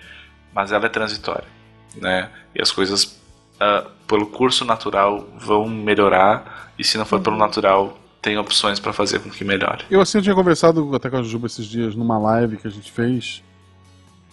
mas 0.54 0.72
ela 0.72 0.86
é 0.86 0.88
transitória, 0.88 1.44
né? 1.96 2.30
E 2.54 2.62
as 2.62 2.70
coisas, 2.70 3.20
ah, 3.58 3.86
pelo 4.06 4.26
curso 4.26 4.64
natural, 4.64 5.28
vão 5.38 5.68
melhorar. 5.68 6.72
E 6.78 6.84
se 6.84 6.96
não 6.96 7.04
for 7.04 7.16
Uhum. 7.16 7.22
pelo 7.24 7.36
natural, 7.36 7.98
tem 8.22 8.36
opções 8.38 8.80
para 8.80 8.92
fazer 8.92 9.18
com 9.20 9.28
que 9.30 9.44
melhore. 9.44 9.84
Eu 9.90 10.00
assim 10.00 10.18
eu 10.18 10.22
tinha 10.22 10.34
conversado 10.34 10.94
até 10.94 11.08
com 11.10 11.16
a 11.18 11.22
Juba 11.22 11.46
esses 11.46 11.66
dias 11.66 11.94
numa 11.94 12.18
live 12.18 12.56
que 12.58 12.66
a 12.66 12.70
gente 12.70 12.90
fez. 12.90 13.42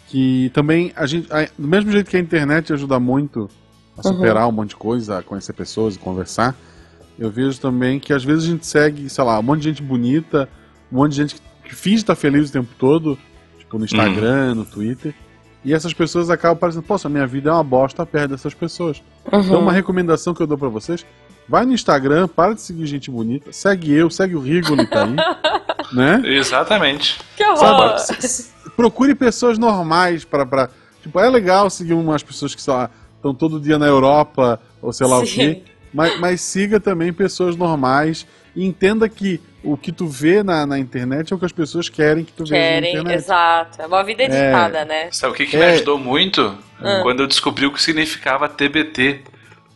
Que 0.07 0.49
também 0.53 0.93
a 0.95 1.05
gente. 1.05 1.31
a- 1.31 1.49
do 1.57 1.67
mesmo 1.67 1.91
jeito 1.91 2.09
que 2.09 2.15
a 2.15 2.19
internet 2.19 2.71
ajuda 2.71 2.99
muito 2.99 3.49
a 3.97 4.03
superar 4.03 4.47
um 4.47 4.51
monte 4.51 4.69
de 4.69 4.75
coisa, 4.75 5.19
a 5.19 5.23
conhecer 5.23 5.53
pessoas 5.53 5.95
e 5.95 5.99
conversar, 5.99 6.55
eu 7.17 7.29
vejo 7.31 7.59
também 7.59 7.99
que 7.99 8.13
às 8.13 8.23
vezes 8.23 8.43
a 8.45 8.47
gente 8.47 8.65
segue, 8.67 9.09
sei 9.09 9.23
lá, 9.23 9.39
um 9.39 9.43
monte 9.43 9.61
de 9.61 9.69
gente 9.69 9.81
bonita, 9.81 10.47
um 10.91 10.97
monte 10.97 11.11
de 11.11 11.17
gente 11.17 11.35
que, 11.35 11.41
que 11.69 11.75
finge 11.75 11.97
estar 11.97 12.15
feliz 12.15 12.49
o 12.49 12.53
tempo 12.53 12.69
todo, 12.77 13.17
tipo 13.57 13.77
no 13.79 13.85
Instagram, 13.85 14.55
no 14.55 14.65
Twitter. 14.65 15.13
E 15.65 15.73
essas 15.73 15.93
pessoas 15.93 16.29
acabam 16.29 16.57
parecendo, 16.57 16.83
poxa, 16.83 17.09
minha 17.09 17.27
vida 17.27 17.49
é 17.49 17.53
uma 17.53 17.63
bosta 17.63 18.05
perto 18.05 18.31
dessas 18.31 18.53
pessoas. 18.53 19.01
Então, 19.25 19.39
Uhum. 19.41 19.59
uma 19.63 19.71
recomendação 19.73 20.33
que 20.33 20.41
eu 20.41 20.47
dou 20.47 20.57
pra 20.57 20.69
vocês: 20.69 21.05
vai 21.49 21.65
no 21.65 21.73
Instagram, 21.73 22.27
para 22.27 22.53
de 22.53 22.61
seguir 22.61 22.85
gente 22.85 23.09
bonita, 23.11 23.51
segue 23.51 23.91
eu, 23.91 24.09
segue 24.09 24.35
o 24.35 24.39
Rigoli 24.39 24.85
tá 24.87 25.03
aí, 25.03 25.15
né? 25.91 26.21
Exatamente. 26.23 27.19
Que 27.35 27.43
horror! 27.43 27.97
Sabe? 27.99 28.19
Procure 28.77 29.15
pessoas 29.15 29.57
normais 29.57 30.23
para 30.23 30.45
pra... 30.45 30.69
Tipo, 31.01 31.19
é 31.19 31.29
legal 31.29 31.69
seguir 31.69 31.93
umas 31.93 32.21
pessoas 32.23 32.53
que 32.53 32.61
estão 33.17 33.33
todo 33.33 33.59
dia 33.59 33.77
na 33.77 33.85
Europa, 33.87 34.59
ou 34.81 34.93
sei 34.93 35.05
lá 35.07 35.19
o 35.19 35.25
Sim. 35.25 35.35
quê, 35.35 35.63
mas, 35.93 36.19
mas 36.19 36.41
siga 36.41 36.79
também 36.79 37.11
pessoas 37.11 37.55
normais 37.55 38.25
e 38.55 38.65
entenda 38.65 39.07
que 39.09 39.41
o 39.63 39.75
que 39.75 39.91
tu 39.91 40.07
vê 40.07 40.41
na, 40.43 40.65
na 40.65 40.79
internet 40.79 41.33
é 41.33 41.35
o 41.35 41.39
que 41.39 41.45
as 41.45 41.51
pessoas 41.51 41.89
querem 41.89 42.23
que 42.23 42.31
tu 42.31 42.43
veja 42.43 42.53
na 42.55 42.59
Querem, 42.61 42.91
internet. 42.91 43.15
exato. 43.15 43.81
É 43.81 43.85
uma 43.87 44.03
vida 44.03 44.23
editada, 44.23 44.85
né? 44.85 45.09
Sabe 45.11 45.33
o 45.33 45.35
que, 45.35 45.45
que 45.45 45.57
É. 45.57 45.59
me 45.59 45.65
ajudou 45.73 45.97
muito? 45.97 46.57
Ah. 46.81 46.99
Quando 47.03 47.21
eu 47.23 47.27
descobri 47.27 47.65
o 47.65 47.71
que 47.73 47.81
significava 47.81 48.47
TBT 48.47 49.21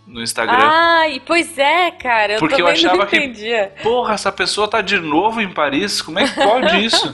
no 0.08 0.22
Instagram. 0.22 0.58
Ai, 0.62 1.22
pois 1.26 1.58
é, 1.58 1.92
cara. 1.92 2.34
Eu 2.34 2.40
Porque 2.40 2.62
eu 2.62 2.68
achava 2.68 3.06
que- 3.06 3.18
entendia. 3.18 3.74
Porra, 3.84 4.14
essa 4.14 4.32
pessoa 4.32 4.68
tá 4.68 4.82
de 4.82 4.98
novo 5.00 5.42
em 5.42 5.50
Paris? 5.50 6.02
Como 6.02 6.20
é 6.20 6.28
que 6.28 6.36
pode 6.36 6.86
isso? 6.86 7.14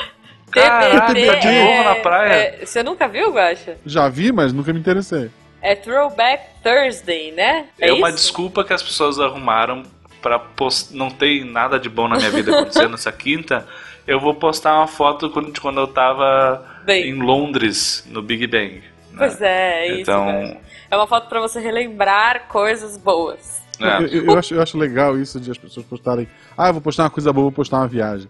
Caralho, 0.50 1.06
TBT 1.14 1.26
tá 1.26 1.34
de 1.36 1.58
novo 1.58 1.84
na 1.84 1.94
praia. 1.96 2.32
é- 2.32 2.66
Você 2.66 2.82
nunca 2.82 3.06
viu, 3.08 3.32
Guaxa? 3.32 3.76
Já 3.84 4.08
vi, 4.08 4.32
mas 4.32 4.52
nunca 4.52 4.72
me 4.72 4.80
interessei. 4.80 5.30
É 5.60 5.74
Throwback 5.74 6.44
Thursday, 6.62 7.32
né? 7.32 7.66
É, 7.80 7.92
uma 7.92 8.08
isso? 8.08 8.18
desculpa 8.18 8.62
que 8.64 8.72
as 8.72 8.82
pessoas 8.82 9.18
arrumaram 9.18 9.82
pra 10.22 10.38
post... 10.38 10.94
não 10.96 11.10
tem 11.10 11.44
nada 11.44 11.78
de 11.78 11.88
bom 11.88 12.06
na 12.08 12.16
minha 12.16 12.30
vida 12.30 12.52
acontecendo 12.52 12.90
nessa 12.92 13.10
quinta. 13.12 13.66
Eu 14.06 14.20
vou 14.20 14.34
postar 14.34 14.76
uma 14.76 14.86
foto 14.86 15.28
quando- 15.30 15.52
de 15.52 15.60
quando 15.60 15.80
eu 15.80 15.86
tava 15.86 16.64
Bem. 16.84 17.10
em 17.10 17.14
Londres, 17.14 18.04
no 18.08 18.22
Big 18.22 18.46
Bang. 18.46 18.74
né? 18.76 18.82
Pois 19.18 19.40
é, 19.42 19.86
é 19.86 19.92
isso. 19.92 20.00
Então, 20.02 20.26
velho. 20.26 20.56
É 20.90 20.96
uma 20.96 21.06
foto 21.06 21.28
pra 21.28 21.40
você 21.40 21.60
relembrar 21.60 22.46
coisas 22.48 22.96
boas. 22.96 23.60
é. 23.80 23.98
Eu, 23.98 24.06
eu- 24.06 24.24
eu 24.26 24.38
acho, 24.38 24.54
eu 24.54 24.62
acho 24.62 24.78
legal 24.78 25.18
isso 25.18 25.38
de 25.40 25.50
as 25.50 25.58
pessoas 25.58 25.84
postarem. 25.86 26.26
Ah, 26.56 26.68
eu 26.68 26.72
vou 26.72 26.82
postar 26.82 27.02
uma 27.04 27.10
coisa 27.10 27.32
boa, 27.32 27.42
vou 27.44 27.52
postar 27.52 27.78
uma 27.78 27.88
viagem. 27.88 28.28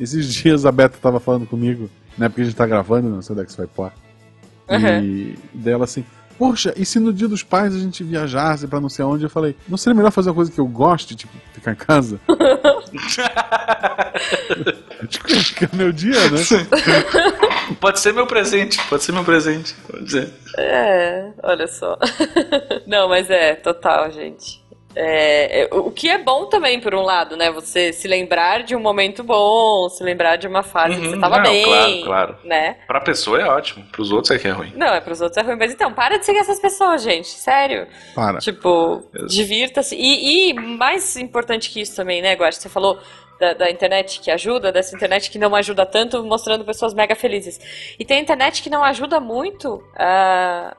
Esses 0.00 0.26
dias 0.34 0.66
a 0.66 0.72
Beta 0.72 0.98
tava 1.00 1.20
falando 1.20 1.46
comigo, 1.46 1.88
né? 2.18 2.28
Porque 2.28 2.40
a 2.42 2.44
gente 2.44 2.56
tá 2.56 2.66
gravando, 2.66 3.08
não 3.08 3.22
sei 3.22 3.34
onde 3.34 3.42
é 3.42 3.44
que 3.44 3.50
isso 3.50 3.58
vai 3.58 3.66
pôr. 3.68 3.92
E 4.70 5.34
dela 5.52 5.84
assim, 5.84 6.04
poxa, 6.42 6.74
e 6.76 6.84
se 6.84 6.98
no 6.98 7.12
dia 7.12 7.28
dos 7.28 7.44
pais 7.44 7.72
a 7.72 7.78
gente 7.78 8.02
viajasse 8.02 8.66
pra 8.66 8.80
não 8.80 8.88
sei 8.88 9.04
onde? 9.04 9.22
Eu 9.22 9.30
falei, 9.30 9.54
não 9.68 9.78
seria 9.78 9.94
melhor 9.94 10.10
fazer 10.10 10.30
uma 10.30 10.34
coisa 10.34 10.50
que 10.50 10.58
eu 10.58 10.66
goste, 10.66 11.14
tipo, 11.14 11.32
ficar 11.52 11.70
em 11.70 11.76
casa? 11.76 12.18
Tipo, 12.26 12.42
Ficar 15.08 15.70
meu 15.72 15.92
dia, 15.92 16.18
né? 16.30 16.40
Pode 17.80 18.00
ser 18.00 18.12
meu 18.12 18.26
presente, 18.26 18.76
pode 18.88 19.04
ser 19.04 19.12
meu 19.12 19.24
presente. 19.24 19.72
Pode 19.88 20.10
ser. 20.10 20.32
É, 20.58 21.30
olha 21.44 21.68
só. 21.68 21.96
Não, 22.86 23.08
mas 23.08 23.30
é, 23.30 23.54
total, 23.54 24.10
gente. 24.10 24.61
É, 24.94 25.62
é, 25.62 25.68
o 25.72 25.90
que 25.90 26.08
é 26.08 26.18
bom 26.18 26.46
também, 26.46 26.80
por 26.80 26.94
um 26.94 27.02
lado, 27.02 27.36
né? 27.36 27.50
Você 27.50 27.92
se 27.92 28.06
lembrar 28.06 28.62
de 28.62 28.76
um 28.76 28.80
momento 28.80 29.22
bom, 29.22 29.88
se 29.88 30.02
lembrar 30.04 30.36
de 30.36 30.46
uma 30.46 30.62
fase 30.62 31.00
que 31.00 31.06
Uhum, 31.06 31.14
você 31.14 31.20
tava 31.20 31.36
não, 31.38 31.44
bem, 31.44 31.64
claro, 31.64 32.02
claro. 32.04 32.36
né? 32.44 32.76
Pra 32.86 33.00
pessoa 33.00 33.40
é 33.40 33.44
ótimo, 33.44 33.84
pros 33.90 34.12
outros 34.12 34.30
é 34.30 34.38
que 34.38 34.48
é 34.48 34.50
ruim. 34.50 34.72
Não, 34.76 34.88
é 34.88 35.00
pros 35.00 35.20
outros 35.20 35.42
é 35.42 35.46
ruim. 35.46 35.56
Mas 35.58 35.72
então, 35.72 35.92
para 35.92 36.18
de 36.18 36.26
seguir 36.26 36.38
essas 36.38 36.60
pessoas, 36.60 37.02
gente. 37.02 37.28
Sério. 37.28 37.86
Para. 38.14 38.38
Tipo, 38.38 39.02
divirta-se. 39.28 39.96
E, 39.96 40.50
e 40.50 40.54
mais 40.54 41.16
importante 41.16 41.70
que 41.70 41.80
isso 41.80 41.96
também, 41.96 42.20
né, 42.20 42.34
Guache? 42.34 42.58
Você 42.60 42.68
falou 42.68 42.98
da, 43.42 43.54
da 43.54 43.70
internet 43.70 44.20
que 44.20 44.30
ajuda, 44.30 44.70
dessa 44.70 44.94
internet 44.94 45.28
que 45.30 45.38
não 45.38 45.54
ajuda 45.56 45.84
tanto, 45.84 46.22
mostrando 46.22 46.64
pessoas 46.64 46.94
mega 46.94 47.16
felizes. 47.16 47.58
E 47.98 48.04
tem 48.04 48.20
internet 48.20 48.62
que 48.62 48.70
não 48.70 48.84
ajuda 48.84 49.18
muito 49.18 49.82
ah, 49.96 50.76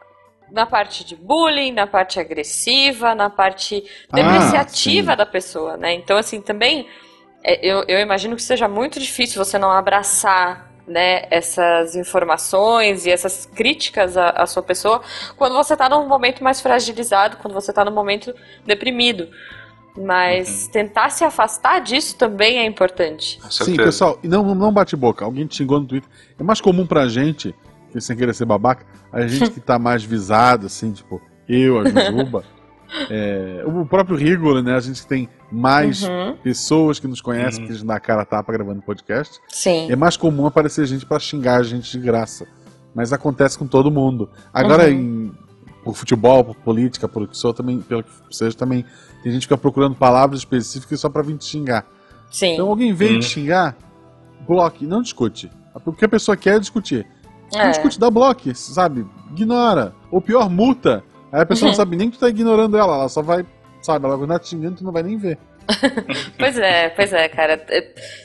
na 0.54 0.68
parte 0.68 1.04
de 1.04 1.16
bullying, 1.16 1.72
na 1.72 1.88
parte 1.88 2.20
agressiva, 2.20 3.16
na 3.16 3.30
parte 3.30 3.84
Ah, 4.12 4.16
depreciativa 4.16 5.12
sim. 5.12 5.18
da 5.18 5.26
pessoa, 5.26 5.76
né? 5.76 5.94
Então, 5.96 6.16
assim, 6.16 6.40
também 6.40 6.88
é, 7.44 7.60
eu, 7.66 7.84
eu 7.88 8.00
imagino 8.00 8.36
que 8.36 8.44
seja 8.44 8.68
muito 8.68 9.00
difícil 9.00 9.44
você 9.44 9.58
não 9.58 9.72
abraçar 9.72 10.72
né, 10.88 11.24
essas 11.32 11.96
informações 11.96 13.06
e 13.06 13.10
essas 13.10 13.46
críticas 13.46 14.16
à, 14.16 14.30
à 14.30 14.46
sua 14.46 14.62
pessoa 14.62 15.02
quando 15.36 15.54
você 15.54 15.74
está 15.74 15.90
num 15.90 16.08
momento 16.08 16.44
mais 16.44 16.62
fragilizado, 16.62 17.38
quando 17.38 17.54
você 17.54 17.72
está 17.72 17.84
num 17.84 17.92
momento 17.92 18.34
deprimido. 18.66 19.30
Mas 19.96 20.68
tentar 20.68 21.10
se 21.10 21.24
afastar 21.24 21.80
disso 21.80 22.16
também 22.16 22.58
é 22.58 22.66
importante. 22.66 23.40
Sim, 23.50 23.76
pessoal, 23.76 24.18
e 24.24 24.28
não, 24.28 24.56
não 24.56 24.72
bate 24.74 24.96
boca. 24.96 25.24
Alguém 25.24 25.46
te 25.46 25.58
xingou 25.58 25.80
no 25.80 25.86
Twitter. 25.86 26.10
É 26.40 26.44
mais 26.44 26.60
comum 26.60 26.86
pra 26.86 27.08
gente, 27.08 27.54
sem 28.02 28.16
querer 28.16 28.34
ser 28.34 28.46
babaca, 28.46 28.86
a 29.12 29.26
gente 29.28 29.52
que 29.52 29.60
tá 29.60 29.78
mais 29.80 30.04
visado, 30.04 30.66
assim, 30.68 30.92
tipo, 30.92 31.22
eu, 31.48 31.80
a 31.80 31.84
Jujuba, 31.90 32.44
é, 33.10 33.64
o 33.66 33.86
próprio 33.86 34.16
Rigor, 34.16 34.62
né? 34.62 34.76
A 34.76 34.80
gente 34.80 35.02
que 35.02 35.08
tem 35.08 35.30
mais 35.52 36.04
Uhum. 36.04 36.36
pessoas 36.44 37.00
que 37.00 37.08
nos 37.08 37.22
conhecem, 37.22 37.62
Uhum. 37.62 37.68
que 37.68 37.74
a 37.74 37.76
gente 37.76 37.86
dá 37.88 37.96
a 37.96 38.00
cara 38.00 38.22
a 38.22 38.26
tapa 38.26 38.52
gravando 38.54 38.82
podcast. 38.82 39.40
Sim. 39.50 39.92
É 39.92 39.96
mais 39.96 40.16
comum 40.18 40.46
aparecer 40.46 40.86
gente 40.86 41.06
pra 41.06 41.20
xingar 41.20 41.58
a 41.60 41.64
gente 41.64 41.92
de 41.92 42.00
graça. 42.06 42.46
Mas 42.96 43.12
acontece 43.12 43.58
com 43.58 43.66
todo 43.66 43.90
mundo. 43.90 44.30
Agora, 44.54 44.84
Uhum. 44.88 44.92
em, 44.92 45.32
por 45.84 45.96
futebol, 45.96 46.44
por 46.44 46.56
política, 46.58 47.08
por 47.08 47.24
o 47.24 47.28
que 47.28 47.36
sou, 47.38 47.54
também, 47.54 47.82
pelo 47.82 48.04
que 48.04 48.12
seja, 48.32 48.56
também 48.56 48.86
tem 49.24 49.32
gente 49.32 49.42
que 49.42 49.48
fica 49.48 49.58
procurando 49.58 49.96
palavras 49.96 50.40
específicas 50.40 51.00
só 51.00 51.10
pra 51.10 51.22
vir 51.24 51.38
te 51.38 51.46
xingar. 51.46 51.86
Sim. 52.32 52.54
Então 52.54 52.68
alguém 52.70 52.94
veio 52.94 53.20
te 53.20 53.26
xingar, 53.26 53.76
bloque, 54.48 54.86
não 54.86 55.02
discute. 55.02 55.52
O 55.86 55.92
que 55.92 56.06
a 56.06 56.10
pessoa 56.10 56.38
quer 56.38 56.56
é 56.56 56.60
discutir. 56.60 57.06
Não 57.54 57.66
É. 57.66 57.70
discute, 57.70 58.00
dá 58.00 58.10
bloque, 58.10 58.54
sabe? 58.56 59.06
Ignora. 59.32 59.94
Ou 60.12 60.22
pior, 60.22 60.50
multa. 60.50 61.04
Aí 61.32 61.42
a 61.42 61.46
pessoa 61.46 61.68
Uhum. 61.68 61.72
não 61.72 61.76
sabe 61.78 61.96
nem 61.96 62.10
que 62.10 62.18
tu 62.18 62.22
tá 62.22 62.30
ignorando 62.30 62.78
ela, 62.78 62.94
ela 62.96 63.10
só 63.10 63.22
vai, 63.22 63.46
sabe, 63.82 64.06
ela 64.06 64.16
vai 64.18 64.28
continuar 64.28 64.40
te 64.40 64.56
e 64.56 64.72
tu 64.76 64.84
não 64.84 64.92
vai 64.92 65.04
nem 65.04 65.18
ver. 65.18 65.38
Pois 66.38 66.58
é, 66.58 66.90
pois 66.90 67.14
é, 67.14 67.30
cara. 67.30 67.54
É, 67.70 67.82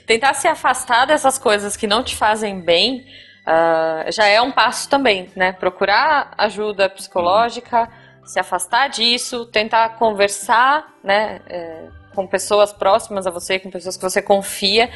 Tentar 0.07 0.35
se 0.35 0.49
afastar 0.49 1.07
dessas 1.07 1.39
coisas 1.39 1.77
que 1.77 1.87
não 1.87 2.03
te 2.03 2.17
fazem 2.17 2.61
bem 2.61 3.05
ah, 3.47 4.05
já 4.11 4.27
é 4.27 4.43
um 4.43 4.51
passo 4.53 4.91
também, 4.91 5.31
né? 5.35 5.53
Procurar 5.53 6.33
ajuda 6.37 6.89
psicológica, 6.91 7.89
se 8.25 8.39
afastar 8.39 8.89
disso, 8.89 9.47
tentar 9.47 9.91
conversar, 9.97 10.87
né? 11.03 11.41
é, 11.49 11.87
com 12.15 12.27
pessoas 12.27 12.73
próximas 12.73 13.27
a 13.27 13.31
você, 13.31 13.59
com 13.59 13.71
pessoas 13.71 13.97
que 13.97 14.03
você 14.03 14.21
confia, 14.21 14.91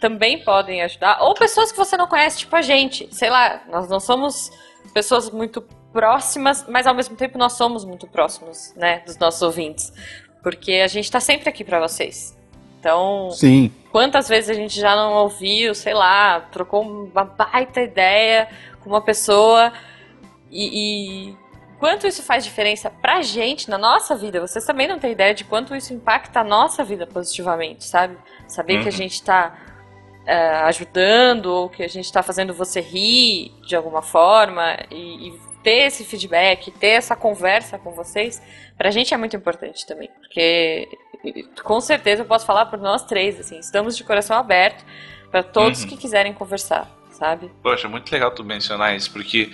também 0.00 0.42
podem 0.42 0.82
ajudar. 0.82 1.18
Ou 1.20 1.34
pessoas 1.34 1.70
que 1.70 1.78
você 1.78 1.96
não 1.96 2.06
conhece, 2.08 2.38
tipo 2.38 2.56
a 2.56 2.62
gente. 2.62 3.08
Sei 3.14 3.28
lá, 3.30 3.62
nós 3.68 3.88
não 3.88 4.00
somos 4.00 4.50
pessoas 4.94 5.30
muito 5.30 5.60
próximas, 5.92 6.64
mas 6.68 6.86
ao 6.86 6.94
mesmo 6.94 7.16
tempo 7.16 7.36
nós 7.36 7.52
somos 7.52 7.84
muito 7.84 8.06
próximos, 8.06 8.72
né? 8.76 9.00
Dos 9.06 9.16
nossos 9.18 9.42
ouvintes. 9.42 9.92
Porque 10.42 10.74
a 10.74 10.86
gente 10.86 11.10
tá 11.10 11.20
sempre 11.20 11.48
aqui 11.48 11.62
pra 11.62 11.78
vocês. 11.80 12.36
Então, 12.78 13.30
Sim. 13.32 13.70
quantas 13.92 14.26
vezes 14.26 14.48
a 14.48 14.54
gente 14.54 14.80
já 14.80 14.96
não 14.96 15.12
ouviu, 15.12 15.74
sei 15.74 15.92
lá, 15.92 16.40
trocou 16.50 16.80
uma 16.82 17.24
baita 17.24 17.82
ideia 17.82 18.48
com 18.82 18.88
uma 18.88 19.02
pessoa 19.02 19.70
e, 20.50 21.28
e 21.30 21.36
quanto 21.78 22.06
isso 22.06 22.22
faz 22.22 22.42
diferença 22.42 22.88
pra 22.88 23.20
gente 23.20 23.68
na 23.68 23.76
nossa 23.76 24.16
vida? 24.16 24.40
Vocês 24.40 24.64
também 24.64 24.88
não 24.88 24.98
têm 24.98 25.12
ideia 25.12 25.34
de 25.34 25.44
quanto 25.44 25.76
isso 25.76 25.92
impacta 25.92 26.40
a 26.40 26.44
nossa 26.44 26.82
vida 26.82 27.06
positivamente, 27.06 27.84
sabe? 27.84 28.16
Saber 28.48 28.78
que 28.78 28.88
a 28.88 28.90
Uhum. 28.90 28.90
gente 28.92 29.22
tá 29.22 29.54
é, 30.26 30.48
ajudando 30.64 31.46
ou 31.46 31.68
que 31.68 31.82
a 31.82 31.88
gente 31.88 32.12
tá 32.12 32.22
fazendo 32.22 32.52
você 32.54 32.80
rir 32.80 33.52
de 33.66 33.74
alguma 33.74 34.02
forma 34.02 34.76
e, 34.90 35.28
e 35.28 35.40
ter 35.62 35.86
esse 35.86 36.04
feedback, 36.04 36.70
ter 36.70 36.88
essa 36.88 37.14
conversa 37.14 37.78
com 37.78 37.90
vocês, 37.90 38.42
pra 38.76 38.90
gente 38.90 39.12
é 39.12 39.16
muito 39.16 39.36
importante 39.36 39.86
também, 39.86 40.08
porque 40.20 40.88
com 41.62 41.80
certeza 41.80 42.22
eu 42.22 42.26
posso 42.26 42.46
falar 42.46 42.66
por 42.66 42.78
nós 42.78 43.04
três, 43.04 43.38
assim, 43.38 43.58
estamos 43.58 43.96
de 43.96 44.04
coração 44.04 44.36
aberto 44.36 44.84
pra 45.30 45.42
todos 45.42 45.82
Uhum. 45.82 45.88
que 45.88 45.96
quiserem 45.96 46.32
conversar, 46.32 46.90
sabe? 47.10 47.50
Poxa, 47.62 47.88
muito 47.88 48.10
legal 48.10 48.30
tu 48.30 48.42
mencionar 48.42 48.96
isso, 48.96 49.10
porque 49.12 49.50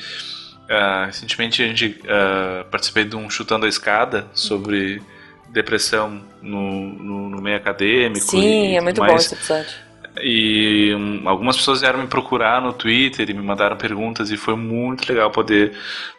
ah, 0.71 1.07
recentemente 1.07 1.63
a 1.63 1.67
gente 1.67 2.01
ah, 2.09 2.65
participei 2.71 3.05
de 3.05 3.17
um 3.17 3.29
Chutando 3.29 3.67
a 3.67 3.69
Escada 3.69 4.29
sobre 4.33 5.03
depressão 5.49 6.23
no, 6.43 6.93
no, 6.93 7.29
no 7.31 7.43
meio 7.43 7.57
acadêmico. 7.57 8.27
Sim, 8.27 8.73
e 8.73 8.77
é 8.77 8.81
muito 8.81 9.01
bom 9.01 9.17
esse 9.17 9.35
episódio. 9.35 9.86
E 10.23 10.95
hum, 10.95 11.23
algumas 11.27 11.57
pessoas 11.57 11.81
vieram 11.81 11.99
me 12.01 12.07
procurar 12.07 12.61
no 12.63 12.73
Twitter 12.73 13.29
e 13.29 13.35
me 13.35 13.43
mandaram 13.43 13.77
perguntas 13.77 14.31
e 14.31 14.37
foi 14.37 14.57
muito 14.57 15.07
legal 15.09 15.31
poder 15.31 15.73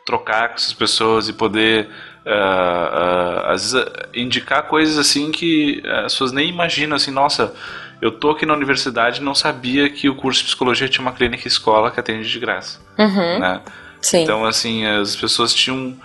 trocar 0.06 0.50
com 0.50 0.56
essas 0.56 0.74
pessoas 0.74 1.28
e 1.30 1.34
poder 1.34 1.90
ah, 2.26 3.44
ah, 3.48 3.54
às 3.54 3.72
vezes 3.74 3.76
ah, 3.88 4.08
indicar 4.14 4.64
coisas 4.64 4.98
assim 4.98 5.32
que 5.32 5.82
as 6.06 6.14
pessoas 6.14 6.32
nem 6.32 6.48
imaginam 6.50 6.96
assim, 6.96 7.12
nossa, 7.12 7.54
eu 8.02 8.12
tô 8.12 8.32
aqui 8.32 8.46
na 8.46 8.54
universidade 8.54 9.20
e 9.20 9.24
não 9.24 9.34
sabia 9.34 9.90
que 9.90 10.08
o 10.10 10.16
curso 10.16 10.42
de 10.42 10.46
psicologia 10.48 10.88
tinha 10.88 11.02
uma 11.02 11.14
clínica 11.14 11.48
escola 11.48 11.90
que 11.90 12.00
atende 12.00 12.30
de 12.30 12.40
graça, 12.40 12.80
Uhum, 13.00 13.40
né? 13.40 13.62
sim. 14.02 14.22
Então 14.24 14.46
assim, 14.46 14.86
as 14.86 15.16
pessoas 15.16 15.54
tinham 15.54 15.96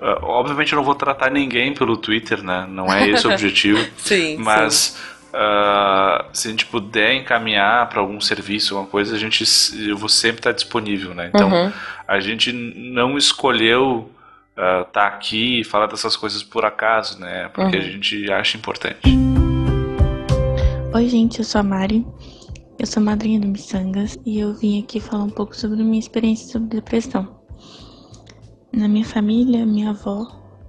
ah, 0.00 0.18
obviamente 0.22 0.72
eu 0.72 0.76
não 0.76 0.84
vou 0.84 0.94
tratar 0.94 1.30
ninguém 1.30 1.74
pelo 1.74 1.96
Twitter, 1.96 2.42
né? 2.42 2.66
Não 2.68 2.92
é 2.92 3.08
esse 3.08 3.26
o 3.26 3.30
objetivo. 3.32 3.78
sim, 3.96 4.36
sim. 4.60 4.94
Ah, 5.40 6.26
se 6.32 6.48
a 6.48 6.50
gente 6.50 6.66
puder 6.66 7.14
encaminhar 7.14 7.88
para 7.88 8.00
algum 8.00 8.20
serviço, 8.20 8.74
alguma 8.74 8.90
coisa, 8.90 9.14
a 9.14 9.18
gente 9.18 9.44
eu 9.88 9.96
vou 9.96 10.08
sempre 10.08 10.40
estar 10.40 10.50
disponível, 10.50 11.14
né? 11.14 11.30
Então 11.32 11.48
Uhum. 11.48 11.72
a 12.08 12.18
gente 12.18 12.52
não 12.52 13.16
escolheu 13.16 14.10
estar 14.88 15.06
aqui 15.06 15.60
e 15.60 15.64
falar 15.64 15.86
dessas 15.86 16.16
coisas 16.16 16.42
por 16.42 16.64
acaso, 16.64 17.20
né? 17.20 17.48
Porque 17.54 17.76
Uhum. 17.76 17.82
a 17.82 17.86
gente 17.86 18.32
acha 18.32 18.56
importante. 18.56 18.98
Oi, 20.92 21.08
gente, 21.08 21.38
eu 21.38 21.44
sou 21.44 21.60
a 21.60 21.62
Mari. 21.62 22.04
Eu 22.76 22.86
sou 22.86 23.00
madrinha 23.00 23.38
do 23.38 23.46
Missangas 23.46 24.18
e 24.26 24.40
eu 24.40 24.54
vim 24.54 24.82
aqui 24.82 24.98
falar 24.98 25.22
um 25.22 25.30
pouco 25.30 25.54
sobre 25.54 25.82
minha 25.84 26.00
experiência 26.00 26.48
sobre 26.48 26.68
depressão. 26.68 27.38
Na 28.72 28.88
minha 28.88 29.04
família, 29.04 29.64
minha 29.64 29.90
avó, 29.90 30.26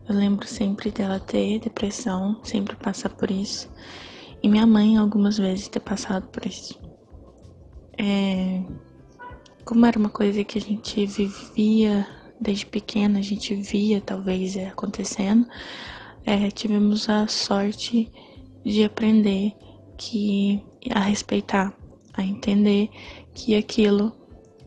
eu 0.08 0.16
lembro 0.16 0.46
sempre 0.48 0.92
dela 0.92 1.20
ter 1.20 1.60
depressão, 1.60 2.40
sempre 2.44 2.76
passar 2.76 3.10
por 3.10 3.32
isso. 3.32 3.68
E 4.42 4.48
minha 4.48 4.66
mãe, 4.66 4.98
algumas 4.98 5.38
vezes, 5.38 5.68
ter 5.68 5.80
passado 5.80 6.28
por 6.28 6.46
isso. 6.46 6.80
É... 7.98 8.64
Como 9.66 9.86
era 9.86 10.00
uma 10.00 10.10
coisa 10.10 10.44
que 10.44 10.58
a 10.58 10.62
gente 10.62 11.06
vivia 11.06 12.08
desde 12.40 12.66
pequena, 12.66 13.20
a 13.20 13.22
gente 13.22 13.54
via 13.56 14.02
talvez 14.02 14.56
é, 14.56 14.68
acontecendo, 14.68 15.46
é, 16.26 16.50
tivemos 16.50 17.10
a 17.10 17.28
sorte 17.28 18.12
de 18.64 18.84
aprender 18.84 19.54
que 19.98 20.64
a 20.92 21.00
respeitar, 21.00 21.74
a 22.14 22.24
entender 22.24 22.90
que 23.34 23.56
aquilo 23.56 24.14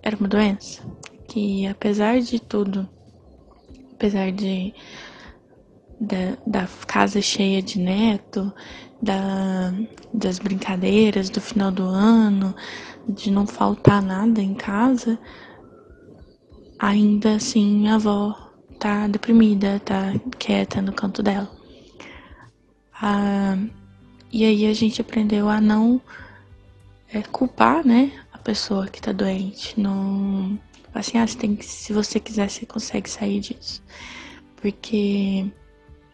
era 0.02 0.16
uma 0.16 0.28
doença, 0.28 0.82
que 1.28 1.66
apesar 1.66 2.20
de 2.20 2.38
tudo, 2.38 2.88
apesar 3.92 4.30
de 4.30 4.74
da, 6.00 6.36
da 6.46 6.68
casa 6.86 7.22
cheia 7.22 7.62
de 7.62 7.78
neto, 7.78 8.52
da, 9.02 9.74
das 10.14 10.38
brincadeiras 10.38 11.28
do 11.28 11.40
final 11.40 11.72
do 11.72 11.82
ano, 11.82 12.54
de 13.08 13.30
não 13.30 13.46
faltar 13.46 14.00
nada 14.00 14.40
em 14.40 14.54
casa, 14.54 15.18
ainda 16.78 17.34
assim 17.34 17.78
minha 17.78 17.96
avó 17.96 18.52
tá 18.78 19.08
deprimida, 19.08 19.80
tá 19.80 20.12
quieta 20.38 20.80
no 20.80 20.92
canto 20.92 21.22
dela. 21.22 21.50
Ah, 22.94 23.58
e 24.32 24.44
aí 24.44 24.66
a 24.66 24.72
gente 24.72 25.00
aprendeu 25.00 25.48
a 25.48 25.60
não 25.60 26.00
é, 27.12 27.22
culpar, 27.22 27.84
né, 27.84 28.12
a 28.32 28.38
pessoa 28.38 28.86
que 28.86 29.00
tá 29.02 29.12
doente. 29.12 29.78
Não, 29.78 30.58
assim, 30.94 31.18
ah, 31.18 31.26
você 31.26 31.36
tem 31.36 31.56
que, 31.56 31.64
se 31.64 31.92
você 31.92 32.20
quiser, 32.20 32.48
você 32.48 32.64
consegue 32.64 33.10
sair 33.10 33.40
disso. 33.40 33.82
Porque 34.56 35.50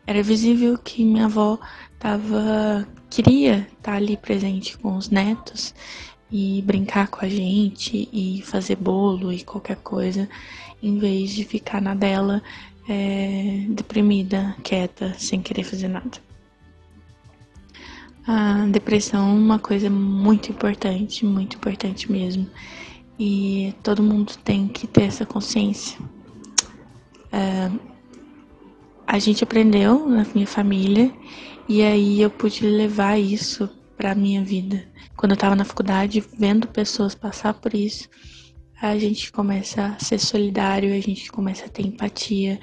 era 0.08 0.22
visível 0.22 0.78
que 0.78 1.04
minha 1.04 1.26
avó 1.26 1.58
tava 1.98 2.88
queria 3.10 3.58
estar 3.58 3.92
tá 3.92 3.92
ali 3.92 4.16
presente 4.16 4.78
com 4.78 4.96
os 4.96 5.10
netos 5.10 5.74
e 6.32 6.62
brincar 6.62 7.08
com 7.08 7.26
a 7.26 7.28
gente 7.28 8.08
e 8.10 8.40
fazer 8.40 8.76
bolo 8.76 9.30
e 9.30 9.44
qualquer 9.44 9.76
coisa, 9.76 10.26
em 10.82 10.98
vez 10.98 11.32
de 11.32 11.44
ficar 11.44 11.82
na 11.82 11.94
dela 11.94 12.42
é, 12.88 13.66
deprimida, 13.68 14.56
quieta, 14.64 15.14
sem 15.18 15.42
querer 15.42 15.64
fazer 15.64 15.88
nada. 15.88 16.18
A 18.26 18.66
depressão 18.70 19.28
é 19.28 19.32
uma 19.32 19.58
coisa 19.58 19.90
muito 19.90 20.50
importante, 20.50 21.26
muito 21.26 21.56
importante 21.56 22.10
mesmo. 22.10 22.48
E 23.18 23.74
todo 23.82 24.02
mundo 24.02 24.32
tem 24.42 24.68
que 24.68 24.86
ter 24.86 25.02
essa 25.02 25.26
consciência. 25.26 25.98
É, 27.30 27.70
a 29.08 29.18
gente 29.18 29.42
aprendeu 29.42 30.06
na 30.06 30.22
minha 30.34 30.46
família 30.46 31.10
e 31.66 31.82
aí 31.82 32.20
eu 32.20 32.28
pude 32.28 32.66
levar 32.66 33.18
isso 33.18 33.66
para 33.96 34.14
minha 34.14 34.44
vida. 34.44 34.86
Quando 35.16 35.32
eu 35.32 35.34
estava 35.34 35.56
na 35.56 35.64
faculdade, 35.64 36.22
vendo 36.38 36.68
pessoas 36.68 37.14
passar 37.14 37.54
por 37.54 37.72
isso, 37.72 38.06
a 38.82 38.98
gente 38.98 39.32
começa 39.32 39.86
a 39.86 39.98
ser 39.98 40.18
solidário, 40.18 40.94
a 40.94 41.00
gente 41.00 41.32
começa 41.32 41.64
a 41.64 41.68
ter 41.70 41.86
empatia 41.86 42.60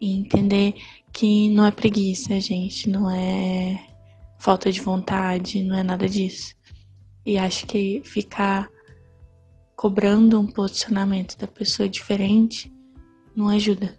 e 0.00 0.16
entender 0.16 0.74
que 1.12 1.48
não 1.50 1.66
é 1.66 1.72
preguiça, 1.72 2.40
gente, 2.40 2.88
não 2.88 3.10
é 3.10 3.84
falta 4.38 4.70
de 4.70 4.80
vontade, 4.80 5.64
não 5.64 5.76
é 5.76 5.82
nada 5.82 6.08
disso. 6.08 6.54
E 7.26 7.36
acho 7.36 7.66
que 7.66 8.02
ficar 8.04 8.70
cobrando 9.74 10.38
um 10.38 10.46
posicionamento 10.46 11.36
da 11.36 11.48
pessoa 11.48 11.88
diferente 11.88 12.72
não 13.34 13.48
ajuda. 13.48 13.98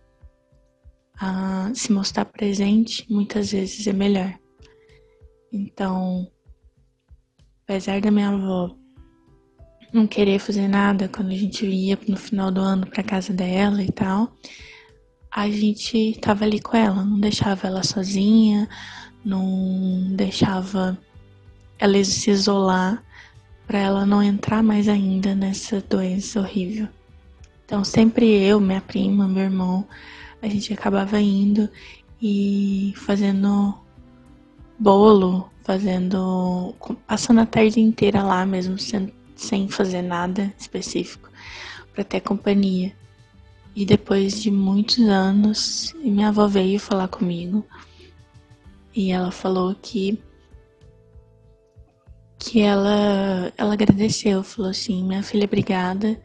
A 1.20 1.72
se 1.74 1.92
mostrar 1.92 2.26
presente 2.26 3.06
muitas 3.10 3.52
vezes 3.52 3.86
é 3.86 3.94
melhor. 3.94 4.34
Então, 5.52 6.32
apesar 7.64 8.00
da 8.00 8.10
minha 8.10 8.30
avó 8.30 8.76
não 9.92 10.08
querer 10.08 10.40
fazer 10.40 10.68
nada 10.68 11.10
quando 11.10 11.32
a 11.32 11.36
gente 11.36 11.66
ia 11.66 11.98
no 12.08 12.16
final 12.16 12.52
do 12.52 12.62
ano 12.62 12.88
para 12.88 13.04
casa 13.04 13.34
dela 13.34 13.84
e 13.84 13.92
tal, 13.92 14.32
a 15.32 15.50
gente 15.50 16.18
tava 16.22 16.46
ali 16.46 16.60
com 16.60 16.78
ela, 16.78 17.04
não 17.04 17.20
deixava 17.20 17.68
ela 17.68 17.84
sozinha, 17.84 18.70
não 19.24 20.14
deixava 20.16 20.98
ela 21.78 22.04
se 22.04 22.30
isolar 22.30 23.04
para 23.68 23.80
ela 23.80 24.06
não 24.06 24.24
entrar 24.24 24.64
mais 24.64 24.88
ainda 24.88 25.36
nessa 25.36 25.82
doença 25.82 26.40
horrível. 26.40 26.88
Então 27.66 27.84
sempre 27.84 28.26
eu, 28.26 28.60
minha 28.60 28.82
prima, 28.82 29.28
meu 29.28 29.44
irmão, 29.44 29.88
a 30.42 30.48
gente 30.48 30.74
acabava 30.74 31.20
indo 31.20 31.70
e 32.22 32.94
fazendo 32.96 33.78
bolo, 34.78 35.50
fazendo. 35.64 36.76
passando 37.08 37.42
a 37.42 37.46
tarde 37.46 37.80
inteira 37.80 38.24
lá 38.24 38.46
mesmo, 38.46 38.78
sem, 38.78 39.14
sem 39.36 39.68
fazer 39.70 40.02
nada 40.02 40.54
específico, 40.58 41.30
para 41.94 42.04
ter 42.04 42.22
companhia. 42.22 42.96
E 43.76 43.86
depois 43.86 44.42
de 44.42 44.52
muitos 44.52 45.00
anos, 45.00 45.94
minha 46.04 46.30
avó 46.30 46.48
veio 46.48 46.80
falar 46.80 47.08
comigo 47.08 47.66
e 48.96 49.12
ela 49.12 49.32
falou 49.32 49.76
que 49.76 50.22
que 52.38 52.62
ela 52.62 53.52
ela 53.58 53.74
agradeceu, 53.74 54.44
falou 54.44 54.72
assim: 54.72 55.04
"Minha 55.04 55.22
filha, 55.24 55.46
obrigada, 55.46 56.20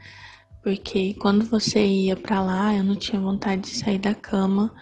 porque 0.65 1.13
quando 1.15 1.45
você 1.45 1.85
ia 1.87 2.17
para 2.17 2.41
lá, 2.43 2.75
eu 2.75 2.83
não 2.83 2.97
tinha 2.97 3.21
vontade 3.21 3.61
de 3.61 3.77
sair 3.77 3.99
da 3.99 4.15
cama 4.15 4.75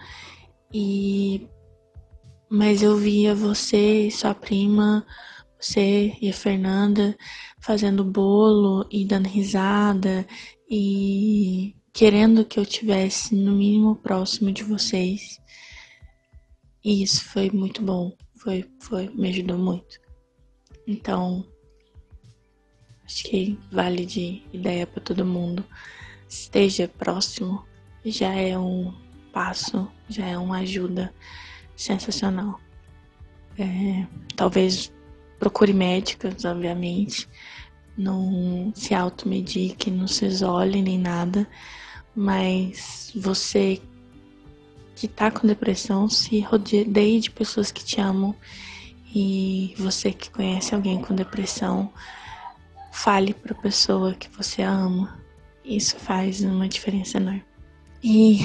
e 0.73 1.45
mas 2.49 2.81
eu 2.81 2.95
via 2.95 3.35
você 3.35 4.07
e 4.07 4.11
sua 4.11 4.33
prima, 4.33 5.05
você 5.59 6.15
e 6.21 6.29
a 6.29 6.33
Fernanda 6.33 7.17
fazendo 7.59 8.03
bolo 8.03 8.87
e 8.89 9.03
dando 9.03 9.27
risada 9.27 10.25
e 10.69 11.75
querendo 11.91 12.45
que 12.45 12.59
eu 12.59 12.65
tivesse 12.65 13.35
no 13.35 13.51
mínimo 13.51 13.95
próximo 13.97 14.51
de 14.51 14.63
vocês. 14.63 15.41
E 16.83 17.03
isso 17.03 17.25
foi 17.25 17.49
muito 17.51 17.81
bom, 17.81 18.15
foi, 18.37 18.65
foi, 18.79 19.09
me 19.09 19.29
ajudou 19.29 19.57
muito. 19.57 19.99
Então, 20.87 21.45
acho 23.13 23.23
que 23.25 23.59
vale 23.71 24.05
de 24.05 24.41
ideia 24.51 24.87
para 24.87 25.01
todo 25.01 25.23
mundo. 25.23 25.63
Esteja 26.27 26.87
próximo, 26.87 27.63
já 28.03 28.33
é 28.33 28.57
um 28.57 28.91
passo, 29.31 29.87
já 30.09 30.25
é 30.25 30.37
uma 30.37 30.57
ajuda 30.59 31.13
sensacional. 31.75 32.59
É, 33.57 34.07
talvez 34.35 34.91
procure 35.39 35.73
médicas, 35.73 36.43
obviamente. 36.43 37.29
Não 37.95 38.71
se 38.75 38.95
automedique, 38.95 39.91
não 39.91 40.07
se 40.07 40.25
isole 40.25 40.81
nem 40.81 40.97
nada. 40.97 41.47
Mas 42.15 43.11
você 43.15 43.79
que 44.95 45.07
tá 45.07 45.29
com 45.29 45.45
depressão, 45.45 46.09
se 46.09 46.39
rodeie 46.39 47.19
de 47.19 47.29
pessoas 47.29 47.71
que 47.71 47.85
te 47.85 48.01
amam. 48.01 48.35
E 49.15 49.75
você 49.77 50.11
que 50.11 50.31
conhece 50.31 50.73
alguém 50.73 50.99
com 50.99 51.13
depressão, 51.13 51.93
fale 52.93 53.33
para 53.33 53.53
a 53.53 53.61
pessoa 53.61 54.13
que 54.13 54.29
você 54.29 54.61
ama. 54.61 55.19
Isso 55.65 55.97
faz 55.97 56.41
uma 56.41 56.67
diferença 56.67 57.17
enorme. 57.17 57.43
E 58.03 58.39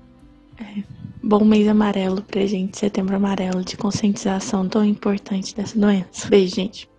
é, 0.58 0.82
Bom 1.22 1.44
mês 1.44 1.68
amarelo 1.68 2.22
pra 2.22 2.46
gente, 2.46 2.78
setembro 2.78 3.14
amarelo, 3.14 3.62
de 3.62 3.76
conscientização 3.76 4.66
tão 4.66 4.82
importante 4.82 5.54
dessa 5.54 5.78
doença. 5.78 6.26
Beijo, 6.28 6.54
gente. 6.54 6.90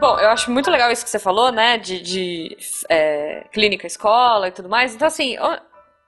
Bom, 0.00 0.18
eu 0.18 0.30
acho 0.30 0.50
muito 0.50 0.70
legal 0.70 0.90
isso 0.90 1.04
que 1.04 1.10
você 1.10 1.18
falou, 1.18 1.52
né? 1.52 1.76
De, 1.76 2.00
de 2.00 2.56
é, 2.88 3.46
clínica, 3.52 3.86
escola 3.86 4.48
e 4.48 4.50
tudo 4.50 4.66
mais. 4.66 4.94
Então, 4.94 5.06
assim, 5.06 5.36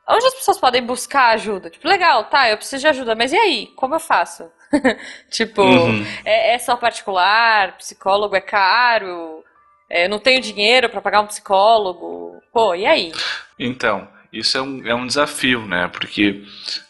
onde 0.09 0.27
as 0.27 0.35
pessoas 0.35 0.59
podem 0.59 0.83
buscar 0.83 1.35
ajuda? 1.35 1.69
Tipo, 1.69 1.87
legal, 1.87 2.25
tá, 2.25 2.49
eu 2.49 2.57
preciso 2.57 2.81
de 2.81 2.89
ajuda, 2.89 3.15
mas 3.15 3.31
e 3.31 3.37
aí? 3.37 3.67
Como 3.77 3.95
eu 3.95 4.01
faço? 4.01 4.51
tipo, 5.31 5.62
uhum. 5.62 6.05
é, 6.25 6.55
é, 6.55 6.59
só 6.59 6.77
particular? 6.77 7.77
Psicólogo 7.79 8.37
é 8.37 8.41
caro? 8.41 9.45
É, 9.89 10.09
não 10.09 10.18
tenho 10.18 10.41
dinheiro 10.41 10.89
para 10.89 11.01
pagar 11.01 11.20
um 11.20 11.27
psicólogo? 11.27 12.43
Pô, 12.53 12.75
e 12.75 12.87
aí? 12.87 13.12
Então, 13.59 14.09
isso 14.35 14.59
é 14.59 14.62
um, 14.62 14.83
é 14.85 14.93
um 14.93 15.07
desafio, 15.07 15.64
né? 15.64 15.89
Porque 15.93 16.43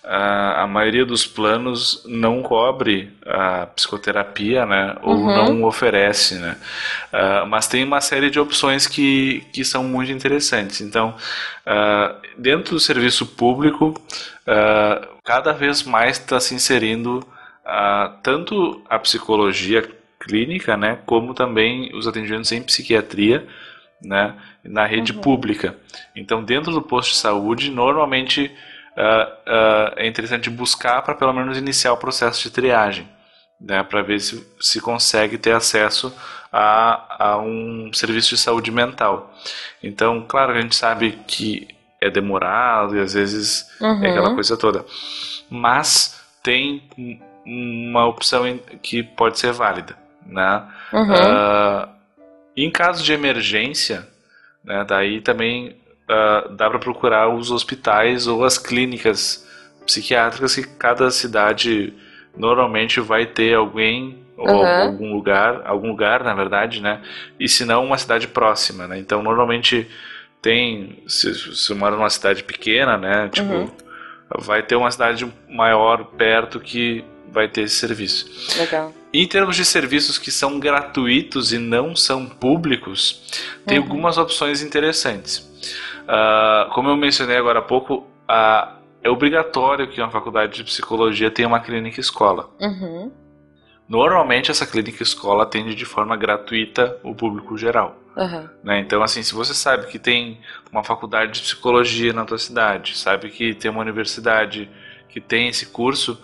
a, 0.03 0.63
a 0.63 0.67
maioria 0.67 1.05
dos 1.05 1.27
planos 1.27 2.03
não 2.07 2.43
cobre 2.43 3.13
a 3.27 3.67
psicoterapia, 3.67 4.65
né? 4.65 4.97
Ou 5.03 5.15
uhum. 5.15 5.27
não 5.27 5.65
oferece, 5.65 6.37
né? 6.37 6.57
Uh, 7.13 7.47
mas 7.47 7.67
tem 7.67 7.85
uma 7.85 8.01
série 8.01 8.31
de 8.31 8.41
opções 8.41 8.87
que, 8.87 9.47
que 9.53 9.63
são 9.63 9.85
muito 9.85 10.11
interessantes. 10.11 10.81
Então, 10.81 11.15
uh, 11.67 12.17
dentro 12.39 12.75
do 12.75 12.81
serviço 12.81 13.27
público, 13.27 13.89
uh, 13.89 15.07
cada 15.23 15.53
vez 15.53 15.83
mais 15.83 16.19
está 16.19 16.41
se 16.41 16.55
inserindo 16.55 17.27
tanto 18.23 18.83
a 18.89 18.99
psicologia 18.99 19.83
clínica, 20.21 20.77
né? 20.77 20.99
Como 21.07 21.35
também 21.35 21.95
os 21.95 22.07
atendimentos 22.07 22.53
em 22.53 22.63
psiquiatria, 22.63 23.47
né? 24.03 24.35
na 24.65 24.87
rede 24.87 25.13
uhum. 25.13 25.21
pública. 25.21 25.77
Então, 26.17 26.43
dentro 26.43 26.73
do 26.73 26.81
posto 26.81 27.11
de 27.11 27.19
saúde, 27.19 27.71
normalmente 27.71 28.51
uh, 28.97 29.51
uh, 29.51 29.93
é 29.97 30.07
interessante 30.07 30.49
buscar 30.49 31.03
para 31.03 31.15
pelo 31.15 31.33
menos 31.33 31.59
iniciar 31.59 31.93
o 31.93 31.99
processo 31.99 32.43
de 32.43 32.51
triagem, 32.51 33.09
né, 33.61 33.83
para 33.83 34.03
ver 34.03 34.21
se, 34.21 34.45
se 34.61 34.81
consegue 34.81 35.37
ter 35.37 35.53
acesso 35.53 36.15
a, 36.51 37.27
a 37.27 37.39
um 37.39 37.91
serviço 37.93 38.31
de 38.31 38.41
saúde 38.41 38.71
mental. 38.71 39.35
Então, 39.83 40.25
claro, 40.27 40.53
a 40.53 40.61
gente 40.61 40.75
sabe 40.75 41.19
que 41.27 41.69
é 42.01 42.11
demorado 42.11 42.97
e 42.97 43.01
às 43.01 43.15
vezes 43.15 43.67
uhum. 43.81 44.05
é 44.05 44.11
aquela 44.11 44.31
uhum. 44.31 44.35
coisa 44.35 44.57
toda, 44.57 44.85
mas 45.51 46.21
tem 46.43 46.83
uma 47.47 48.07
opção 48.07 48.59
que 48.83 49.03
pode 49.03 49.39
ser 49.39 49.53
válida, 49.53 49.97
né? 50.27 50.63
Uhum. 50.93 51.13
Uh, 51.13 51.89
em 52.57 52.71
caso 52.71 53.03
de 53.03 53.13
emergência, 53.13 54.07
né? 54.63 54.85
Daí 54.89 55.21
também 55.21 55.77
uh, 56.09 56.49
dá 56.55 56.71
para 56.71 56.79
procurar 56.79 57.29
os 57.29 57.51
hospitais 57.51 58.27
ou 58.27 58.45
as 58.45 58.57
clínicas 58.59 59.47
psiquiátricas 59.85 60.55
que 60.55 60.67
cada 60.77 61.11
cidade 61.11 61.93
normalmente 62.37 63.01
vai 63.01 63.27
ter 63.27 63.55
alguém 63.55 64.19
ou 64.37 64.49
Uhum. 64.49 64.83
algum 64.83 65.13
lugar, 65.13 65.63
algum 65.65 65.89
lugar 65.89 66.25
na 66.25 66.35
verdade, 66.35 66.81
né? 66.83 67.01
E 67.39 67.49
se 67.49 67.65
não 67.65 67.85
uma 67.85 67.97
cidade 67.99 68.27
próxima, 68.27 68.87
né? 68.89 68.99
Então 68.99 69.23
normalmente 69.23 69.89
tem, 70.43 71.03
se 71.07 71.33
se 71.57 71.75
mora 71.75 71.95
numa 71.97 72.11
cidade 72.11 72.43
pequena, 72.43 72.97
né? 72.99 73.29
Tipo, 73.33 73.53
Uhum. 73.53 73.71
vai 74.41 74.63
ter 74.63 74.75
uma 74.77 74.91
cidade 74.91 75.31
maior 75.49 76.05
perto 76.17 76.59
que 76.59 77.05
vai 77.35 77.49
ter 77.49 77.63
esse 77.63 77.75
serviço. 77.75 78.25
Legal. 78.59 78.93
Em 79.13 79.27
termos 79.27 79.57
de 79.57 79.65
serviços 79.65 80.17
que 80.17 80.31
são 80.31 80.59
gratuitos 80.59 81.53
e 81.53 81.59
não 81.59 81.95
são 81.95 82.25
públicos, 82.27 83.23
tem 83.67 83.79
Uhum. 83.79 83.85
algumas 83.85 84.17
opções 84.17 84.63
interessantes. 84.63 85.47
Ah, 86.09 86.71
como 86.73 86.89
eu 86.89 86.97
mencionei 86.97 87.37
agora 87.37 87.59
há 87.59 87.63
pouco, 87.63 88.07
ah, 88.29 88.77
é 89.03 89.11
obrigatório 89.11 89.89
que 89.89 90.01
uma 90.01 90.11
faculdade 90.11 90.55
de 90.55 90.65
psicologia 90.65 91.31
tenha 91.31 91.47
uma 91.49 91.61
clínica 91.61 92.01
escola. 92.01 92.49
Uhum. 92.61 93.13
Normalmente 93.89 94.51
essa 94.51 94.65
clínica 94.67 95.03
escola 95.03 95.43
atende 95.43 95.75
de 95.75 95.85
forma 95.85 96.17
gratuita 96.17 96.99
o 97.03 97.15
público 97.15 97.59
geral. 97.59 98.01
Uhum. 98.17 98.49
né? 98.63 98.79
Então, 98.79 99.03
assim, 99.03 99.25
se 99.25 99.35
você 99.35 99.53
sabe 99.53 99.89
que 99.89 99.99
tem 99.99 100.39
uma 100.71 100.85
faculdade 100.85 101.33
de 101.33 101.41
psicologia 101.41 102.13
na 102.13 102.25
tua 102.25 102.39
cidade, 102.39 102.97
sabe 102.97 103.29
que 103.29 103.53
tem 103.55 103.69
uma 103.69 103.81
universidade 103.81 104.71
que 105.09 105.21
tem 105.21 105.49
esse 105.49 105.67
curso, 105.67 106.17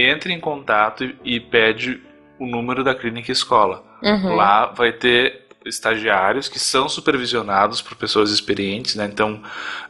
entre 0.00 0.32
em 0.32 0.40
contato 0.40 1.04
e, 1.04 1.36
e 1.36 1.40
pede 1.40 2.00
o 2.38 2.46
número 2.46 2.84
da 2.84 2.94
clínica 2.94 3.32
escola. 3.32 3.82
Uhum. 4.02 4.34
Lá 4.34 4.66
vai 4.66 4.92
ter 4.92 5.45
estagiários 5.66 6.48
que 6.48 6.58
são 6.58 6.88
supervisionados 6.88 7.82
por 7.82 7.96
pessoas 7.96 8.30
experientes, 8.30 8.94
né? 8.94 9.04
Então, 9.12 9.42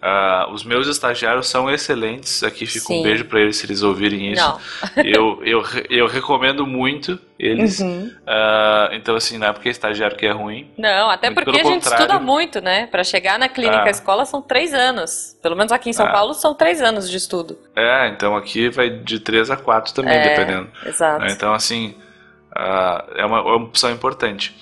ah, 0.03 0.49
os 0.53 0.65
meus 0.65 0.87
estagiários 0.89 1.49
são 1.49 1.71
excelentes. 1.71 2.43
Aqui 2.43 2.67
fica 2.67 2.87
Sim. 2.87 3.01
um 3.01 3.03
beijo 3.03 3.25
para 3.27 3.41
eles 3.41 3.57
se 3.57 3.67
eles 3.67 3.83
ouvirem 3.83 4.33
isso. 4.33 4.61
Eu, 5.05 5.41
eu, 5.45 5.63
eu 5.91 6.07
recomendo 6.07 6.67
muito 6.67 7.19
eles. 7.39 7.81
Uhum. 7.81 8.11
Ah, 8.27 8.89
então, 8.93 9.15
assim, 9.15 9.37
não 9.39 9.47
é 9.49 9.53
porque 9.53 9.69
é 9.69 9.73
estagiário 9.73 10.17
que 10.17 10.27
é 10.27 10.31
ruim. 10.33 10.71
Não, 10.77 11.11
até 11.11 11.31
porque 11.31 11.51
a 11.51 11.65
gente 11.65 11.85
contrário. 11.85 12.05
estuda 12.05 12.19
muito, 12.19 12.61
né? 12.61 12.87
Pra 12.87 13.05
chegar 13.05 13.39
na 13.39 13.49
clínica 13.49 13.85
Ah. 13.85 13.91
escola 13.91 14.25
são 14.25 14.41
três 14.41 14.73
anos. 14.73 15.37
Pelo 15.43 15.55
menos 15.55 15.71
aqui 15.71 15.91
em 15.91 15.93
São 15.93 16.07
Ah. 16.07 16.11
Paulo 16.13 16.35
são 16.35 16.55
três 16.55 16.81
anos 16.81 17.11
de 17.11 17.17
estudo. 17.17 17.59
É, 17.77 18.09
então 18.09 18.35
aqui 18.37 18.69
vai 18.71 18.89
de 18.91 19.21
3 19.21 19.51
a 19.51 19.57
4 19.57 19.93
também, 19.95 20.15
É. 20.17 20.29
dependendo. 20.31 20.69
Exato. 20.85 21.21
né? 21.21 21.33
Então, 21.33 21.53
assim, 21.53 21.95
ah, 22.59 23.05
é, 23.15 23.25
uma, 23.25 23.39
é 23.39 23.43
uma 23.43 23.57
opção 23.65 23.91
importante. 23.91 24.55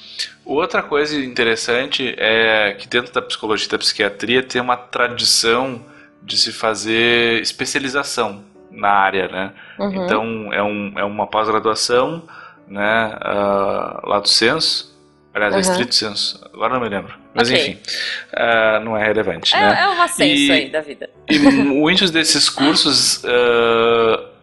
Outra 0.45 0.82
coisa 0.82 1.16
interessante 1.18 2.14
é 2.18 2.74
que 2.78 2.86
dentro 2.86 3.12
da 3.12 3.22
psicologia 3.22 3.66
e 3.66 3.70
da 3.70 3.78
psiquiatria 3.78 4.42
tem 4.42 4.61
uma 4.61 4.76
tradição 4.76 5.84
de 6.22 6.36
se 6.36 6.53
fazer 6.53 7.40
especialização 7.40 8.45
na 8.70 8.88
área, 8.90 9.28
né? 9.28 9.53
Uhum. 9.78 10.05
Então, 10.05 10.53
é, 10.53 10.62
um, 10.62 10.92
é 10.99 11.05
uma 11.05 11.26
pós-graduação, 11.26 12.22
né, 12.68 13.16
ah, 13.20 14.01
lá 14.05 14.18
do 14.20 14.28
censo, 14.28 14.95
aliás, 15.32 15.55
é 15.55 15.57
Uhum. 15.57 15.62
estrito 15.62 15.95
censo, 15.95 16.40
agora 16.53 16.74
não 16.74 16.80
me 16.80 16.88
lembro. 16.88 17.14
Mas 17.34 17.49
Ok. 17.51 17.61
enfim, 17.61 17.78
ah, 18.34 18.80
não 18.84 18.97
é 18.97 19.05
relevante, 19.07 19.55
é, 19.55 19.61
né? 19.61 19.80
é 19.82 19.88
um 19.88 20.03
ascenso 20.03 20.42
E- 20.42 20.53
aí 20.53 20.68
da 20.70 20.80
vida. 20.80 21.09
E 21.28 21.38
muitos 21.38 22.11
desses 22.11 22.49
cursos 22.49 23.22
o- 23.24 24.34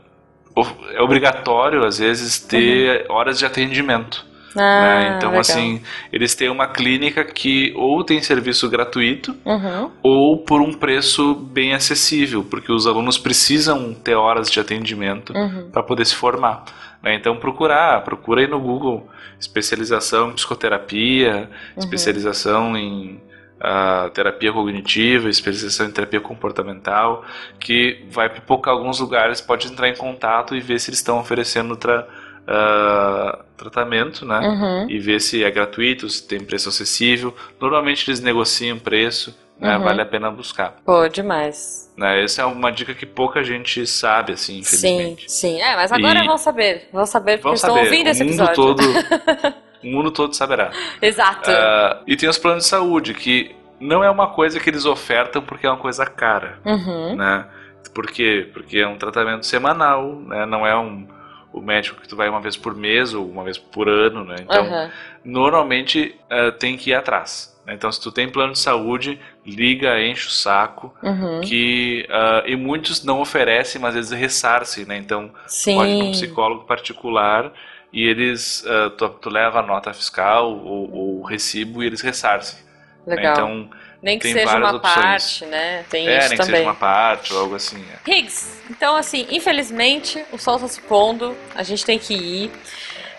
é 0.94 1.02
obrigatório, 1.02 1.86
às 1.86 2.00
vezes, 2.00 2.40
ter 2.40 3.06
horas 3.10 3.40
de 3.40 3.46
atendimento. 3.46 4.26
Ah, 4.58 4.82
né? 4.82 5.14
Então, 5.16 5.30
legal. 5.30 5.40
assim, 5.40 5.82
eles 6.12 6.36
têm 6.36 6.50
uma 6.50 6.68
clínica 6.68 7.24
que 7.24 7.72
ou 7.74 8.04
tem 8.04 8.22
serviço 8.22 8.70
gratuito 8.70 9.34
Uhum. 9.46 9.90
ou 10.04 10.44
por 10.44 10.60
um 10.62 10.74
preço 10.74 11.34
bem 11.34 11.74
acessível, 11.74 12.44
porque 12.44 12.70
os 12.70 12.86
alunos 12.86 13.18
precisam 13.18 13.94
ter 13.94 14.16
horas 14.16 14.52
de 14.52 14.60
atendimento 14.60 15.32
Uhum. 15.34 15.70
para 15.72 15.82
poder 15.84 16.06
se 16.06 16.16
formar. 16.16 16.66
né? 17.02 17.16
Então, 17.16 17.36
procurar, 17.38 18.04
procura 18.04 18.42
aí 18.42 18.48
no 18.48 18.60
Google 18.60 19.08
especialização 19.40 20.30
em 20.30 20.34
psicoterapia, 20.34 21.50
Uhum. 21.76 21.80
especialização 21.80 22.78
em 22.78 23.20
ah, 23.62 24.10
terapia 24.14 24.52
cognitiva, 24.52 25.30
especialização 25.30 25.86
em 25.88 25.92
terapia 25.92 26.20
comportamental, 26.20 27.24
que 27.60 28.04
vai 28.10 28.28
pipocar 28.30 28.74
alguns 28.74 29.00
lugares, 29.00 29.40
pode 29.40 29.68
entrar 29.72 29.88
em 29.88 29.96
contato 29.96 30.56
e 30.56 30.60
ver 30.60 30.80
se 30.80 30.90
eles 30.90 31.00
estão 31.00 31.20
oferecendo 31.20 31.76
tra- 31.78 32.08
ah, 32.48 33.40
tratamento, 33.58 34.26
né? 34.26 34.40
Uhum. 34.40 34.90
E 34.90 35.00
ver 35.00 35.22
se 35.22 35.44
é 35.44 35.52
gratuito, 35.52 36.10
se 36.10 36.28
tem 36.28 36.40
preço 36.44 36.70
acessível. 36.70 37.36
Normalmente 37.60 38.10
eles 38.10 38.20
negociam 38.20 38.80
preço, 38.80 39.38
né? 39.60 39.78
Uhum. 39.78 39.84
Vale 39.84 40.02
a 40.02 40.06
pena 40.06 40.32
buscar. 40.32 40.76
Pô, 40.84 41.08
demais. 41.08 41.92
Né? 41.96 42.24
Essa 42.24 42.42
é 42.42 42.46
uma 42.46 42.72
dica 42.72 42.94
que 42.96 43.06
pouca 43.06 43.44
gente 43.44 43.86
sabe, 43.86 44.34
assim, 44.34 44.64
Sim, 44.64 44.78
infelizmente. 44.98 45.32
sim. 45.32 45.62
É, 45.62 45.76
mas 45.76 45.92
agora 45.92 46.24
E- 46.24 46.26
vão 46.26 46.38
saber. 46.38 46.90
Vão 46.92 47.06
saber 47.06 47.34
porque 47.38 47.44
Vão 47.44 47.54
estão 47.54 47.76
saber, 47.76 47.86
ouvindo 47.86 48.08
esse 48.08 48.24
o 48.24 48.26
mundo 48.26 48.44
episódio. 48.44 48.76
todo, 48.76 49.54
o 49.84 49.88
mundo 49.88 50.12
todo 50.12 50.36
saberá. 50.36 50.72
Exato. 51.02 51.50
Ah, 51.50 52.02
e 52.08 52.16
tem 52.16 52.30
os 52.30 52.38
planos 52.38 52.64
de 52.64 52.70
saúde, 52.70 53.14
que 53.14 53.56
não 53.80 54.04
é 54.04 54.10
uma 54.10 54.28
coisa 54.28 54.60
que 54.60 54.70
eles 54.70 54.86
ofertam 54.86 55.42
porque 55.42 55.66
é 55.66 55.70
uma 55.70 55.78
coisa 55.78 56.06
cara, 56.06 56.60
Uhum. 56.66 57.16
né? 57.16 57.46
Por 57.94 58.08
quê? 58.08 58.48
Porque 58.54 58.78
é 58.78 58.88
um 58.88 58.98
tratamento 58.98 59.46
semanal, 59.46 60.16
né? 60.16 60.46
Não 60.46 60.66
é 60.66 60.78
um 60.78 61.08
o 61.54 61.60
médico 61.60 62.00
que 62.00 62.08
tu 62.08 62.16
vai 62.16 62.30
uma 62.30 62.40
vez 62.40 62.56
por 62.56 62.74
mês 62.74 63.14
ou 63.14 63.30
uma 63.30 63.44
vez 63.44 63.58
por 63.58 63.90
ano, 63.90 64.24
né? 64.24 64.36
Então, 64.40 64.64
Aham. 64.66 64.90
normalmente 65.26 66.16
ah, 66.30 66.52
tem 66.52 66.78
que 66.78 66.92
ir 66.92 66.94
atrás. 66.94 67.52
né? 67.66 67.74
Então, 67.74 67.92
se 67.92 68.00
tu 68.00 68.12
tem 68.12 68.30
plano 68.30 68.54
de 68.54 68.60
saúde, 68.60 69.20
liga, 69.46 70.00
enche 70.02 70.28
o 70.28 70.32
saco, 70.32 70.94
Uhum. 71.04 71.42
que 71.42 72.06
ah, 72.10 72.44
e 72.46 72.56
muitos 72.56 73.04
não 73.04 73.20
oferecem, 73.20 73.82
mas 73.82 73.90
às 73.96 74.10
vezes 74.10 74.12
ressarcem, 74.12 74.86
né? 74.86 74.98
Então, 74.98 75.32
Sim. 75.46 75.76
pode 75.76 75.92
ir 75.92 75.98
num 75.98 76.12
psicólogo 76.12 76.64
particular 76.66 77.52
e 77.92 78.08
eles 78.08 78.64
ah, 78.68 78.92
tu, 78.98 79.10
tu 79.10 79.30
leva 79.30 79.60
a 79.60 79.64
nota 79.64 79.94
fiscal 79.94 80.52
ou, 80.52 80.92
ou 80.92 81.20
o 81.20 81.24
recibo 81.24 81.84
e 81.84 81.88
eles 81.88 82.02
ressarcem. 82.02 82.60
né? 83.06 83.16
Legal. 83.16 83.34
Então, 83.34 83.70
nem 84.02 84.18
que 84.18 84.32
seja 84.32 84.58
uma 84.58 84.76
opções. 84.76 84.96
parte, 84.96 85.46
né? 85.46 85.86
Tem 85.90 86.08
é, 86.08 86.18
isso 86.18 86.30
nem 86.30 86.38
que 86.38 86.44
também. 86.44 86.56
seja 86.56 86.70
uma 86.70 86.76
parte 86.76 87.34
ou 87.34 87.40
algo 87.42 87.56
assim. 87.56 87.84
é. 87.92 88.12
Higgs, 88.12 88.62
então 88.70 88.96
assim, 88.96 89.28
infelizmente 89.30 90.24
o 90.32 90.38
sol 90.38 90.56
está 90.56 90.68
se 90.68 90.82
pondo, 90.82 91.38
a 91.54 91.64
gente 91.64 91.86
tem 91.86 92.00
que 92.00 92.14
ir. 92.14 92.52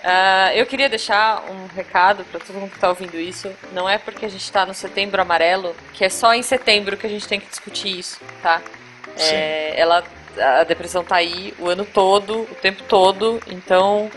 Ah, 0.05 0.51
eu 0.55 0.67
queria 0.67 0.89
deixar 0.89 1.45
um 1.49 1.67
recado 1.73 2.25
para 2.25 2.41
todo 2.41 2.57
mundo 2.57 2.71
que 2.71 2.77
está 2.77 2.89
ouvindo 2.89 3.17
isso. 3.17 3.49
Não 3.73 3.89
é 3.89 3.99
porque 3.99 4.27
a 4.27 4.29
gente 4.29 4.43
está 4.43 4.67
no 4.67 4.75
setembro 4.75 5.23
amarelo 5.23 5.75
que 5.93 6.05
é 6.05 6.09
só 6.09 6.35
em 6.35 6.43
setembro 6.43 6.97
que 6.97 7.07
a 7.07 7.11
gente 7.11 7.29
tem 7.29 7.39
que 7.39 7.49
discutir 7.49 7.99
isso, 8.01 8.21
tá? 8.43 8.61
É, 9.17 9.79
ela, 9.79 10.03
a 10.37 10.65
depressão 10.65 11.05
tá 11.05 11.17
aí 11.17 11.55
o 11.59 11.69
ano 11.69 11.85
todo, 11.85 12.43
o 12.43 12.55
tempo 12.61 12.83
todo, 12.89 13.41
então 13.47 14.11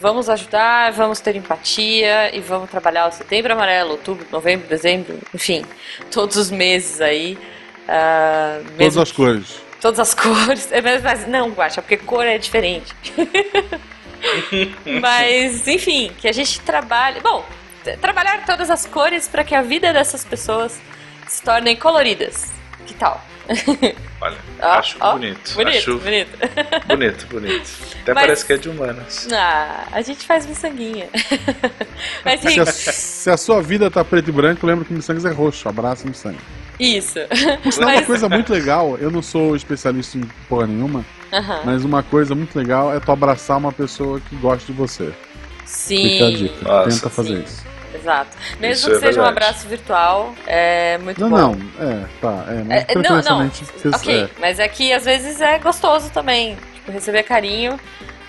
vamos 0.00 0.28
ajudar, 0.28 0.92
vamos 0.92 1.20
ter 1.20 1.36
empatia 1.36 2.34
e 2.34 2.40
vamos 2.40 2.70
trabalhar 2.70 3.06
o 3.08 3.12
setembro 3.12 3.52
amarelo, 3.52 3.90
outubro, 3.92 4.26
novembro, 4.30 4.68
dezembro, 4.68 5.18
enfim, 5.34 5.64
todos 6.10 6.36
os 6.36 6.50
meses 6.50 7.00
aí. 7.00 7.38
ah, 7.88 8.60
Todas 8.78 8.96
as 8.98 9.12
cores. 9.12 9.60
Todas 9.80 10.00
as 10.00 10.14
cores. 10.14 10.70
É, 10.72 10.80
Mas, 10.80 11.02
mas 11.02 11.26
não, 11.26 11.50
Guaxa, 11.50 11.80
porque 11.82 11.96
cor 11.96 12.26
é 12.26 12.38
diferente. 12.38 12.94
mas, 15.00 15.66
enfim, 15.68 16.10
que 16.18 16.28
a 16.28 16.32
gente 16.32 16.60
trabalhe. 16.60 17.20
Bom, 17.20 17.44
trabalhar 18.00 18.44
todas 18.44 18.70
as 18.70 18.86
cores 18.86 19.28
para 19.28 19.44
que 19.44 19.54
a 19.54 19.62
vida 19.62 19.92
dessas 19.92 20.24
pessoas 20.24 20.80
se 21.26 21.42
tornem 21.42 21.76
coloridas. 21.76 22.50
Que 22.86 22.94
tal? 22.94 23.22
Olha, 24.20 24.36
Ó, 24.60 24.66
acho 24.72 24.96
ó, 25.00 25.12
bonito. 25.12 25.54
Bonito, 25.54 25.76
Acho 25.78 25.98
bonito. 25.98 26.38
bonito, 26.86 27.26
bonito. 27.28 27.70
Até 28.02 28.14
Mas- 28.14 28.22
parece 28.24 28.44
que 28.46 28.52
é 28.52 28.56
de 28.56 28.68
humanas. 28.68 29.28
Ah, 29.32 29.86
a 29.92 30.02
gente 30.02 30.26
faz 30.26 30.44
miçanguinha. 30.46 31.08
mas, 32.24 32.40
Se 32.40 32.60
a, 32.60 32.66
se 32.66 33.30
a 33.30 33.36
sua 33.36 33.62
vida 33.62 33.90
tá 33.90 34.04
preto 34.04 34.28
e 34.28 34.32
branco, 34.32 34.66
lembra 34.66 34.84
que 34.84 34.92
Missangas 34.92 35.24
é 35.24 35.30
roxo. 35.30 35.68
Abraço, 35.68 36.06
Missangas. 36.06 36.40
isso. 36.78 37.18
Por 37.62 37.72
sinal, 37.72 37.88
uma 37.90 37.96
Mas- 37.96 38.06
coisa 38.06 38.28
muito 38.28 38.52
legal, 38.52 38.96
eu 39.00 39.10
não 39.10 39.22
sou 39.22 39.54
especialista 39.56 40.18
em 40.18 40.22
porra 40.48 40.66
nenhuma, 40.66 41.04
Aham. 41.32 41.62
mas 41.64 41.84
uma 41.84 42.02
coisa 42.02 42.34
muito 42.34 42.58
legal 42.58 42.94
é 42.94 43.00
tu 43.00 43.10
abraçar 43.12 43.56
uma 43.56 43.72
pessoa 43.72 44.20
que 44.20 44.36
gosta 44.36 44.66
de 44.66 44.72
você. 44.72 45.12
Fica 45.64 46.24
a 46.26 46.28
Sim, 46.30 46.36
dica. 46.36 46.64
Nossa, 46.68 46.90
Tenta 46.90 47.10
fazer 47.10 47.36
sim. 47.36 47.42
isso. 47.44 47.64
Exato. 48.00 48.36
Mesmo 48.60 48.72
Isso 48.74 48.86
que 48.90 48.96
é 48.96 49.08
seja 49.08 49.20
um 49.20 49.24
verdade. 49.24 49.44
abraço 49.46 49.68
virtual, 49.68 50.34
é 50.46 50.98
muito 50.98 51.20
Não, 51.20 51.30
bom. 51.30 51.36
não, 51.36 51.52
é, 51.86 52.04
tá, 52.20 52.44
é, 52.48 52.62
mas 52.64 52.70
É, 52.70 52.86
é, 52.88 52.94
não, 52.96 53.22
não. 53.22 53.48
vocês- 53.50 53.94
Ok, 53.94 54.22
é. 54.24 54.28
mas 54.40 54.58
é 54.58 54.68
que 54.68 54.92
às 54.92 55.04
vezes 55.04 55.40
é 55.40 55.58
gostoso 55.58 56.10
também. 56.10 56.56
Tipo, 56.74 56.92
receber 56.92 57.22
carinho. 57.22 57.78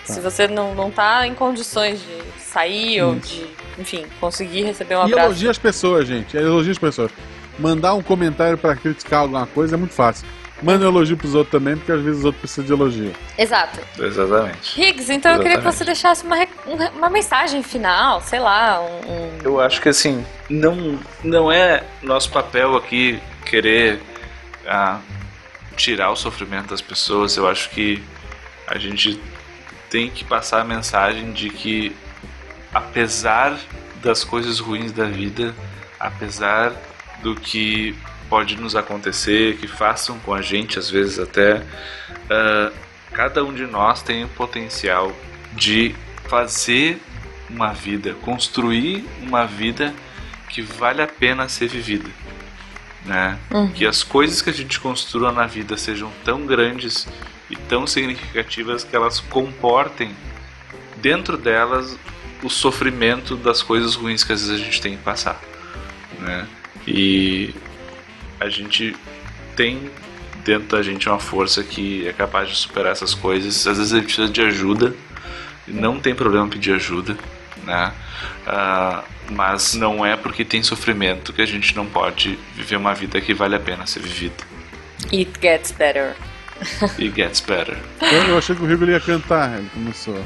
Tá. 0.06 0.14
Se 0.14 0.20
você 0.20 0.48
não, 0.48 0.74
não 0.74 0.90
tá 0.90 1.26
em 1.26 1.34
condições 1.34 2.00
de 2.00 2.42
sair 2.42 3.02
ou 3.02 3.14
de, 3.14 3.46
enfim, 3.78 4.04
conseguir 4.20 4.62
receber 4.64 4.96
um 4.96 5.00
E 5.02 5.12
abraço. 5.12 5.26
elogia 5.28 5.50
as 5.50 5.58
pessoas, 5.58 6.06
gente. 6.08 6.36
É, 6.36 6.40
Elogia 6.40 6.72
as 6.72 6.78
pessoas. 6.78 7.10
Mandar 7.58 7.94
um 7.94 8.02
comentário 8.02 8.56
pra 8.58 8.74
criticar 8.74 9.20
alguma 9.20 9.46
coisa 9.46 9.76
é 9.76 9.78
muito 9.78 9.92
fácil. 9.94 10.26
Manda 10.62 10.84
um 10.84 10.88
elogio 10.88 11.16
pros 11.16 11.34
outros 11.34 11.50
também, 11.52 11.76
porque 11.76 11.90
às 11.92 12.00
vezes 12.02 12.18
os 12.20 12.24
outros 12.24 12.40
precisam 12.40 12.64
de 12.64 12.72
elogio. 12.72 13.12
Exato. 13.38 13.80
Exatamente. 13.98 14.80
Higgs, 14.80 15.10
então 15.12 15.32
eu 15.32 15.38
queria 15.38 15.58
que 15.58 15.66
Exatamente. 15.66 15.76
você 15.78 15.84
deixasse 15.84 16.24
uma, 16.24 16.36
um- 16.66 16.98
uma 16.98 17.08
mensagem 17.10 17.62
final, 17.62 18.20
sei 18.20 18.38
lá, 18.40 18.80
um. 18.80 19.10
um- 19.12 19.38
Eu 19.42 19.60
acho 19.60 19.80
que 19.80 19.88
assim, 19.88 20.24
não, 20.48 20.98
não 21.24 21.50
é 21.50 21.82
nosso 22.02 22.30
papel 22.30 22.76
aqui 22.76 23.20
querer 23.46 24.00
ah, 24.66 24.98
tirar 25.76 26.10
o 26.10 26.16
sofrimento 26.16 26.68
das 26.68 26.80
pessoas. 26.80 27.36
Eu 27.36 27.48
acho 27.48 27.70
que 27.70 28.02
a 28.66 28.76
gente 28.78 29.20
tem 29.88 30.10
que 30.10 30.22
passar 30.24 30.60
a 30.60 30.64
mensagem 30.64 31.32
de 31.32 31.48
que, 31.50 31.96
apesar 32.72 33.58
das 34.02 34.22
coisas 34.24 34.58
ruins 34.60 34.92
da 34.92 35.04
vida, 35.06 35.54
apesar 35.98 36.72
do 37.22 37.34
que 37.34 37.94
pode 38.30 38.56
nos 38.56 38.76
acontecer, 38.76 39.56
que 39.56 39.66
façam 39.66 40.18
com 40.20 40.32
a 40.32 40.40
gente, 40.40 40.78
às 40.78 40.88
vezes 40.88 41.18
até, 41.18 41.56
uh, 41.56 42.72
cada 43.12 43.44
um 43.44 43.52
de 43.52 43.66
nós 43.66 44.02
tem 44.02 44.24
o 44.24 44.28
potencial 44.28 45.12
de 45.52 45.94
fazer 46.28 47.00
uma 47.50 47.72
vida, 47.72 48.14
construir 48.22 49.04
uma 49.20 49.44
vida 49.44 49.92
que 50.48 50.62
vale 50.62 51.02
a 51.02 51.08
pena 51.08 51.48
ser 51.48 51.66
vivida. 51.66 52.08
Né? 53.04 53.36
Uhum. 53.50 53.72
Que 53.72 53.84
as 53.84 54.04
coisas 54.04 54.40
que 54.40 54.50
a 54.50 54.52
gente 54.52 54.78
construa 54.78 55.32
na 55.32 55.46
vida 55.46 55.76
sejam 55.76 56.12
tão 56.24 56.46
grandes 56.46 57.08
e 57.50 57.56
tão 57.56 57.86
significativas 57.86 58.84
que 58.84 58.94
elas 58.94 59.18
comportem 59.18 60.14
dentro 60.98 61.36
delas 61.36 61.98
o 62.42 62.48
sofrimento 62.48 63.36
das 63.36 63.62
coisas 63.62 63.96
ruins 63.96 64.22
que 64.22 64.32
às 64.32 64.46
vezes 64.46 64.62
a 64.62 64.64
gente 64.64 64.80
tem 64.80 64.96
que 64.96 65.02
passar. 65.02 65.40
Né? 66.20 66.46
E 66.86 67.54
a 68.40 68.48
gente 68.48 68.96
tem 69.54 69.90
dentro 70.44 70.68
da 70.68 70.82
gente 70.82 71.08
uma 71.08 71.18
força 71.18 71.62
que 71.62 72.08
é 72.08 72.12
capaz 72.12 72.48
de 72.48 72.56
superar 72.56 72.92
essas 72.92 73.14
coisas. 73.14 73.66
Às 73.66 73.76
vezes 73.76 73.92
a 73.92 73.96
gente 73.96 74.06
precisa 74.06 74.28
de 74.28 74.40
ajuda, 74.40 74.94
não 75.68 76.00
tem 76.00 76.14
problema 76.14 76.48
pedir 76.48 76.72
ajuda, 76.72 77.16
né? 77.64 77.92
Uh, 78.46 79.04
mas 79.32 79.74
não 79.74 80.04
é 80.04 80.16
porque 80.16 80.44
tem 80.44 80.62
sofrimento 80.62 81.32
que 81.32 81.42
a 81.42 81.46
gente 81.46 81.76
não 81.76 81.86
pode 81.86 82.38
viver 82.54 82.76
uma 82.76 82.94
vida 82.94 83.20
que 83.20 83.34
vale 83.34 83.54
a 83.54 83.60
pena 83.60 83.86
ser 83.86 84.00
vivida. 84.00 84.42
It 85.12 85.30
gets 85.40 85.70
better. 85.70 86.16
It 86.98 87.12
gets 87.14 87.40
better. 87.40 87.76
Eu, 88.00 88.22
eu 88.28 88.38
achei 88.38 88.56
que 88.56 88.62
o 88.62 88.66
Rigo 88.66 88.84
ia 88.86 89.00
cantar, 89.00 89.58
ele 89.58 89.68
começou. 89.72 90.22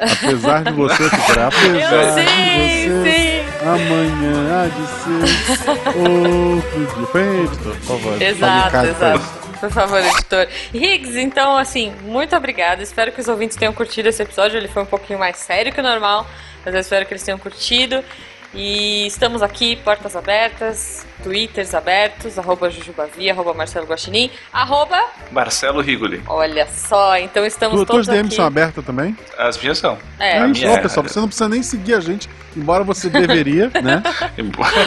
Apesar 0.00 0.62
de 0.62 0.72
você 0.72 1.10
ficar, 1.10 1.48
apesar 1.48 2.14
sei, 2.14 2.24
de 2.24 2.88
você, 2.88 3.10
sim. 3.10 3.66
amanhã 3.66 4.34
há 4.54 4.66
de 4.68 4.86
ser 4.86 5.98
outro 5.98 6.86
dia. 6.86 7.06
Põe 7.12 7.44
editor, 7.44 7.76
por 7.76 7.82
favor. 7.82 8.22
Exato, 8.22 8.76
exato. 8.76 9.38
Por 9.58 9.70
favor, 9.70 9.98
editor. 9.98 10.46
Higgs, 10.72 11.18
então, 11.18 11.56
assim, 11.56 11.92
muito 12.02 12.36
obrigada. 12.36 12.82
Espero 12.82 13.10
que 13.10 13.20
os 13.20 13.26
ouvintes 13.26 13.56
tenham 13.56 13.72
curtido 13.72 14.08
esse 14.08 14.22
episódio. 14.22 14.56
Ele 14.56 14.68
foi 14.68 14.84
um 14.84 14.86
pouquinho 14.86 15.18
mais 15.18 15.36
sério 15.36 15.72
que 15.72 15.80
o 15.80 15.82
normal, 15.82 16.26
mas 16.64 16.74
eu 16.74 16.80
espero 16.80 17.04
que 17.04 17.12
eles 17.12 17.24
tenham 17.24 17.38
curtido. 17.38 18.04
E 18.54 19.06
estamos 19.06 19.42
aqui, 19.42 19.76
portas 19.76 20.16
abertas, 20.16 21.06
twitters 21.22 21.74
abertos, 21.74 22.38
arroba 22.38 22.70
Jujubavi, 22.70 23.30
arroba 23.30 23.52
Marcelo 23.52 23.86
Guaxinim, 23.86 24.30
arroba... 24.50 24.98
Marcelo 25.30 25.82
Rigoli. 25.82 26.22
Olha 26.26 26.66
só, 26.66 27.18
então 27.18 27.44
estamos 27.44 27.80
tu, 27.80 27.86
todos 27.86 28.06
DMs 28.06 28.28
aqui. 28.28 28.36
são 28.36 28.46
abertas 28.46 28.82
também? 28.84 29.14
As 29.36 29.58
minhas 29.58 29.76
são. 29.76 29.98
É, 30.18 30.38
É 30.38 30.46
minha 30.46 30.70
ó, 30.70 30.76
é- 30.76 30.80
pessoal, 30.80 31.06
você 31.06 31.20
não 31.20 31.28
precisa 31.28 31.48
nem 31.48 31.62
seguir 31.62 31.94
a 31.94 32.00
gente, 32.00 32.28
embora 32.56 32.82
você 32.82 33.10
deveria, 33.10 33.70
né? 33.82 34.02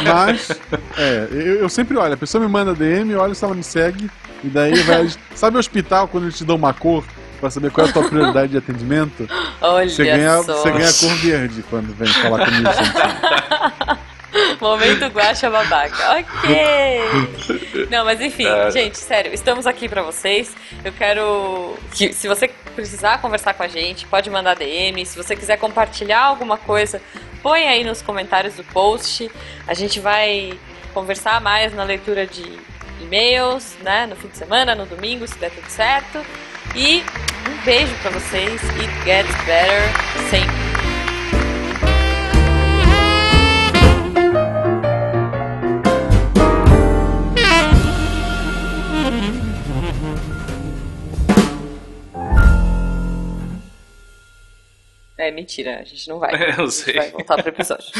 Mas, 0.04 0.50
é, 0.98 1.28
eu, 1.32 1.56
eu 1.62 1.70
sempre 1.70 1.96
olho, 1.98 2.14
a 2.16 2.18
pessoa 2.18 2.44
me 2.44 2.50
manda 2.52 2.74
DM, 2.74 3.12
eu 3.12 3.20
olho 3.22 3.36
se 3.36 3.46
ela 3.46 3.54
me 3.54 3.64
segue, 3.64 4.10
e 4.44 4.48
daí 4.48 4.74
vai. 4.82 5.08
Sabe 5.36 5.58
o 5.58 5.60
hospital 5.60 6.08
quando 6.08 6.24
eles 6.24 6.38
te 6.38 6.44
dão 6.44 6.56
uma 6.56 6.74
cor 6.74 7.04
pra 7.42 7.50
saber 7.50 7.72
qual 7.72 7.86
é 7.86 7.90
a 7.90 7.94
tua 7.94 8.08
prioridade 8.08 8.52
de 8.54 8.58
atendimento? 8.58 9.28
olha 9.60 9.90
Você 9.90 10.06
ganha, 10.06 10.42
só. 10.44 10.54
você 10.54 10.72
ganha 10.72 10.90
a 10.90 10.94
cor 10.94 11.16
verde 11.18 11.64
quando 11.70 11.94
vem 11.96 12.08
falar 12.08 12.46
comigo. 12.46 12.70
Momento 14.62 15.08
guacha 15.08 15.50
babaca. 15.50 16.20
Ok. 16.20 17.88
Não, 17.90 18.06
mas 18.06 18.22
enfim, 18.22 18.46
É. 18.48 18.72
gente, 18.72 18.98
sério, 18.98 19.34
estamos 19.34 19.68
aqui 19.68 19.90
pra 19.90 20.02
vocês. 20.04 20.56
Eu 20.86 20.94
quero 20.94 21.76
que, 21.94 22.14
se 22.14 22.28
você 22.28 22.48
precisar 22.76 23.18
conversar 23.20 23.54
com 23.56 23.64
a 23.64 23.68
gente, 23.68 24.06
pode 24.06 24.30
mandar 24.30 24.56
DM. 24.56 25.06
Se 25.06 25.18
você 25.18 25.36
quiser 25.36 25.58
compartilhar 25.58 26.22
alguma 26.22 26.58
coisa, 26.58 27.02
põe 27.44 27.68
aí 27.68 27.84
nos 27.84 28.02
comentários 28.02 28.54
do 28.54 28.64
post. 28.66 29.30
A 29.68 29.74
gente 29.74 30.00
vai 30.00 30.54
conversar 30.94 31.42
mais 31.42 31.74
na 31.76 31.84
leitura 31.84 32.26
de 32.26 32.44
e-mails, 33.02 33.76
né, 33.82 34.06
no 34.08 34.16
fim 34.16 34.28
de 34.30 34.38
semana, 34.38 34.76
no 34.76 34.86
domingo, 34.86 35.28
se 35.28 35.38
der 35.40 35.50
tudo 35.52 35.68
certo. 35.68 36.20
E 36.76 37.04
um 37.50 37.66
beijo 37.66 37.94
pra 38.02 38.12
vocês. 38.12 38.62
It 38.80 39.06
gets 39.06 39.36
better 39.46 39.82
sempre. 40.30 40.71
É 55.32 55.34
mentira, 55.34 55.80
a 55.80 55.84
gente 55.86 56.10
não 56.10 56.20
vai. 56.20 56.34
Eu 56.36 56.50
A 56.50 56.52
gente 56.52 56.72
sei. 56.74 56.94
vai 56.94 57.10
voltar 57.10 57.38
pro 57.38 57.50
episódio. 57.50 57.86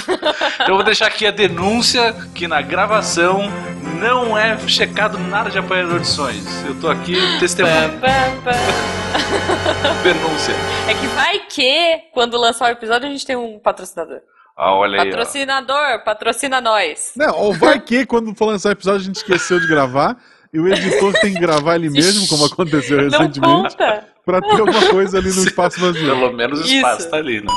Então 0.62 0.68
eu 0.68 0.76
vou 0.76 0.84
deixar 0.84 1.08
aqui 1.08 1.26
a 1.26 1.32
denúncia 1.32 2.14
que 2.36 2.48
na 2.48 2.62
gravação 2.62 3.44
não 4.00 4.38
é 4.38 4.56
checado 4.68 5.18
nada 5.18 5.50
de 5.50 5.58
apanhador 5.58 6.00
de 6.00 6.08
sonhos. 6.08 6.46
Eu 6.66 6.80
tô 6.80 6.88
aqui 6.90 7.16
pam. 8.00 8.44
denúncia. 10.04 10.54
É 10.88 10.94
que 10.94 11.08
vai 11.08 11.40
que, 11.48 12.04
quando 12.14 12.38
lançar 12.38 12.66
o 12.70 12.72
episódio, 12.74 13.08
a 13.08 13.12
gente 13.12 13.26
tem 13.26 13.36
um 13.36 13.58
patrocinador. 13.58 14.20
Ah, 14.56 14.76
olha 14.76 15.02
aí. 15.02 15.08
ó. 15.08 15.12
Patrocinador, 15.12 16.04
patrocina 16.04 16.62
nós. 16.62 17.14
Não, 17.16 17.36
ou 17.40 17.54
vai 17.54 17.80
que 17.80 18.06
quando 18.06 18.36
for 18.36 18.46
lançar 18.46 18.70
o 18.70 18.74
episódio 18.74 19.02
a 19.02 19.06
gente 19.06 19.16
esqueceu 19.16 19.60
de 19.60 19.68
gravar 19.68 20.18
e 20.54 20.60
o 20.60 20.68
editor 20.68 21.14
tem 21.20 21.34
que 21.34 21.40
gravar 21.40 21.76
ele 21.76 21.90
mesmo, 21.90 22.28
como 22.28 22.46
aconteceu 22.46 22.98
Não 22.98 23.04
recentemente, 23.06 23.76
conta. 23.78 24.08
pra 24.26 24.42
ter 24.42 24.60
alguma 24.60 24.88
coisa 24.90 25.18
ali 25.18 25.30
no 25.34 25.44
espaço 25.44 25.80
vazio. 25.80 26.06
Pelo 26.06 26.34
menos 26.34 26.60
o 26.60 26.66
espaço 26.66 27.02
Isso. 27.02 27.10
tá 27.10 27.18
ali, 27.18 27.42
né? 27.42 27.48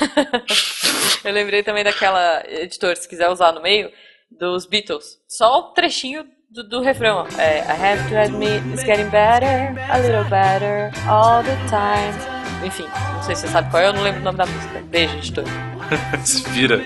Eu 1.24 1.32
lembrei 1.32 1.62
também 1.62 1.84
daquela 1.84 2.42
editor, 2.46 2.96
se 2.96 3.08
quiser 3.08 3.28
usar 3.30 3.52
no 3.52 3.62
meio, 3.62 3.90
dos 4.38 4.66
Beatles. 4.66 5.18
Só 5.28 5.58
o 5.58 5.62
trechinho 5.72 6.24
do, 6.50 6.62
do 6.62 6.80
refrão. 6.82 7.26
ó. 7.26 7.40
É, 7.40 7.58
I 7.60 7.92
have 7.92 8.08
to 8.10 8.16
admit 8.16 8.62
it's 8.72 8.84
getting 8.84 9.08
better, 9.10 9.78
a 9.90 9.98
little 9.98 10.24
better, 10.24 10.90
all 11.08 11.42
the 11.42 11.56
time. 11.68 12.40
Enfim, 12.66 12.84
não 13.14 13.22
sei 13.22 13.34
se 13.34 13.42
você 13.42 13.48
sabe 13.48 13.70
qual 13.70 13.82
é, 13.82 13.88
eu 13.88 13.92
não 13.94 14.02
lembro 14.02 14.20
o 14.20 14.24
nome 14.24 14.36
da 14.36 14.44
música. 14.46 14.82
Beijo, 14.90 15.16
editor. 15.16 15.44
Se 16.24 16.42
vira. 16.50 16.78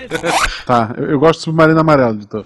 Tá, 0.65 0.93
eu, 0.97 1.11
eu 1.11 1.19
gosto 1.19 1.39
de 1.39 1.43
submarino 1.45 1.79
amarelo, 1.79 2.13
editor. 2.15 2.45